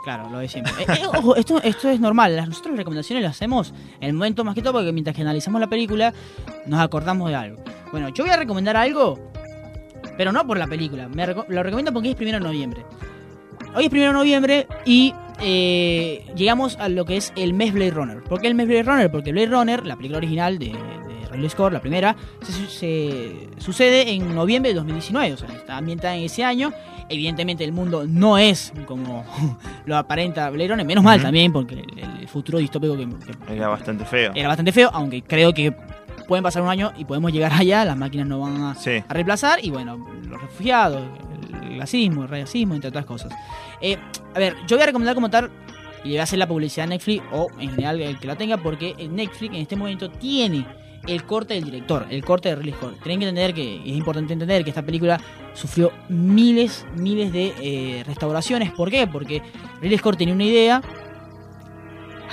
Claro, 0.05 0.29
lo 0.31 0.39
de 0.39 0.49
siempre. 0.49 0.73
Eh, 0.81 0.87
eh, 0.89 1.07
ojo, 1.07 1.37
esto, 1.37 1.61
esto 1.63 1.89
es 1.89 2.01
normal. 2.01 2.35
Nosotros 2.49 2.73
las 2.73 2.79
recomendaciones 2.79 3.23
las 3.23 3.37
hacemos 3.37 3.73
en 4.01 4.09
el 4.09 4.13
momento 4.15 4.43
más 4.45 4.55
que 4.55 4.63
todo 4.63 4.73
porque 4.75 4.93
mientras 4.93 5.15
que 5.15 5.23
analizamos 5.23 5.61
la 5.61 5.69
película 5.69 6.13
nos 6.67 6.81
acordamos 6.81 7.29
de 7.31 7.37
algo. 7.37 7.63
Bueno, 7.93 8.09
yo 8.09 8.25
voy 8.25 8.33
a 8.33 8.37
recomendar 8.37 8.77
algo, 8.77 9.19
pero 10.17 10.33
no 10.33 10.45
por 10.47 10.59
la 10.59 10.67
película. 10.67 11.09
Me 11.09 11.27
reco- 11.27 11.45
lo 11.49 11.63
recomiendo 11.63 11.93
porque 11.93 12.11
es 12.11 12.17
primero 12.17 12.39
de 12.39 12.45
noviembre. 12.45 12.85
Hoy 13.75 13.85
es 13.85 13.91
primero 13.91 14.11
de 14.13 14.19
noviembre 14.19 14.67
y 14.85 15.15
eh, 15.41 16.27
llegamos 16.35 16.77
a 16.79 16.89
lo 16.89 17.05
que 17.05 17.17
es 17.17 17.33
el 17.37 17.55
mes 17.55 17.73
Blade 17.73 17.91
Runner. 17.93 18.23
¿Por 18.25 18.41
qué 18.41 18.49
el 18.49 18.55
mes 18.55 18.67
Blade 18.67 18.83
Runner? 18.83 19.11
Porque 19.11 19.31
Blade 19.33 19.47
Runner, 19.47 19.87
la 19.87 19.97
película 19.97 20.19
original 20.19 20.59
de, 20.59 20.67
de 20.67 21.29
Ridley 21.31 21.49
Scott, 21.49 21.73
la 21.73 21.81
primera, 21.81 22.17
se, 22.43 22.67
se- 22.67 23.49
sucede 23.59 24.11
en 24.11 24.35
noviembre 24.35 24.71
de 24.73 24.75
2019. 24.77 25.33
O 25.33 25.37
sea, 25.37 25.49
está 25.49 25.77
ambientada 25.77 26.17
en 26.17 26.25
ese 26.25 26.45
año. 26.45 26.73
Evidentemente 27.13 27.63
el 27.65 27.73
mundo 27.73 28.05
no 28.07 28.39
es 28.39 28.73
como 28.87 29.25
lo 29.87 29.97
aparenta 29.97 30.49
Blade 30.51 30.69
Runner. 30.71 30.87
Menos 30.87 31.05
mal 31.05 31.21
también 31.21 31.53
porque 31.53 31.75
el, 31.75 32.21
el 32.21 32.29
futuro 32.29 32.59
distópico 32.59 32.97
que, 32.97 33.07
que 33.47 33.57
Era 33.57 33.69
bastante 33.69 34.05
feo. 34.05 34.33
era 34.35 34.49
bastante 34.49 34.73
feo, 34.73 34.91
aunque 34.93 35.23
creo 35.23 35.53
que 35.53 35.73
pueden 36.27 36.43
pasar 36.43 36.63
un 36.63 36.69
año 36.69 36.93
y 36.97 37.05
podemos 37.05 37.33
llegar 37.33 37.53
allá, 37.53 37.85
las 37.85 37.97
máquinas 37.97 38.27
no 38.27 38.41
van 38.41 38.63
a, 38.63 38.75
Sí, 38.75 39.03
a 39.07 39.13
reemplazar 39.13 39.63
y 39.65 39.71
bueno, 39.71 39.99
los 40.29 40.41
refugiados, 40.41 41.03
el 41.63 41.79
racismo, 41.79 42.23
el 42.23 42.29
racismo, 42.29 42.75
entre 42.75 42.89
otras 42.89 43.05
cosas. 43.05 43.33
Eh, 43.81 43.99
a 44.35 44.39
ver, 44.39 44.55
yo 44.67 44.77
voy 44.77 44.85
a 44.85 44.87
recomendar 44.87 45.15
como 45.15 45.29
tal 45.29 45.51
y 46.05 46.09
le 46.09 46.15
voy 46.15 46.19
a 46.19 46.23
hacer 46.23 46.39
la 46.39 46.47
publicidad 46.49 46.85
a 46.85 46.89
Netflix 46.89 47.23
o 47.33 47.49
en 47.59 47.71
general 47.71 48.01
el 48.01 48.19
que 48.19 48.27
la 48.27 48.37
tenga 48.37 48.57
porque 48.57 48.95
Netflix 49.11 49.55
en 49.55 49.61
este 49.63 49.77
momento 49.77 50.11
tiene 50.11 50.65
el 51.07 51.25
corte 51.25 51.55
del 51.55 51.65
director, 51.65 52.07
el 52.11 52.25
corte 52.25 52.49
de 52.51 52.57
Ridley 52.57 52.75
Scott. 52.75 53.03
Tienen 53.03 53.21
que 53.21 53.29
entender 53.29 53.55
que 53.55 53.77
es 53.77 53.97
importante 53.97 54.33
entender 54.33 54.63
que 54.65 54.71
esta 54.71 54.83
película 54.83 55.21
sufrió 55.55 55.93
miles, 56.09 56.87
miles 56.97 57.33
de 57.33 57.53
eh, 57.61 58.05
restauraciones. 58.07 58.71
¿Por 58.73 58.91
qué? 58.91 59.07
Porque 59.07 59.43
Ridley 59.81 59.99
Scott 59.99 60.17
tenía 60.17 60.35
una 60.35 60.45
idea. 60.45 60.83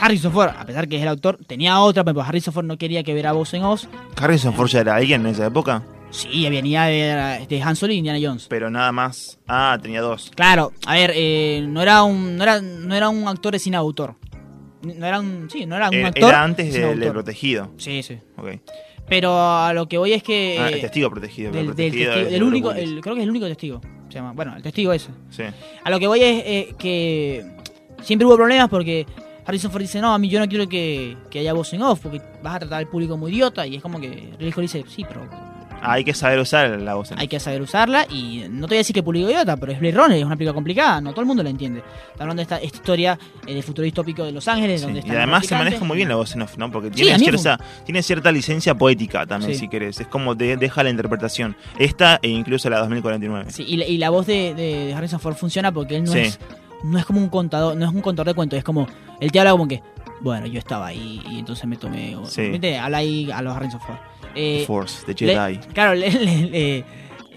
Harrison 0.01 0.32
Ford, 0.32 0.49
a 0.58 0.65
pesar 0.65 0.88
que 0.88 0.95
es 0.95 1.01
el 1.01 1.10
autor, 1.10 1.38
tenía 1.45 1.79
otra, 1.82 2.03
pero 2.03 2.21
Harrison 2.21 2.53
Ford 2.53 2.65
no 2.65 2.77
quería 2.77 3.03
que 3.03 3.13
viera 3.13 3.34
voz 3.34 3.53
en 3.53 3.63
Oz. 3.63 3.88
Harrison 4.15 4.53
Ford 4.53 4.69
ya 4.69 4.79
era 4.79 4.95
alguien 4.95 5.21
en 5.21 5.27
esa 5.34 5.47
época, 5.47 5.84
Sí, 6.12 6.49
venía 6.49 6.86
de, 6.86 7.45
de 7.47 7.62
Han 7.62 7.75
Solo 7.75 7.93
y 7.93 7.97
Indiana 7.97 8.17
Jones. 8.21 8.47
pero 8.49 8.71
nada 8.71 8.91
más. 8.91 9.38
Ah, 9.47 9.77
tenía 9.79 10.01
dos. 10.01 10.32
Claro, 10.36 10.71
a 10.88 10.95
ver, 10.95 11.12
eh, 11.13 11.63
no 11.67 11.82
era 11.84 12.01
un 12.03 12.36
no 12.36 12.43
era, 12.43 12.62
no 12.62 12.95
era 12.95 13.10
un 13.10 13.27
actor 13.27 13.58
cine 13.60 13.77
autor. 13.77 14.15
No 14.82 15.06
era 15.06 15.20
un 15.20 15.50
sí, 15.50 15.65
no 15.65 15.76
era 15.76 15.89
un 15.89 15.96
Eh, 15.96 16.06
actor. 16.06 16.30
Era 16.30 16.44
antes 16.44 16.74
del 16.74 16.84
autor. 16.94 17.12
protegido. 17.13 17.72
Sí, 17.78 18.02
sí. 18.04 18.18
Ok. 18.38 18.50
Pero 19.08 19.34
a 19.39 19.74
lo 19.74 19.88
que 19.88 19.98
voy 19.98 20.13
es 20.13 20.22
que 20.24 20.58
Ah, 20.60 20.70
eh, 20.70 20.74
el 20.76 20.82
testigo 20.82 21.10
protegido. 21.10 21.52
del 21.52 21.74
testigo- 21.76 22.13
de 22.13 22.44
único, 22.44 22.72
el- 22.72 23.02
creo 23.02 23.15
que 23.15 23.22
es 23.22 23.24
el 23.26 23.30
único 23.32 23.48
testigo. 23.48 23.82
Se 24.08 24.15
llama, 24.15 24.34
bueno, 24.34 24.56
el 24.56 24.62
testigo 24.63 24.94
ese. 24.94 25.10
Sí. 25.30 25.44
A 25.84 25.89
lo 25.89 26.00
que 26.00 26.08
voy 26.08 26.22
es 26.22 26.44
eh, 26.46 26.76
que 26.78 27.46
siempre 28.04 28.26
hubo 28.28 28.36
problemas 28.36 28.70
porque 28.70 29.06
Harrison 29.46 29.72
Ford 29.72 29.82
dice, 29.82 30.00
no, 30.00 30.13
a 30.13 30.20
mí 30.20 30.30
yo 30.30 30.39
no 30.39 30.48
quiero 30.48 30.70
que, 30.70 31.18
que 31.32 31.39
haya 31.39 31.54
voz 31.54 31.74
en 31.74 31.82
off 31.82 32.00
porque 32.02 32.22
vas 32.44 32.56
a 32.56 32.60
tratar 32.60 32.78
al 32.80 32.88
público 32.88 33.13
como 33.13 33.28
idiota 33.30 33.65
y 33.65 33.76
es 33.78 33.82
como 33.82 34.00
que 34.00 34.30
Ridley 34.39 34.54
dice, 34.62 34.84
sí, 34.88 35.04
pero 35.08 35.28
hay 35.82 36.04
que 36.04 36.13
saber 36.13 36.39
usar 36.39 36.70
la 36.82 36.94
voz. 36.96 37.12
en 37.12 37.20
hay 37.20 37.28
que 37.28 37.39
saber 37.39 37.62
usarla 37.62 38.06
y 38.10 38.46
no 38.50 38.68
te 38.68 38.72
voy 38.74 38.78
a 38.78 38.80
decir 38.80 38.94
que 38.94 39.04
público 39.04 39.30
idiota, 39.30 39.58
pero 39.58 39.72
es 39.72 39.80
Blade 39.80 39.96
Runner, 39.98 40.18
es 40.18 40.24
una 40.26 40.36
película 40.36 40.54
complicada, 40.54 41.02
no 41.02 41.12
todo 41.12 41.22
el 41.22 41.28
mundo 41.28 41.44
la 41.44 41.50
entiende. 41.50 41.80
Está 42.12 42.24
hablando 42.24 42.39
de 42.39 42.44
esta, 42.44 42.58
esta 42.58 42.78
historia 42.78 43.20
eh, 43.48 43.54
del 43.54 43.63
futuro 43.63 43.84
distópico 43.84 44.24
de 44.24 44.32
Los 44.32 44.48
Ángeles, 44.48 44.82
Sí, 44.82 44.86
donde 44.86 45.03
Y 45.06 45.10
además 45.12 45.45
se 45.45 45.56
maneja 45.56 45.84
muy 45.86 45.97
bien 45.97 46.10
la 46.10 46.16
voz 46.16 46.34
en 46.36 46.41
off, 46.41 46.58
¿no? 46.58 46.72
Porque 46.72 46.91
tiene, 46.91 47.18
cierta, 47.20 47.60
tiene 47.86 48.01
cierta 48.03 48.32
licencia 48.32 48.76
poética 48.76 49.26
también, 49.26 49.53
Sí. 49.53 49.60
si 49.62 49.68
querés. 49.68 49.99
Es 49.99 50.08
como 50.08 50.36
de- 50.36 50.58
deja 50.58 50.84
la 50.84 50.89
interpretación. 50.89 51.56
Esta 51.78 52.20
e 52.22 52.30
incluso 52.30 52.70
la 52.70 52.80
2049. 52.80 53.51
Sí, 53.51 53.64
y, 53.68 53.78
la, 53.78 53.86
y 53.86 53.97
la 53.97 54.10
voz 54.10 54.26
de, 54.28 54.53
de- 54.53 54.86
de 54.88 54.93
Harrison 54.93 55.20
Ford 55.20 55.36
funciona 55.36 55.72
porque 55.72 55.95
él 55.97 56.03
no 56.03 56.14
es 56.14 56.39
no 56.82 56.97
es 56.97 57.06
como 57.06 57.20
un 57.20 57.28
contador, 57.28 57.76
no 57.76 57.86
es 57.86 57.93
un 57.93 57.99
contador 57.99 58.28
de 58.28 58.34
cuentos, 58.34 58.58
es 58.58 58.64
como 58.64 58.88
él 59.20 59.32
te 59.34 59.39
habla 59.39 59.51
como 59.51 59.68
que, 59.68 59.82
bueno, 60.22 60.45
yo 60.47 60.59
estaba 60.59 60.88
ahí 60.88 61.22
y 61.30 61.39
entonces 61.39 61.65
me 61.65 61.78
tomé, 61.78 62.17
Sí. 62.26 62.51
Habla 62.80 62.97
ahí 62.99 63.30
a 63.32 63.41
los 63.41 63.55
Harrison 63.55 63.80
Ford. 63.82 63.97
Eh, 64.36 64.59
The 64.61 64.65
Force, 64.67 65.05
The 65.13 65.26
le- 65.26 65.34
Jedi. 65.36 65.57
claro, 65.74 65.95
le, 65.95 66.11
le- 66.11 66.45
le- 66.49 66.86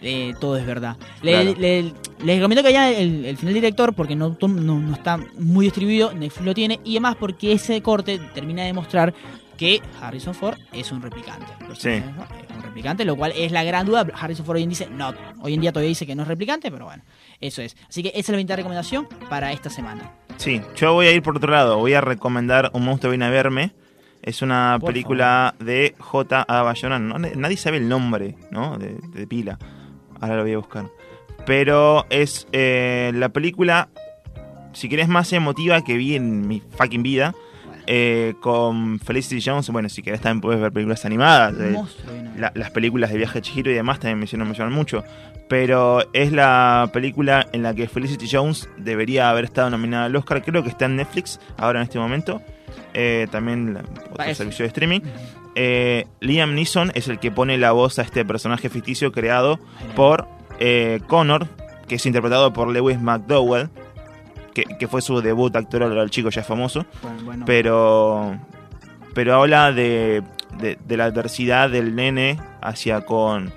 eh, 0.04 0.34
todo 0.40 0.56
es 0.56 0.66
verdad. 0.66 0.96
Le, 1.22 1.54
les 1.54 1.92
recomiendo 2.20 2.62
que 2.62 2.68
haya 2.68 2.90
el, 2.90 3.24
el, 3.24 3.36
final 3.36 3.54
director 3.54 3.94
porque 3.94 4.16
no, 4.16 4.36
no, 4.40 4.48
no, 4.80 4.92
está 4.94 5.16
muy 5.38 5.66
distribuido, 5.66 6.12
Netflix 6.12 6.44
lo 6.44 6.54
tiene, 6.54 6.80
y 6.84 6.92
además 6.92 7.16
porque 7.18 7.52
ese 7.52 7.80
corte 7.82 8.18
termina 8.34 8.64
de 8.64 8.72
mostrar 8.72 9.14
que 9.56 9.80
Harrison 10.00 10.34
Ford 10.34 10.58
es 10.72 10.90
un 10.90 11.02
replicante. 11.02 11.46
Sí. 11.78 11.90
Es 11.90 12.02
un 12.56 12.62
replicante, 12.62 13.04
lo 13.04 13.14
cual 13.16 13.32
es 13.36 13.52
la 13.52 13.62
gran 13.62 13.86
duda. 13.86 14.04
Harrison 14.18 14.44
Ford 14.44 14.56
hoy 14.56 14.64
en, 14.64 14.70
dice, 14.70 14.88
no, 14.90 15.14
hoy 15.40 15.54
en 15.54 15.60
día 15.60 15.70
todavía 15.72 15.88
dice 15.90 16.04
que 16.04 16.16
no 16.16 16.22
es 16.22 16.28
replicante, 16.28 16.70
pero 16.72 16.86
bueno, 16.86 17.04
eso 17.40 17.62
es. 17.62 17.76
Así 17.88 18.02
que 18.02 18.08
esa 18.08 18.18
es 18.18 18.28
la 18.30 18.36
20 18.36 18.56
recomendación 18.56 19.06
para 19.30 19.52
esta 19.52 19.70
semana. 19.70 20.10
Sí, 20.36 20.60
yo 20.76 20.92
voy 20.94 21.06
a 21.06 21.12
ir 21.12 21.22
por 21.22 21.36
otro 21.36 21.50
lado, 21.52 21.78
voy 21.78 21.94
a 21.94 22.00
recomendar 22.00 22.70
Un 22.74 22.84
monstruo 22.84 23.10
viene 23.10 23.26
a 23.26 23.30
verme. 23.30 23.72
Es 24.22 24.40
una 24.42 24.76
Por 24.80 24.88
película 24.92 25.54
de 25.58 25.94
J. 25.98 26.44
A. 26.46 26.62
Bayona. 26.62 26.98
No, 26.98 27.18
nadie 27.18 27.56
sabe 27.56 27.78
el 27.78 27.88
nombre, 27.88 28.36
¿no? 28.50 28.78
De, 28.78 28.96
de 29.14 29.26
pila. 29.26 29.58
Ahora 30.20 30.36
lo 30.36 30.42
voy 30.42 30.52
a 30.52 30.58
buscar. 30.58 30.86
Pero 31.44 32.06
es 32.08 32.46
eh, 32.52 33.10
la 33.14 33.30
película, 33.30 33.88
si 34.72 34.88
querés, 34.88 35.08
más 35.08 35.32
emotiva 35.32 35.82
que 35.82 35.96
vi 35.96 36.14
en 36.14 36.46
mi 36.46 36.62
fucking 36.76 37.02
vida. 37.02 37.34
Eh, 37.88 38.34
con 38.40 39.00
Felicity 39.00 39.42
Jones. 39.44 39.68
Bueno, 39.70 39.88
si 39.88 40.02
querés 40.02 40.20
también 40.20 40.40
puedes 40.40 40.60
ver 40.60 40.70
películas 40.70 41.04
animadas. 41.04 41.54
Eh, 41.58 41.76
a 41.76 42.38
la- 42.38 42.52
las 42.54 42.70
películas 42.70 43.10
de 43.10 43.16
Viaje 43.18 43.38
de 43.40 43.42
Chihiro 43.42 43.72
y 43.72 43.74
demás 43.74 43.98
también 43.98 44.20
me 44.20 44.26
hicieron 44.26 44.46
emocionar 44.46 44.72
mucho. 44.72 45.02
Pero 45.52 46.00
es 46.14 46.32
la 46.32 46.88
película 46.94 47.46
en 47.52 47.62
la 47.62 47.74
que 47.74 47.86
Felicity 47.86 48.26
Jones 48.26 48.70
debería 48.78 49.28
haber 49.28 49.44
estado 49.44 49.68
nominada 49.68 50.06
al 50.06 50.16
Oscar. 50.16 50.42
Creo 50.42 50.62
que 50.62 50.70
está 50.70 50.86
en 50.86 50.96
Netflix 50.96 51.38
ahora 51.58 51.80
en 51.80 51.82
este 51.84 51.98
momento. 51.98 52.40
Eh, 52.94 53.26
también 53.30 53.74
la- 53.74 53.80
otro 53.80 54.14
Parece. 54.16 54.36
servicio 54.36 54.62
de 54.62 54.68
streaming. 54.68 55.00
Eh, 55.54 56.06
Liam 56.20 56.54
Neeson 56.54 56.90
es 56.94 57.06
el 57.08 57.18
que 57.18 57.30
pone 57.30 57.58
la 57.58 57.72
voz 57.72 57.98
a 57.98 58.02
este 58.02 58.24
personaje 58.24 58.70
ficticio 58.70 59.12
creado 59.12 59.58
por 59.94 60.26
eh, 60.58 61.00
Connor, 61.06 61.46
que 61.86 61.96
es 61.96 62.06
interpretado 62.06 62.54
por 62.54 62.68
Lewis 62.68 62.98
McDowell, 62.98 63.68
que, 64.54 64.64
que 64.64 64.88
fue 64.88 65.02
su 65.02 65.20
debut 65.20 65.54
actoral, 65.54 65.94
el 65.98 66.08
chico 66.08 66.30
ya 66.30 66.42
famoso 66.42 66.86
Bueno, 67.02 67.18
bueno. 67.24 67.44
pero 67.46 68.38
pero 69.12 69.34
habla 69.34 69.70
de, 69.72 70.22
de, 70.58 70.78
de 70.82 70.96
la 70.96 71.04
adversidad 71.04 71.68
del 71.68 71.94
nene 71.94 72.38
hacia 72.62 73.02
con 73.02 73.52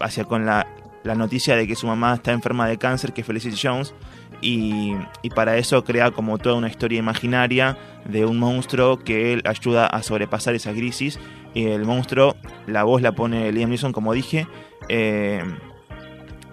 hacia 0.00 0.24
con 0.24 0.44
la, 0.44 0.66
la 1.04 1.14
noticia 1.14 1.56
de 1.56 1.66
que 1.66 1.74
su 1.74 1.86
mamá 1.86 2.14
está 2.14 2.32
enferma 2.32 2.66
de 2.68 2.78
cáncer 2.78 3.12
que 3.12 3.22
es 3.22 3.26
Felicity 3.26 3.56
Jones 3.60 3.94
y, 4.40 4.94
y 5.22 5.30
para 5.30 5.56
eso 5.56 5.84
crea 5.84 6.10
como 6.10 6.38
toda 6.38 6.56
una 6.56 6.68
historia 6.68 6.98
imaginaria 6.98 7.76
de 8.04 8.24
un 8.24 8.38
monstruo 8.38 8.98
que 8.98 9.32
él 9.32 9.42
ayuda 9.44 9.86
a 9.86 10.02
sobrepasar 10.02 10.54
esa 10.54 10.72
crisis 10.72 11.18
y 11.54 11.66
el 11.66 11.84
monstruo 11.84 12.36
la 12.66 12.84
voz 12.84 13.02
la 13.02 13.12
pone 13.12 13.52
Liam 13.52 13.70
Neeson 13.70 13.92
como 13.92 14.12
dije 14.12 14.46
eh, 14.88 15.42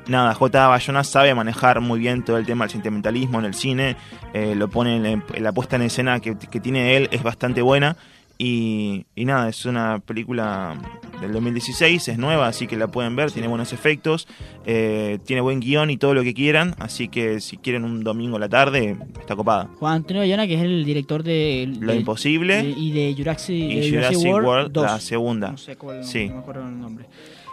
nada, 0.10 0.34
J. 0.34 0.68
Bayona 0.68 1.04
sabe 1.04 1.34
manejar 1.34 1.80
muy 1.80 2.00
bien 2.00 2.24
todo 2.24 2.38
el 2.38 2.46
tema 2.46 2.66
del 2.66 2.72
sentimentalismo 2.72 3.40
en 3.40 3.46
el 3.46 3.54
cine, 3.54 3.96
eh, 4.34 4.56
lo 4.56 4.68
pone 4.68 4.96
en 4.96 5.24
la 5.44 5.52
puesta 5.52 5.76
en 5.76 5.84
escena 5.84 6.20
que, 6.20 6.38
que 6.38 6.60
tiene 6.60 6.98
él, 6.98 7.08
es 7.12 7.24
bastante 7.24 7.62
buena. 7.62 7.96
Y, 8.42 9.06
y 9.16 9.26
nada, 9.26 9.50
es 9.50 9.66
una 9.66 10.00
película 10.00 10.80
del 11.20 11.34
2016, 11.34 12.08
es 12.08 12.18
nueva, 12.18 12.48
así 12.48 12.68
que 12.68 12.78
la 12.78 12.88
pueden 12.88 13.14
ver, 13.18 13.32
tiene 13.34 13.50
buenos 13.50 13.74
efectos, 13.74 14.30
eh, 14.66 15.20
tiene 15.26 15.42
buen 15.42 15.60
guion 15.60 15.90
y 15.90 15.98
todo 15.98 16.14
lo 16.14 16.24
que 16.24 16.34
quieran, 16.34 16.74
así 16.80 17.10
que 17.10 17.42
si 17.42 17.58
quieren 17.58 17.84
un 17.84 18.02
domingo 18.02 18.38
a 18.38 18.40
la 18.40 18.48
tarde, 18.48 18.96
está 19.20 19.36
copada. 19.36 19.68
Juan 19.80 19.96
Antonio 19.96 20.22
Bayona, 20.22 20.48
que 20.48 20.54
es 20.54 20.62
el 20.62 20.86
director 20.86 21.22
de... 21.22 21.70
Lo 21.82 21.92
de- 21.92 21.98
Imposible 22.00 22.64
de- 22.64 22.70
y 22.70 22.92
de 22.94 23.14
Jurassic, 23.18 23.56
y 23.56 23.90
Jurassic 23.90 24.26
World, 24.34 24.72
2. 24.72 24.84
la 24.86 25.00
segunda. 25.02 25.52
No 25.52 25.58
sé 25.58 25.76
cuál, 25.76 26.06
Sí. 26.06 26.30
no 26.30 26.36
me 26.36 26.40
acuerdo 26.40 26.62
el 26.66 26.80
nombre. 26.80 27.06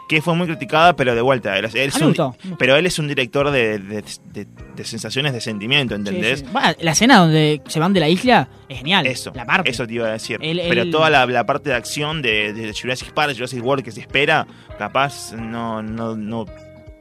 Que 0.08 0.22
fue 0.22 0.34
muy 0.34 0.46
criticada, 0.46 0.94
pero 0.94 1.14
de 1.14 1.20
vuelta. 1.20 1.58
Él, 1.58 1.64
es- 1.64 1.74
él 1.74 1.88
es 1.88 2.00
Ah, 2.02 2.06
un- 2.06 2.56
pero 2.58 2.76
él 2.76 2.86
es 2.86 2.98
un 2.98 3.08
director 3.08 3.50
de, 3.50 3.78
de- 3.78 4.04
de- 4.32 4.46
de 4.76 4.84
sensaciones 4.84 5.32
de 5.32 5.40
sentimiento, 5.40 5.94
¿entendés? 5.94 6.40
Sí, 6.40 6.44
sí. 6.46 6.52
Bueno, 6.52 6.68
la 6.80 6.90
escena 6.92 7.18
donde 7.18 7.60
se 7.66 7.80
van 7.80 7.92
de 7.92 8.00
la 8.00 8.08
isla 8.08 8.48
es 8.68 8.78
genial. 8.78 9.06
Eso, 9.06 9.32
La 9.34 9.44
parte. 9.44 9.70
eso 9.70 9.86
te 9.86 9.94
iba 9.94 10.06
a 10.06 10.12
decir. 10.12 10.38
Pero 10.40 10.90
toda 10.90 11.10
la, 11.10 11.26
la 11.26 11.44
parte 11.46 11.70
de 11.70 11.76
acción 11.76 12.22
de, 12.22 12.52
de 12.52 12.72
Jurassic 12.72 13.12
Park, 13.12 13.34
Jurassic 13.34 13.64
World 13.64 13.84
que 13.84 13.90
se 13.92 14.00
espera, 14.00 14.46
capaz 14.78 15.32
no, 15.32 15.82
no, 15.82 16.14
no, 16.16 16.44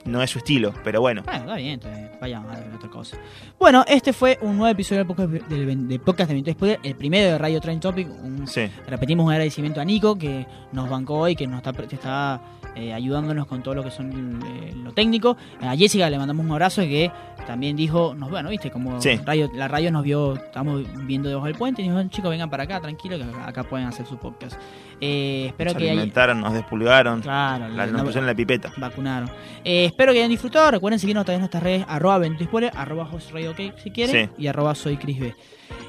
no 0.05 0.21
es 0.23 0.29
su 0.29 0.37
estilo. 0.39 0.73
Pero 0.83 1.01
bueno, 1.01 1.21
Bueno, 1.23 1.39
está 1.41 1.55
bien, 1.55 1.73
entonces 1.73 2.09
vayan 2.21 2.43
a 2.43 2.55
ver 2.59 2.73
otra 2.75 2.89
cosa. 2.89 3.17
Bueno, 3.59 3.83
este 3.87 4.13
fue 4.13 4.37
un 4.41 4.57
nuevo 4.57 4.71
episodio 4.71 4.99
del 4.99 5.07
podcast, 5.07 5.29
del, 5.29 5.87
del 5.87 5.99
podcast 5.99 6.27
de 6.29 6.33
23 6.35 6.55
Spoiler, 6.55 6.79
el 6.83 6.95
primero 6.95 7.31
de 7.31 7.37
Radio 7.37 7.59
Train 7.61 7.79
Topic. 7.79 8.07
Un- 8.09 8.47
sí. 8.47 8.67
Repetimos 8.87 9.25
un 9.25 9.31
agradecimiento 9.31 9.81
a 9.81 9.85
Nico 9.85 10.17
que 10.17 10.45
nos 10.71 10.89
bancó 10.89 11.15
hoy, 11.19 11.35
que 11.35 11.45
nos 11.47 11.57
está 11.57 12.41
eh, 12.75 12.93
ayudándonos 12.93 13.47
con 13.47 13.63
todo 13.63 13.73
lo 13.75 13.83
que 13.83 13.91
son 13.91 14.39
eh, 14.45 14.73
lo 14.75 14.91
técnico. 14.93 15.37
A 15.61 15.75
Jessica 15.75 16.09
le 16.09 16.17
mandamos 16.17 16.45
un 16.45 16.51
abrazo 16.51 16.81
y 16.83 16.89
que 16.89 17.11
también 17.47 17.75
dijo, 17.75 18.13
nos 18.15 18.29
bueno, 18.29 18.49
viste, 18.49 18.71
como 18.71 18.99
Sí. 19.01 19.15
radio, 19.25 19.49
la 19.55 19.67
radio 19.67 19.91
nos 19.91 20.03
vio, 20.03 20.33
estamos 20.35 20.83
viendo 21.05 21.29
debajo 21.29 21.47
del 21.47 21.55
puente 21.55 21.81
y 21.81 21.89
dijo, 21.89 22.01
chicos, 22.09 22.29
vengan 22.31 22.49
para 22.49 22.63
acá, 22.63 22.79
tranquilo, 22.81 23.17
que 23.17 23.25
acá 23.45 23.63
pueden 23.63 23.87
hacer 23.87 24.05
su 24.05 24.17
podcast. 24.17 24.57
Eh, 25.01 25.45
espero 25.47 25.71
Nos 25.71 25.81
que 25.81 25.89
alimentaron, 25.91 26.39
nos 26.41 26.53
despulgaron, 26.53 27.21
Claro, 27.21 27.67
la, 27.67 27.85
nos 27.87 28.01
pusieron 28.03 28.25
la 28.27 28.33
pipeta. 28.35 28.71
vacunaron. 28.77 29.29
Eh, 29.63 29.85
espero 29.85 30.11
que 30.13 30.19
hayan 30.19 30.29
disfrutado. 30.29 30.71
Recuerden 30.71 30.99
seguirnos 30.99 31.25
también 31.25 31.39
en 31.39 31.41
nuestras 31.41 31.63
redes, 31.63 31.85
arroba 31.87 32.17
23 32.19 32.47
Spoiler, 32.47 32.71
arroba 32.75 33.05
José 33.05 33.31
Radio 33.33 33.51
OK, 33.51 33.77
si 33.83 33.91
quieren, 33.91 34.29
Sí. 34.35 34.41
y 34.43 34.47
arroba 34.47 34.73
soy 34.73 34.95
Chris 34.97 35.19
B. 35.19 35.35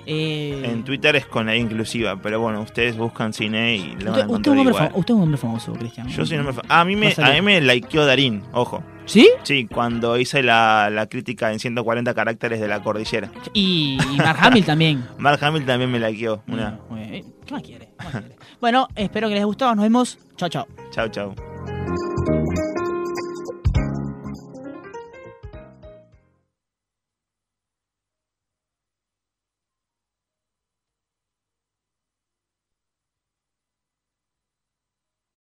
Eh, 0.09 0.63
En 0.65 0.85
Twitter 0.85 1.17
es 1.17 1.27
con 1.27 1.47
la 1.47 1.57
inclusiva, 1.57 2.17
pero 2.23 2.39
bueno, 2.41 2.61
ustedes 2.61 2.97
buscan 2.97 3.33
cine 3.33 3.75
y 3.77 3.97
lo 3.99 4.13
van 4.13 4.21
a 4.21 4.27
usted, 4.27 4.35
usted 4.37 4.51
es 4.51 4.53
un 4.53 4.59
hombre 4.59 4.71
igual. 4.75 4.89
famo- 4.91 4.99
usted 4.99 5.15
es 5.15 5.17
un 5.17 5.23
hombre 5.23 5.39
famoso, 5.39 5.73
Cristian. 5.73 6.09
Yo 6.09 6.25
soy 6.25 6.37
un 6.39 6.47
hombre 6.47 6.63
fa- 6.63 6.81
A 6.81 6.85
mí 6.85 6.95
me, 6.97 7.13
a 7.17 7.31
mí 7.33 7.43
me 7.43 7.61
likeó 7.61 8.05
Darín, 8.07 8.43
ojo. 8.53 8.83
¿Sí? 9.05 9.29
Sí, 9.45 9.67
cuando 9.73 10.19
hice 10.19 10.43
la, 10.43 10.91
la 10.91 11.07
crítica 11.09 11.53
en 11.53 11.59
140 11.61 12.13
caracteres 12.15 12.61
de 12.61 12.67
la 12.69 12.83
cordillera. 12.83 13.31
Y, 13.53 13.99
y 14.13 14.17
Mark 14.17 14.39
Hamill 14.41 14.65
también. 14.67 15.05
Mark 15.19 15.43
Hamill 15.45 15.65
también 15.65 15.91
me 15.91 15.99
likeó. 16.01 16.43
Una. 16.49 16.79
Bien. 16.91 17.25
¿Qué 17.45 17.55
más 17.55 17.63
quiere? 17.63 17.89
¿Qué 17.99 18.05
más 18.05 18.13
quiere? 18.13 18.37
Bueno, 18.61 18.89
espero 18.97 19.29
que 19.29 19.35
les 19.35 19.41
haya 19.41 19.47
gustado. 19.47 19.75
Nos 19.77 19.85
vemos. 19.85 20.19
Chao, 20.37 20.49
chao. 20.49 20.67
Chau, 20.91 21.09
chau. 21.09 21.35